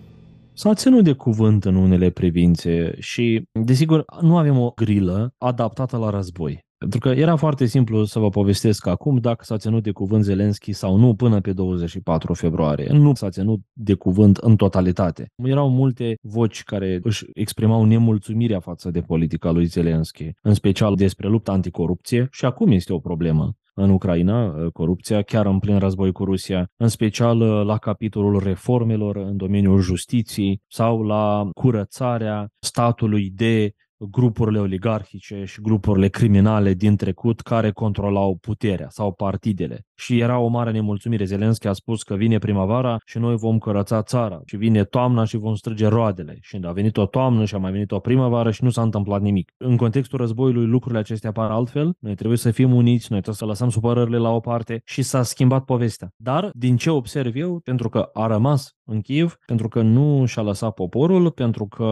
S-a 0.53 0.75
ținut 0.75 1.05
de 1.05 1.13
cuvânt 1.13 1.65
în 1.65 1.75
unele 1.75 2.11
privințe 2.11 2.95
și, 2.99 3.43
desigur, 3.53 4.05
nu 4.21 4.37
avem 4.37 4.59
o 4.59 4.73
grilă 4.75 5.35
adaptată 5.39 5.97
la 5.97 6.11
război. 6.11 6.65
Pentru 6.79 6.99
că 6.99 7.09
era 7.09 7.37
foarte 7.37 7.67
simplu 7.67 8.05
să 8.05 8.19
vă 8.19 8.29
povestesc 8.29 8.87
acum 8.87 9.17
dacă 9.17 9.45
s-a 9.45 9.57
ținut 9.57 9.83
de 9.83 9.91
cuvânt 9.91 10.25
Zelenski 10.25 10.73
sau 10.73 10.97
nu 10.97 11.15
până 11.15 11.41
pe 11.41 11.53
24 11.53 12.35
februarie. 12.35 12.89
Nu 12.93 13.15
s-a 13.15 13.29
ținut 13.29 13.61
de 13.73 13.95
cuvânt 13.95 14.37
în 14.37 14.57
totalitate. 14.57 15.27
Erau 15.43 15.71
multe 15.71 16.15
voci 16.21 16.63
care 16.63 17.01
își 17.03 17.25
exprimau 17.35 17.85
nemulțumirea 17.85 18.61
față 18.61 18.91
de 18.91 19.01
politica 19.01 19.51
lui 19.51 19.65
Zelenski, 19.65 20.31
în 20.43 20.55
special 20.55 20.95
despre 20.95 21.29
lupta 21.29 21.53
anticorupție 21.53 22.29
și 22.31 22.45
acum 22.45 22.71
este 22.71 22.93
o 22.93 22.99
problemă 22.99 23.57
în 23.79 23.91
Ucraina, 23.91 24.55
corupția, 24.73 25.23
chiar 25.23 25.47
în 25.47 25.59
plin 25.59 25.79
război 25.79 26.13
cu 26.13 26.25
Rusia, 26.25 26.71
în 26.77 26.89
special 26.89 27.39
la 27.65 27.79
capitolul 27.79 28.39
reformelor 28.39 29.17
în 29.17 29.37
domeniul 29.37 29.81
justiției 29.81 30.61
sau 30.67 31.03
la 31.03 31.51
curățarea 31.55 32.49
statului 32.59 33.31
de 33.31 33.73
grupurile 33.99 34.59
oligarhice 34.59 35.45
și 35.45 35.61
grupurile 35.61 36.09
criminale 36.09 36.75
din 36.75 36.97
trecut 36.97 37.41
care 37.41 37.71
controlau 37.71 38.37
puterea 38.37 38.89
sau 38.89 39.13
partidele. 39.13 39.81
Și 39.97 40.19
era 40.19 40.39
o 40.39 40.47
mare 40.47 40.71
nemulțumire. 40.71 41.25
Zelenski 41.25 41.67
a 41.67 41.73
spus 41.73 42.03
că 42.03 42.15
vine 42.15 42.39
primăvara 42.39 42.97
și 43.05 43.19
noi 43.19 43.37
vom 43.37 43.59
curăța 43.59 44.03
țara. 44.03 44.41
Și 44.47 44.57
vine 44.57 44.85
toamna 44.85 45.25
și 45.25 45.37
vom 45.37 45.55
strige 45.55 45.87
roadele. 45.87 46.39
Și 46.41 46.61
a 46.63 46.73
venit 46.73 46.97
o 46.97 47.07
toamnă 47.07 47.45
și 47.45 47.55
a 47.55 47.59
mai 47.59 47.71
venit 47.71 47.93
o 47.93 47.99
primăvară 47.99 48.51
și 48.51 48.65
nu 48.65 48.71
s-a 48.71 48.83
întâmplat 48.83 49.21
nimic. 49.21 49.53
În 49.57 49.77
contextul 49.77 50.19
războiului 50.19 50.67
lucrurile 50.67 51.01
acestea 51.01 51.31
apar 51.31 51.51
altfel. 51.51 51.95
Noi 51.99 52.15
trebuie 52.15 52.39
să 52.39 52.51
fim 52.51 52.75
uniți, 52.75 53.07
noi 53.11 53.21
trebuie 53.21 53.35
să 53.35 53.45
lăsăm 53.45 53.69
supărările 53.69 54.19
la 54.19 54.31
o 54.31 54.41
parte 54.41 54.83
și 54.85 55.03
s-a 55.03 55.23
schimbat 55.23 55.65
povestea. 55.65 56.09
Dar 56.17 56.51
din 56.53 56.77
ce 56.77 56.91
observ 56.91 57.37
eu, 57.37 57.61
pentru 57.65 57.89
că 57.89 58.09
a 58.13 58.27
rămas 58.27 58.75
în 58.85 59.01
Kiev, 59.01 59.37
pentru 59.47 59.69
că 59.69 59.83
nu 59.83 60.25
și-a 60.25 60.43
lăsat 60.43 60.75
poporul, 60.75 61.31
pentru 61.31 61.67
că 61.67 61.85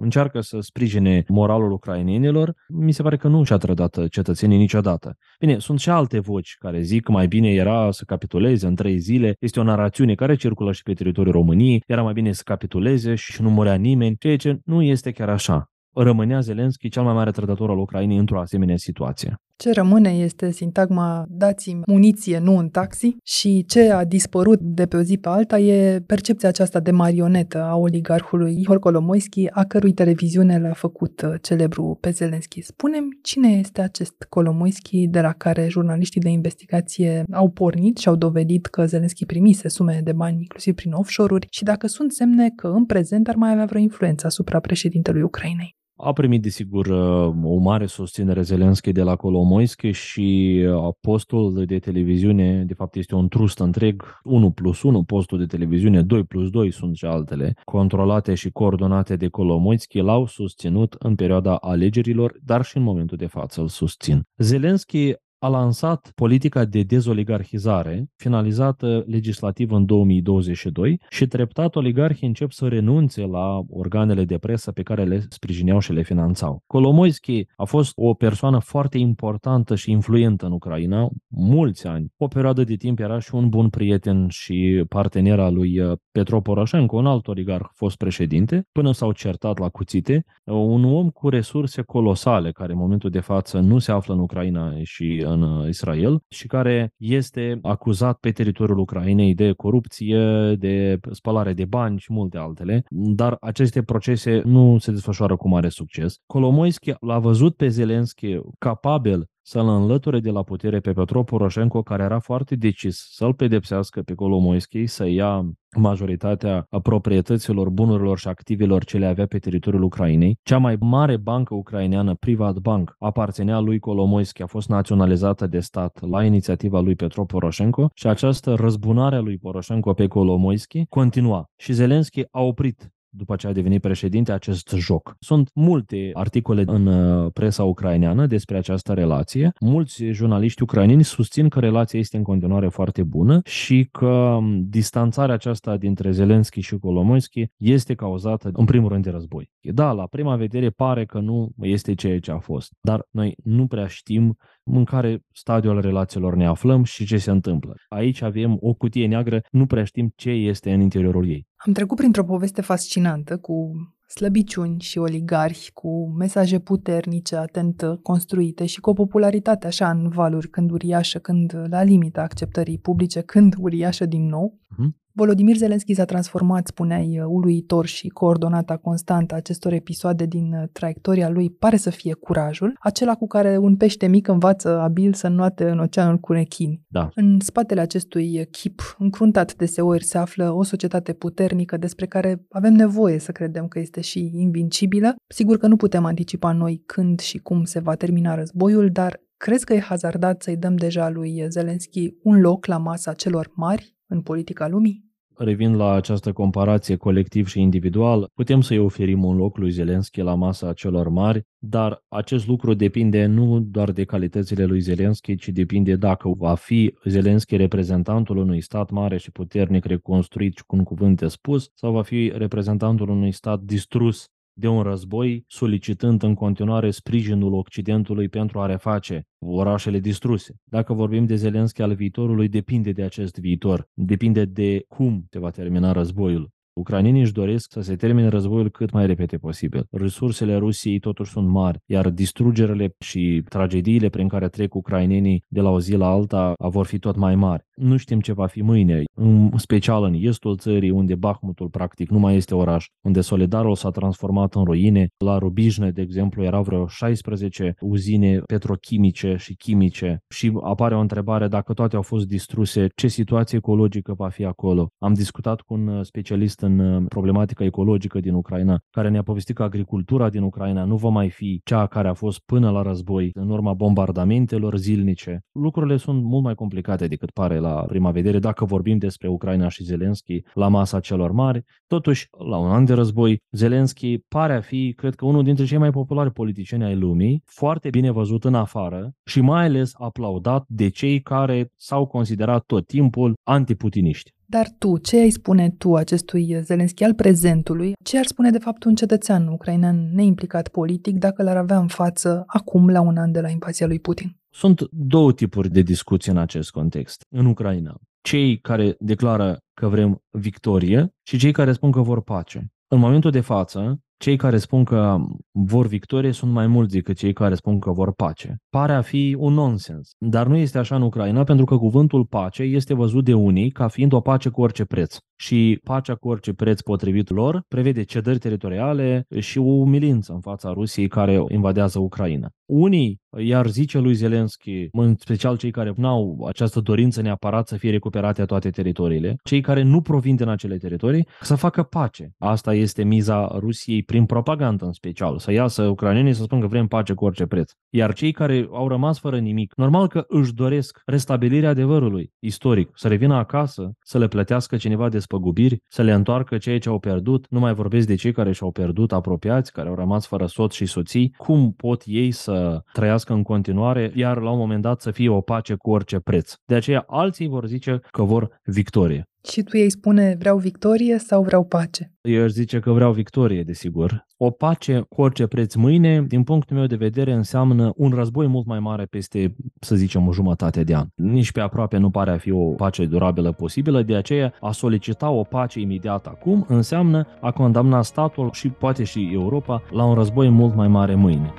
încearcă 0.00 0.40
să 0.40 0.60
sprijine 0.60 1.24
moralul 1.28 1.72
ucrainenilor, 1.72 2.54
mi 2.68 2.92
se 2.92 3.02
pare 3.02 3.16
că 3.16 3.28
nu 3.28 3.44
și-a 3.44 3.56
trădat 3.56 4.08
cetățenii 4.08 4.58
niciodată. 4.58 5.16
Bine, 5.38 5.58
sunt 5.58 5.80
și 5.80 5.90
alte 5.90 6.18
voci 6.18 6.56
care 6.58 6.80
zic 6.80 7.02
că 7.02 7.12
mai 7.12 7.26
bine 7.26 7.51
era 7.52 7.90
să 7.90 8.04
capituleze 8.06 8.66
în 8.66 8.74
trei 8.74 8.98
zile. 8.98 9.34
Este 9.40 9.60
o 9.60 9.62
narațiune 9.62 10.14
care 10.14 10.34
circulă 10.34 10.72
și 10.72 10.82
pe 10.82 10.92
teritoriul 10.92 11.34
României. 11.34 11.82
Era 11.86 12.02
mai 12.02 12.12
bine 12.12 12.32
să 12.32 12.42
capituleze 12.44 13.14
și 13.14 13.42
nu 13.42 13.50
murea 13.50 13.74
nimeni, 13.74 14.16
ceea 14.18 14.36
ce 14.36 14.58
nu 14.64 14.82
este 14.82 15.10
chiar 15.10 15.28
așa 15.28 15.66
rămânea 15.94 16.40
Zelenski 16.40 16.88
cel 16.88 17.02
mai 17.02 17.14
mare 17.14 17.30
trădător 17.30 17.70
al 17.70 17.78
Ucrainei 17.78 18.16
într-o 18.16 18.40
asemenea 18.40 18.76
situație. 18.76 19.36
Ce 19.56 19.72
rămâne 19.72 20.10
este 20.10 20.50
sintagma 20.50 21.26
dați-mi 21.28 21.82
muniție, 21.86 22.38
nu 22.38 22.56
în 22.58 22.68
taxi 22.68 23.16
și 23.24 23.64
ce 23.66 23.90
a 23.90 24.04
dispărut 24.04 24.60
de 24.60 24.86
pe 24.86 24.96
o 24.96 25.02
zi 25.02 25.18
pe 25.18 25.28
alta 25.28 25.58
e 25.58 26.00
percepția 26.00 26.48
aceasta 26.48 26.80
de 26.80 26.90
marionetă 26.90 27.62
a 27.62 27.76
oligarhului 27.76 28.60
Ihor 28.60 28.78
Kolomoisky, 28.78 29.46
a 29.50 29.64
cărui 29.64 29.92
televiziune 29.92 30.58
l-a 30.58 30.72
făcut 30.72 31.22
uh, 31.22 31.34
celebru 31.42 31.98
pe 32.00 32.10
Zelenski. 32.10 32.60
Spunem 32.60 33.18
cine 33.22 33.48
este 33.48 33.80
acest 33.80 34.26
Kolomoisky 34.28 35.06
de 35.06 35.20
la 35.20 35.32
care 35.32 35.68
jurnaliștii 35.68 36.20
de 36.20 36.28
investigație 36.28 37.24
au 37.32 37.50
pornit 37.50 37.96
și 37.96 38.08
au 38.08 38.16
dovedit 38.16 38.66
că 38.66 38.86
Zelenski 38.86 39.26
primise 39.26 39.68
sume 39.68 40.00
de 40.04 40.12
bani 40.12 40.40
inclusiv 40.40 40.74
prin 40.74 40.92
offshore-uri 40.92 41.46
și 41.50 41.64
dacă 41.64 41.86
sunt 41.86 42.12
semne 42.12 42.50
că 42.56 42.66
în 42.66 42.84
prezent 42.84 43.28
ar 43.28 43.34
mai 43.34 43.50
avea 43.50 43.64
vreo 43.64 43.80
influență 43.80 44.26
asupra 44.26 44.60
președintelui 44.60 45.22
Ucrainei. 45.22 45.80
A 45.96 46.12
primit, 46.12 46.42
desigur, 46.42 46.86
uh, 46.86 47.34
o 47.44 47.56
mare 47.56 47.86
susținere 47.86 48.42
Zelenski 48.42 48.92
de 48.92 49.02
la 49.02 49.16
Kolomoisky 49.16 49.90
și 49.90 50.60
uh, 50.66 50.94
postul 51.00 51.64
de 51.66 51.78
televiziune, 51.78 52.64
de 52.64 52.74
fapt 52.74 52.96
este 52.96 53.14
un 53.14 53.28
trust 53.28 53.58
întreg, 53.58 54.20
1 54.22 54.50
plus 54.50 54.82
1, 54.82 55.02
postul 55.02 55.38
de 55.38 55.46
televiziune 55.46 56.02
2 56.02 56.24
plus 56.24 56.50
2 56.50 56.70
sunt 56.70 56.96
și 56.96 57.04
altele, 57.04 57.54
controlate 57.64 58.34
și 58.34 58.50
coordonate 58.50 59.16
de 59.16 59.28
Kolomoisky, 59.28 59.98
l-au 59.98 60.26
susținut 60.26 60.96
în 60.98 61.14
perioada 61.14 61.56
alegerilor, 61.56 62.38
dar 62.44 62.64
și 62.64 62.76
în 62.76 62.82
momentul 62.82 63.16
de 63.16 63.26
față 63.26 63.60
îl 63.60 63.68
susțin. 63.68 64.22
Zelenski 64.36 65.14
a 65.42 65.48
lansat 65.48 66.12
politica 66.14 66.64
de 66.64 66.82
dezoligarhizare, 66.82 68.04
finalizată 68.16 69.04
legislativ 69.06 69.72
în 69.72 69.84
2022 69.84 71.00
și 71.08 71.26
treptat 71.26 71.76
oligarhii 71.76 72.26
încep 72.26 72.50
să 72.50 72.68
renunțe 72.68 73.22
la 73.26 73.60
organele 73.68 74.24
de 74.24 74.38
presă 74.38 74.72
pe 74.72 74.82
care 74.82 75.04
le 75.04 75.24
sprijineau 75.28 75.78
și 75.78 75.92
le 75.92 76.02
finanțau. 76.02 76.62
Kolomoisky 76.66 77.46
a 77.56 77.64
fost 77.64 77.92
o 77.94 78.14
persoană 78.14 78.58
foarte 78.58 78.98
importantă 78.98 79.74
și 79.74 79.90
influentă 79.90 80.46
în 80.46 80.52
Ucraina, 80.52 81.08
mulți 81.28 81.86
ani. 81.86 82.12
O 82.16 82.26
perioadă 82.26 82.64
de 82.64 82.74
timp 82.74 82.98
era 82.98 83.18
și 83.18 83.34
un 83.34 83.48
bun 83.48 83.68
prieten 83.68 84.28
și 84.28 84.84
partener 84.88 85.38
al 85.38 85.54
lui 85.54 85.80
uh, 85.80 85.96
Petro 86.12 86.40
Poroșenko, 86.40 86.96
un 86.96 87.06
alt 87.06 87.28
oligarh 87.28 87.68
fost 87.74 87.96
președinte, 87.96 88.66
până 88.72 88.92
s-au 88.92 89.12
certat 89.12 89.58
la 89.58 89.68
cuțite. 89.68 90.24
Un 90.44 90.84
om 90.84 91.08
cu 91.10 91.28
resurse 91.28 91.82
colosale, 91.82 92.52
care 92.52 92.72
în 92.72 92.78
momentul 92.78 93.10
de 93.10 93.20
față 93.20 93.58
nu 93.58 93.78
se 93.78 93.92
află 93.92 94.14
în 94.14 94.20
Ucraina 94.20 94.82
și 94.82 95.24
în 95.32 95.42
uh, 95.42 95.68
Israel 95.68 96.20
și 96.28 96.46
care 96.46 96.94
este 96.96 97.58
acuzat 97.62 98.18
pe 98.18 98.30
teritoriul 98.30 98.78
Ucrainei 98.78 99.34
de 99.34 99.52
corupție, 99.52 100.54
de 100.58 101.00
spălare 101.10 101.52
de 101.52 101.64
bani 101.64 101.98
și 101.98 102.12
multe 102.12 102.38
altele, 102.38 102.84
dar 102.90 103.36
aceste 103.40 103.82
procese 103.82 104.42
nu 104.44 104.78
se 104.78 104.90
desfășoară 104.90 105.36
cu 105.36 105.48
mare 105.48 105.68
succes. 105.68 106.14
Kolomoisky 106.26 106.94
l-a 107.00 107.18
văzut 107.18 107.56
pe 107.56 107.68
Zelenski 107.68 108.38
capabil 108.58 109.26
să-l 109.42 109.68
înlăture 109.68 110.20
de 110.20 110.30
la 110.30 110.42
putere 110.42 110.80
pe 110.80 110.92
Petro 110.92 111.22
Poroșenko, 111.22 111.82
care 111.82 112.02
era 112.02 112.18
foarte 112.18 112.56
decis 112.56 113.06
să-l 113.10 113.34
pedepsească 113.34 114.02
pe 114.02 114.14
Kolomoisky, 114.14 114.86
să 114.86 115.06
ia 115.06 115.44
majoritatea 115.76 116.66
proprietăților, 116.82 117.68
bunurilor 117.70 118.18
și 118.18 118.28
activelor 118.28 118.84
ce 118.84 118.98
le 118.98 119.06
avea 119.06 119.26
pe 119.26 119.38
teritoriul 119.38 119.82
Ucrainei. 119.82 120.38
Cea 120.42 120.58
mai 120.58 120.76
mare 120.80 121.16
bancă 121.16 121.54
ucraineană, 121.54 122.14
Privat 122.14 122.58
Bank, 122.58 122.94
aparținea 122.98 123.58
lui 123.58 123.78
Kolomoisky, 123.78 124.42
a 124.42 124.46
fost 124.46 124.68
naționalizată 124.68 125.46
de 125.46 125.60
stat 125.60 126.00
la 126.10 126.24
inițiativa 126.24 126.80
lui 126.80 126.94
Petro 126.94 127.24
Poroșenko 127.24 127.90
și 127.94 128.06
această 128.06 128.54
răzbunare 128.54 129.16
a 129.16 129.20
lui 129.20 129.38
Poroșenko 129.38 129.92
pe 129.92 130.06
Kolomoisky 130.06 130.84
continua. 130.88 131.50
Și 131.56 131.72
Zelenski 131.72 132.22
a 132.30 132.40
oprit 132.40 132.91
după 133.14 133.36
ce 133.36 133.46
a 133.46 133.52
devenit 133.52 133.80
președinte, 133.80 134.32
acest 134.32 134.74
joc. 134.76 135.16
Sunt 135.18 135.50
multe 135.54 136.10
articole 136.12 136.62
în 136.66 136.86
uh, 136.86 137.30
presa 137.32 137.64
ucraineană 137.64 138.26
despre 138.26 138.56
această 138.56 138.92
relație. 138.92 139.52
Mulți 139.60 140.04
jurnaliști 140.04 140.62
ucraineni 140.62 141.04
susțin 141.04 141.48
că 141.48 141.60
relația 141.60 141.98
este 141.98 142.16
în 142.16 142.22
continuare 142.22 142.68
foarte 142.68 143.02
bună 143.02 143.40
și 143.44 143.88
că 143.90 144.06
um, 144.06 144.64
distanțarea 144.68 145.34
aceasta 145.34 145.76
dintre 145.76 146.10
Zelenski 146.10 146.60
și 146.60 146.78
Kolomoisky 146.78 147.46
este 147.56 147.94
cauzată 147.94 148.50
în 148.52 148.64
primul 148.64 148.88
rând 148.88 149.04
de 149.04 149.10
război. 149.10 149.50
Da, 149.60 149.92
la 149.92 150.06
prima 150.06 150.36
vedere 150.36 150.70
pare 150.70 151.04
că 151.04 151.18
nu 151.18 151.52
este 151.60 151.94
ceea 151.94 152.20
ce 152.20 152.30
a 152.30 152.38
fost, 152.38 152.72
dar 152.80 153.06
noi 153.10 153.34
nu 153.44 153.66
prea 153.66 153.86
știm 153.86 154.36
în 154.64 154.84
care 154.84 155.22
stadiu 155.32 155.70
al 155.70 155.80
relațiilor 155.80 156.34
ne 156.34 156.46
aflăm 156.46 156.84
și 156.84 157.06
ce 157.06 157.16
se 157.16 157.30
întâmplă. 157.30 157.74
Aici 157.88 158.22
avem 158.22 158.56
o 158.60 158.72
cutie 158.74 159.06
neagră, 159.06 159.40
nu 159.50 159.66
prea 159.66 159.84
știm 159.84 160.12
ce 160.16 160.30
este 160.30 160.72
în 160.72 160.80
interiorul 160.80 161.28
ei. 161.28 161.46
Am 161.66 161.72
trecut 161.72 161.96
printr-o 161.96 162.24
poveste 162.24 162.60
fascinantă 162.62 163.38
cu 163.38 163.72
slăbiciuni 164.14 164.80
și 164.80 164.98
oligarhi, 164.98 165.72
cu 165.72 166.14
mesaje 166.18 166.58
puternice, 166.58 167.36
atent 167.36 167.98
construite 168.02 168.66
și 168.66 168.80
cu 168.80 168.90
o 168.90 168.92
popularitate 168.92 169.66
așa 169.66 169.90
în 169.90 170.08
valuri, 170.08 170.48
când 170.48 170.70
uriașă, 170.70 171.18
când 171.18 171.66
la 171.68 171.82
limita 171.82 172.22
acceptării 172.22 172.78
publice, 172.78 173.20
când 173.20 173.54
uriașă 173.58 174.06
din 174.06 174.26
nou. 174.26 174.58
Uh-huh. 174.58 175.00
Volodimir 175.14 175.56
Zelenski 175.56 175.94
s-a 175.94 176.04
transformat, 176.04 176.66
spuneai, 176.66 177.18
uh, 177.18 177.24
uluitor 177.28 177.86
și 177.86 178.08
coordonata 178.08 178.76
constantă 178.76 179.34
a 179.34 179.36
acestor 179.36 179.72
episoade 179.72 180.26
din 180.26 180.52
uh, 180.52 180.68
traiectoria 180.72 181.28
lui 181.28 181.50
pare 181.50 181.76
să 181.76 181.90
fie 181.90 182.12
curajul, 182.12 182.76
acela 182.80 183.14
cu 183.14 183.26
care 183.26 183.58
un 183.58 183.76
pește 183.76 184.06
mic 184.06 184.28
învață 184.28 184.78
abil 184.78 185.12
să 185.12 185.26
înnoate 185.26 185.68
în 185.68 185.78
oceanul 185.78 186.18
cu 186.18 186.32
rechini. 186.32 186.80
Da. 186.88 187.08
În 187.14 187.40
spatele 187.40 187.80
acestui 187.80 188.46
chip 188.50 188.96
încruntat 188.98 189.54
deseori 189.54 190.04
se 190.04 190.18
află 190.18 190.50
o 190.50 190.62
societate 190.62 191.12
puternică 191.12 191.76
despre 191.76 192.06
care 192.06 192.44
avem 192.50 192.72
nevoie 192.72 193.18
să 193.18 193.32
credem 193.32 193.68
că 193.68 193.78
este 193.78 194.00
și 194.02 194.30
invincibilă. 194.34 195.14
Sigur 195.34 195.56
că 195.56 195.66
nu 195.66 195.76
putem 195.76 196.04
anticipa 196.04 196.52
noi 196.52 196.82
când 196.86 197.20
și 197.20 197.38
cum 197.38 197.64
se 197.64 197.78
va 197.78 197.94
termina 197.94 198.34
războiul, 198.34 198.90
dar 198.90 199.20
crezi 199.36 199.64
că 199.64 199.74
e 199.74 199.80
hazardat 199.80 200.42
să-i 200.42 200.56
dăm 200.56 200.76
deja 200.76 201.08
lui 201.08 201.46
Zelenski 201.48 202.14
un 202.22 202.40
loc 202.40 202.66
la 202.66 202.78
masa 202.78 203.12
celor 203.12 203.50
mari 203.54 203.96
în 204.06 204.20
politica 204.20 204.68
lumii? 204.68 205.11
Revin 205.36 205.76
la 205.76 205.92
această 205.92 206.32
comparație 206.32 206.96
colectiv 206.96 207.46
și 207.46 207.60
individual, 207.60 208.30
putem 208.34 208.60
să-i 208.60 208.78
oferim 208.78 209.24
un 209.24 209.36
loc 209.36 209.56
lui 209.56 209.70
Zelenski 209.70 210.20
la 210.20 210.34
masa 210.34 210.72
celor 210.72 211.08
mari, 211.08 211.42
dar 211.58 212.04
acest 212.08 212.46
lucru 212.46 212.74
depinde 212.74 213.26
nu 213.26 213.60
doar 213.60 213.90
de 213.90 214.04
calitățile 214.04 214.64
lui 214.64 214.80
Zelenski, 214.80 215.36
ci 215.36 215.48
depinde 215.48 215.96
dacă 215.96 216.28
va 216.28 216.54
fi 216.54 216.94
Zelenski 217.04 217.56
reprezentantul 217.56 218.36
unui 218.36 218.60
stat 218.60 218.90
mare 218.90 219.16
și 219.16 219.30
puternic 219.30 219.84
reconstruit 219.84 220.56
și 220.56 220.64
cu 220.66 220.76
un 220.76 220.82
cuvânt 220.82 221.18
de 221.18 221.26
spus, 221.26 221.70
sau 221.74 221.92
va 221.92 222.02
fi 222.02 222.32
reprezentantul 222.34 223.08
unui 223.08 223.32
stat 223.32 223.60
distrus 223.60 224.28
de 224.52 224.68
un 224.68 224.82
război, 224.82 225.44
solicitând 225.46 226.22
în 226.22 226.34
continuare 226.34 226.90
sprijinul 226.90 227.52
Occidentului 227.52 228.28
pentru 228.28 228.60
a 228.60 228.66
reface 228.66 229.26
orașele 229.38 229.98
distruse. 229.98 230.54
Dacă 230.64 230.92
vorbim 230.92 231.26
de 231.26 231.34
Zelenski 231.34 231.82
al 231.82 231.94
viitorului, 231.94 232.48
depinde 232.48 232.92
de 232.92 233.02
acest 233.02 233.38
viitor, 233.38 233.88
depinde 233.94 234.44
de 234.44 234.84
cum 234.88 235.26
se 235.30 235.38
va 235.38 235.50
termina 235.50 235.92
războiul. 235.92 236.50
Ucrainenii 236.74 237.20
își 237.20 237.32
doresc 237.32 237.72
să 237.72 237.80
se 237.80 237.96
termine 237.96 238.28
războiul 238.28 238.70
cât 238.70 238.92
mai 238.92 239.06
repede 239.06 239.36
posibil. 239.36 239.86
Resursele 239.90 240.56
Rusiei 240.56 240.98
totuși 240.98 241.30
sunt 241.30 241.48
mari, 241.48 241.78
iar 241.86 242.10
distrugerile 242.10 242.94
și 242.98 243.42
tragediile 243.48 244.08
prin 244.08 244.28
care 244.28 244.48
trec 244.48 244.74
ucrainenii 244.74 245.44
de 245.48 245.60
la 245.60 245.70
o 245.70 245.80
zi 245.80 245.96
la 245.96 246.06
alta 246.06 246.54
vor 246.58 246.86
fi 246.86 246.98
tot 246.98 247.16
mai 247.16 247.34
mari. 247.34 247.64
Nu 247.74 247.96
știm 247.96 248.20
ce 248.20 248.32
va 248.32 248.46
fi 248.46 248.62
mâine, 248.62 249.02
în 249.14 249.50
special 249.56 250.04
în 250.04 250.14
estul 250.18 250.56
țării, 250.56 250.90
unde 250.90 251.14
Bahmutul 251.14 251.68
practic 251.68 252.10
nu 252.10 252.18
mai 252.18 252.36
este 252.36 252.54
oraș, 252.54 252.86
unde 253.00 253.20
Solidarul 253.20 253.74
s-a 253.74 253.90
transformat 253.90 254.54
în 254.54 254.64
ruine. 254.64 255.08
La 255.18 255.38
Rubijne, 255.38 255.90
de 255.90 256.00
exemplu, 256.00 256.42
erau 256.42 256.62
vreo 256.62 256.86
16 256.86 257.74
uzine 257.80 258.38
petrochimice 258.38 259.36
și 259.38 259.54
chimice 259.54 260.22
și 260.28 260.52
apare 260.62 260.94
o 260.94 261.00
întrebare 261.00 261.48
dacă 261.48 261.72
toate 261.72 261.96
au 261.96 262.02
fost 262.02 262.26
distruse, 262.26 262.86
ce 262.94 263.08
situație 263.08 263.58
ecologică 263.58 264.14
va 264.16 264.28
fi 264.28 264.44
acolo. 264.44 264.90
Am 264.98 265.14
discutat 265.14 265.60
cu 265.60 265.74
un 265.74 266.02
specialist 266.02 266.61
în 266.62 266.78
uh, 266.78 267.04
problematica 267.08 267.64
ecologică 267.64 268.20
din 268.20 268.34
Ucraina, 268.34 268.80
care 268.90 269.08
ne-a 269.08 269.22
povestit 269.22 269.56
că 269.56 269.62
agricultura 269.62 270.30
din 270.30 270.42
Ucraina 270.42 270.84
nu 270.84 270.96
va 270.96 271.08
mai 271.08 271.30
fi 271.30 271.60
cea 271.64 271.86
care 271.86 272.08
a 272.08 272.14
fost 272.14 272.40
până 272.46 272.70
la 272.70 272.82
război, 272.82 273.30
în 273.34 273.50
urma 273.50 273.72
bombardamentelor 273.72 274.76
zilnice. 274.76 275.40
Lucrurile 275.52 275.96
sunt 275.96 276.22
mult 276.22 276.42
mai 276.42 276.54
complicate 276.54 277.06
decât 277.06 277.30
pare 277.30 277.58
la 277.58 277.84
prima 277.88 278.10
vedere 278.10 278.38
dacă 278.38 278.64
vorbim 278.64 278.98
despre 278.98 279.28
Ucraina 279.28 279.68
și 279.68 279.84
Zelenski 279.84 280.42
la 280.54 280.68
masa 280.68 281.00
celor 281.00 281.30
mari. 281.30 281.64
Totuși, 281.86 282.28
la 282.48 282.56
un 282.56 282.70
an 282.70 282.84
de 282.84 282.92
război, 282.92 283.40
Zelenski 283.50 284.18
pare 284.18 284.54
a 284.54 284.60
fi, 284.60 284.92
cred 284.96 285.14
că, 285.14 285.24
unul 285.24 285.42
dintre 285.42 285.64
cei 285.64 285.78
mai 285.78 285.90
populari 285.90 286.32
politicieni 286.32 286.84
ai 286.84 286.96
lumii, 286.96 287.42
foarte 287.46 287.90
bine 287.90 288.10
văzut 288.10 288.44
în 288.44 288.54
afară 288.54 289.12
și 289.24 289.40
mai 289.40 289.64
ales 289.64 289.92
aplaudat 289.98 290.64
de 290.68 290.88
cei 290.88 291.20
care 291.20 291.70
s-au 291.76 292.06
considerat 292.06 292.64
tot 292.64 292.86
timpul 292.86 293.34
antiputiniști. 293.42 294.32
Dar 294.56 294.68
tu, 294.78 294.98
ce 294.98 295.16
ai 295.16 295.30
spune 295.30 295.70
tu 295.70 295.94
acestui 295.94 296.60
Zelenski 296.62 297.04
al 297.04 297.14
prezentului? 297.14 297.92
Ce 298.04 298.18
ar 298.18 298.24
spune 298.24 298.50
de 298.50 298.58
fapt 298.58 298.84
un 298.84 298.94
cetățean 298.94 299.46
ucrainean 299.46 300.14
neimplicat 300.14 300.68
politic 300.68 301.18
dacă 301.18 301.42
l-ar 301.42 301.56
avea 301.56 301.78
în 301.78 301.86
față 301.86 302.44
acum 302.46 302.88
la 302.88 303.00
un 303.00 303.16
an 303.16 303.32
de 303.32 303.40
la 303.40 303.48
invazia 303.48 303.86
lui 303.86 303.98
Putin? 303.98 304.36
Sunt 304.50 304.88
două 304.90 305.32
tipuri 305.32 305.68
de 305.68 305.80
discuții 305.80 306.32
în 306.32 306.38
acest 306.38 306.70
context, 306.70 307.26
în 307.28 307.46
Ucraina. 307.46 308.00
Cei 308.20 308.58
care 308.58 308.96
declară 308.98 309.58
că 309.74 309.88
vrem 309.88 310.22
victorie 310.30 311.14
și 311.22 311.38
cei 311.38 311.52
care 311.52 311.72
spun 311.72 311.90
că 311.90 312.00
vor 312.00 312.22
pace. 312.22 312.72
În 312.88 312.98
momentul 312.98 313.30
de 313.30 313.40
față, 313.40 314.00
cei 314.22 314.36
care 314.36 314.58
spun 314.58 314.84
că 314.84 315.16
vor 315.52 315.86
victorie 315.86 316.32
sunt 316.32 316.52
mai 316.52 316.66
mulți 316.66 316.94
decât 316.94 317.16
cei 317.16 317.32
care 317.32 317.54
spun 317.54 317.78
că 317.78 317.90
vor 317.90 318.12
pace. 318.12 318.56
Pare 318.70 318.92
a 318.92 319.02
fi 319.02 319.36
un 319.38 319.52
nonsens, 319.52 320.10
dar 320.18 320.46
nu 320.46 320.56
este 320.56 320.78
așa 320.78 320.96
în 320.96 321.02
Ucraina 321.02 321.44
pentru 321.44 321.64
că 321.64 321.76
cuvântul 321.76 322.24
pace 322.24 322.62
este 322.62 322.94
văzut 322.94 323.24
de 323.24 323.34
unii 323.34 323.70
ca 323.70 323.88
fiind 323.88 324.12
o 324.12 324.20
pace 324.20 324.48
cu 324.48 324.60
orice 324.60 324.84
preț. 324.84 325.16
Și 325.42 325.80
pacea 325.84 326.14
cu 326.14 326.28
orice 326.28 326.52
preț 326.52 326.80
potrivit 326.80 327.30
lor 327.30 327.64
prevede 327.68 328.02
cedări 328.02 328.38
teritoriale 328.38 329.26
și 329.38 329.58
o 329.58 329.62
umilință 329.62 330.32
în 330.32 330.40
fața 330.40 330.72
Rusiei 330.72 331.08
care 331.08 331.44
invadează 331.48 331.98
Ucraina. 331.98 332.50
Unii 332.64 333.22
iar 333.38 333.66
zice 333.66 333.98
lui 333.98 334.14
Zelensky, 334.14 334.88
în 334.92 335.14
special 335.18 335.56
cei 335.56 335.70
care 335.70 335.92
nu 335.96 336.08
au 336.08 336.44
această 336.48 336.80
dorință 336.80 337.22
neapărat 337.22 337.68
să 337.68 337.76
fie 337.76 337.90
recuperate 337.90 338.44
toate 338.44 338.70
teritoriile, 338.70 339.36
cei 339.44 339.60
care 339.60 339.82
nu 339.82 340.00
provin 340.00 340.36
din 340.36 340.48
acele 340.48 340.76
teritorii, 340.76 341.28
să 341.40 341.54
facă 341.54 341.82
pace. 341.82 342.30
Asta 342.38 342.74
este 342.74 343.04
miza 343.04 343.46
Rusiei 343.58 344.02
prin 344.02 344.24
propagandă 344.24 344.84
în 344.84 344.92
special, 344.92 345.38
să 345.38 345.52
iasă 345.52 345.82
ucrainenii 345.82 346.34
să 346.34 346.42
spună 346.42 346.60
că 346.60 346.66
vrem 346.66 346.86
pace 346.86 347.12
cu 347.14 347.24
orice 347.24 347.46
preț. 347.46 347.70
Iar 347.88 348.12
cei 348.12 348.32
care 348.32 348.68
au 348.72 348.88
rămas 348.88 349.18
fără 349.18 349.38
nimic, 349.38 349.72
normal 349.76 350.08
că 350.08 350.24
își 350.28 350.54
doresc 350.54 351.00
restabilirea 351.06 351.70
adevărului 351.70 352.32
istoric, 352.38 352.90
să 352.94 353.08
revină 353.08 353.34
acasă, 353.34 353.90
să 354.00 354.18
le 354.18 354.28
plătească 354.28 354.76
cineva 354.76 355.08
despăgubiri, 355.32 355.78
să 355.88 356.02
le 356.02 356.12
întoarcă 356.12 356.58
ceea 356.58 356.78
ce 356.78 356.88
au 356.88 356.98
pierdut. 356.98 357.46
Nu 357.50 357.58
mai 357.58 357.74
vorbesc 357.74 358.06
de 358.06 358.14
cei 358.14 358.32
care 358.32 358.52
și-au 358.52 358.70
pierdut 358.70 359.12
apropiați, 359.12 359.72
care 359.72 359.88
au 359.88 359.94
rămas 359.94 360.26
fără 360.26 360.46
soț 360.46 360.74
și 360.74 360.86
soții. 360.86 361.34
Cum 361.36 361.72
pot 361.72 362.02
ei 362.06 362.30
să 362.30 362.82
trăiască 362.92 363.32
în 363.32 363.42
continuare, 363.42 364.12
iar 364.14 364.40
la 364.40 364.50
un 364.50 364.58
moment 364.58 364.82
dat 364.82 365.00
să 365.00 365.10
fie 365.10 365.28
o 365.28 365.40
pace 365.40 365.74
cu 365.74 365.90
orice 365.90 366.18
preț. 366.18 366.54
De 366.64 366.74
aceea 366.74 367.04
alții 367.06 367.48
vor 367.48 367.66
zice 367.66 368.00
că 368.10 368.22
vor 368.22 368.60
victorie. 368.64 369.31
Și 369.50 369.62
tu 369.62 369.76
ei 369.76 369.90
spune 369.90 370.36
vreau 370.38 370.58
victorie 370.58 371.18
sau 371.18 371.42
vreau 371.42 371.64
pace? 371.64 372.12
Eu 372.20 372.42
aș 372.42 372.50
zice 372.50 372.78
că 372.78 372.92
vreau 372.92 373.12
victorie, 373.12 373.62
desigur. 373.62 374.26
O 374.36 374.50
pace 374.50 375.04
cu 375.08 375.20
orice 375.20 375.46
preț 375.46 375.74
mâine, 375.74 376.22
din 376.28 376.42
punctul 376.42 376.76
meu 376.76 376.86
de 376.86 376.96
vedere, 376.96 377.32
înseamnă 377.32 377.92
un 377.96 378.10
război 378.10 378.46
mult 378.46 378.66
mai 378.66 378.78
mare 378.78 379.04
peste, 379.04 379.54
să 379.80 379.94
zicem, 379.94 380.26
o 380.26 380.32
jumătate 380.32 380.84
de 380.84 380.94
an. 380.94 381.06
Nici 381.14 381.52
pe 381.52 381.60
aproape 381.60 381.96
nu 381.96 382.10
pare 382.10 382.30
a 382.30 382.38
fi 382.38 382.50
o 382.50 382.68
pace 382.68 383.06
durabilă 383.06 383.52
posibilă, 383.52 384.02
de 384.02 384.14
aceea 384.14 384.52
a 384.60 384.72
solicita 384.72 385.30
o 385.30 385.42
pace 385.42 385.80
imediat 385.80 386.26
acum 386.26 386.64
înseamnă 386.68 387.26
a 387.40 387.50
condamna 387.50 388.02
statul 388.02 388.50
și 388.52 388.68
poate 388.68 389.04
și 389.04 389.30
Europa 389.32 389.82
la 389.90 390.04
un 390.04 390.14
război 390.14 390.48
mult 390.48 390.74
mai 390.74 390.88
mare 390.88 391.14
mâine. 391.14 391.52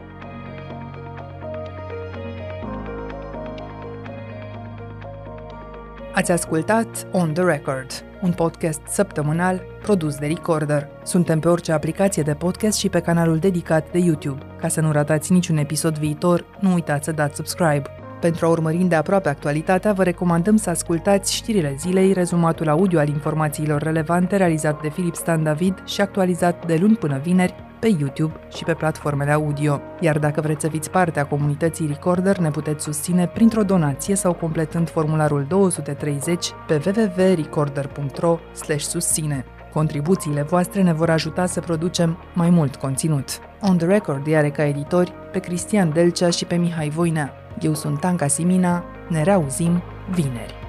Ați 6.15 6.31
ascultat 6.31 7.07
On 7.11 7.33
The 7.33 7.43
Record, 7.43 7.87
un 8.21 8.31
podcast 8.31 8.81
săptămânal 8.87 9.61
produs 9.81 10.15
de 10.15 10.25
Recorder. 10.25 10.87
Suntem 11.03 11.39
pe 11.39 11.47
orice 11.47 11.71
aplicație 11.71 12.23
de 12.23 12.33
podcast 12.33 12.77
și 12.77 12.89
pe 12.89 12.99
canalul 12.99 13.37
dedicat 13.37 13.91
de 13.91 13.97
YouTube. 13.97 14.45
Ca 14.59 14.67
să 14.67 14.81
nu 14.81 14.91
ratați 14.91 15.31
niciun 15.31 15.57
episod 15.57 15.97
viitor, 15.97 16.45
nu 16.59 16.73
uitați 16.73 17.05
să 17.05 17.11
dați 17.11 17.35
subscribe. 17.35 17.83
Pentru 18.21 18.45
a 18.45 18.49
urmări 18.49 18.83
de 18.83 18.95
aproape 18.95 19.29
actualitatea, 19.29 19.93
vă 19.93 20.03
recomandăm 20.03 20.55
să 20.55 20.69
ascultați 20.69 21.33
știrile 21.33 21.75
zilei, 21.79 22.13
rezumatul 22.13 22.69
audio 22.69 22.99
al 22.99 23.07
informațiilor 23.07 23.81
relevante 23.81 24.37
realizat 24.37 24.81
de 24.81 24.89
Filip 24.89 25.15
Stan 25.15 25.43
David 25.43 25.83
și 25.85 26.01
actualizat 26.01 26.65
de 26.65 26.75
luni 26.75 26.95
până 26.95 27.19
vineri 27.23 27.55
pe 27.83 27.95
YouTube 27.99 28.33
și 28.55 28.63
pe 28.63 28.73
platformele 28.73 29.31
audio. 29.31 29.81
Iar 29.99 30.19
dacă 30.19 30.41
vreți 30.41 30.61
să 30.61 30.67
fiți 30.67 30.89
parte 30.89 31.19
a 31.19 31.25
comunității 31.25 31.87
Recorder, 31.87 32.37
ne 32.37 32.49
puteți 32.49 32.83
susține 32.83 33.27
printr-o 33.27 33.63
donație 33.63 34.15
sau 34.15 34.33
completând 34.33 34.89
formularul 34.89 35.45
230 35.49 36.51
pe 36.67 36.81
www.recorder.ro 36.85 38.39
susține. 38.77 39.45
Contribuțiile 39.73 40.41
voastre 40.41 40.81
ne 40.81 40.93
vor 40.93 41.09
ajuta 41.09 41.45
să 41.45 41.59
producem 41.59 42.17
mai 42.33 42.49
mult 42.49 42.75
conținut. 42.75 43.39
On 43.61 43.77
the 43.77 43.87
Record 43.87 44.33
are 44.33 44.49
ca 44.49 44.65
editori 44.65 45.13
pe 45.31 45.39
Cristian 45.39 45.93
Delcea 45.93 46.29
și 46.29 46.45
pe 46.45 46.55
Mihai 46.55 46.89
Voinea. 46.89 47.33
Eu 47.61 47.73
sunt 47.73 47.99
Tanca 47.99 48.27
Simina, 48.27 48.83
ne 49.09 49.23
reauzim 49.23 49.81
vineri. 50.11 50.62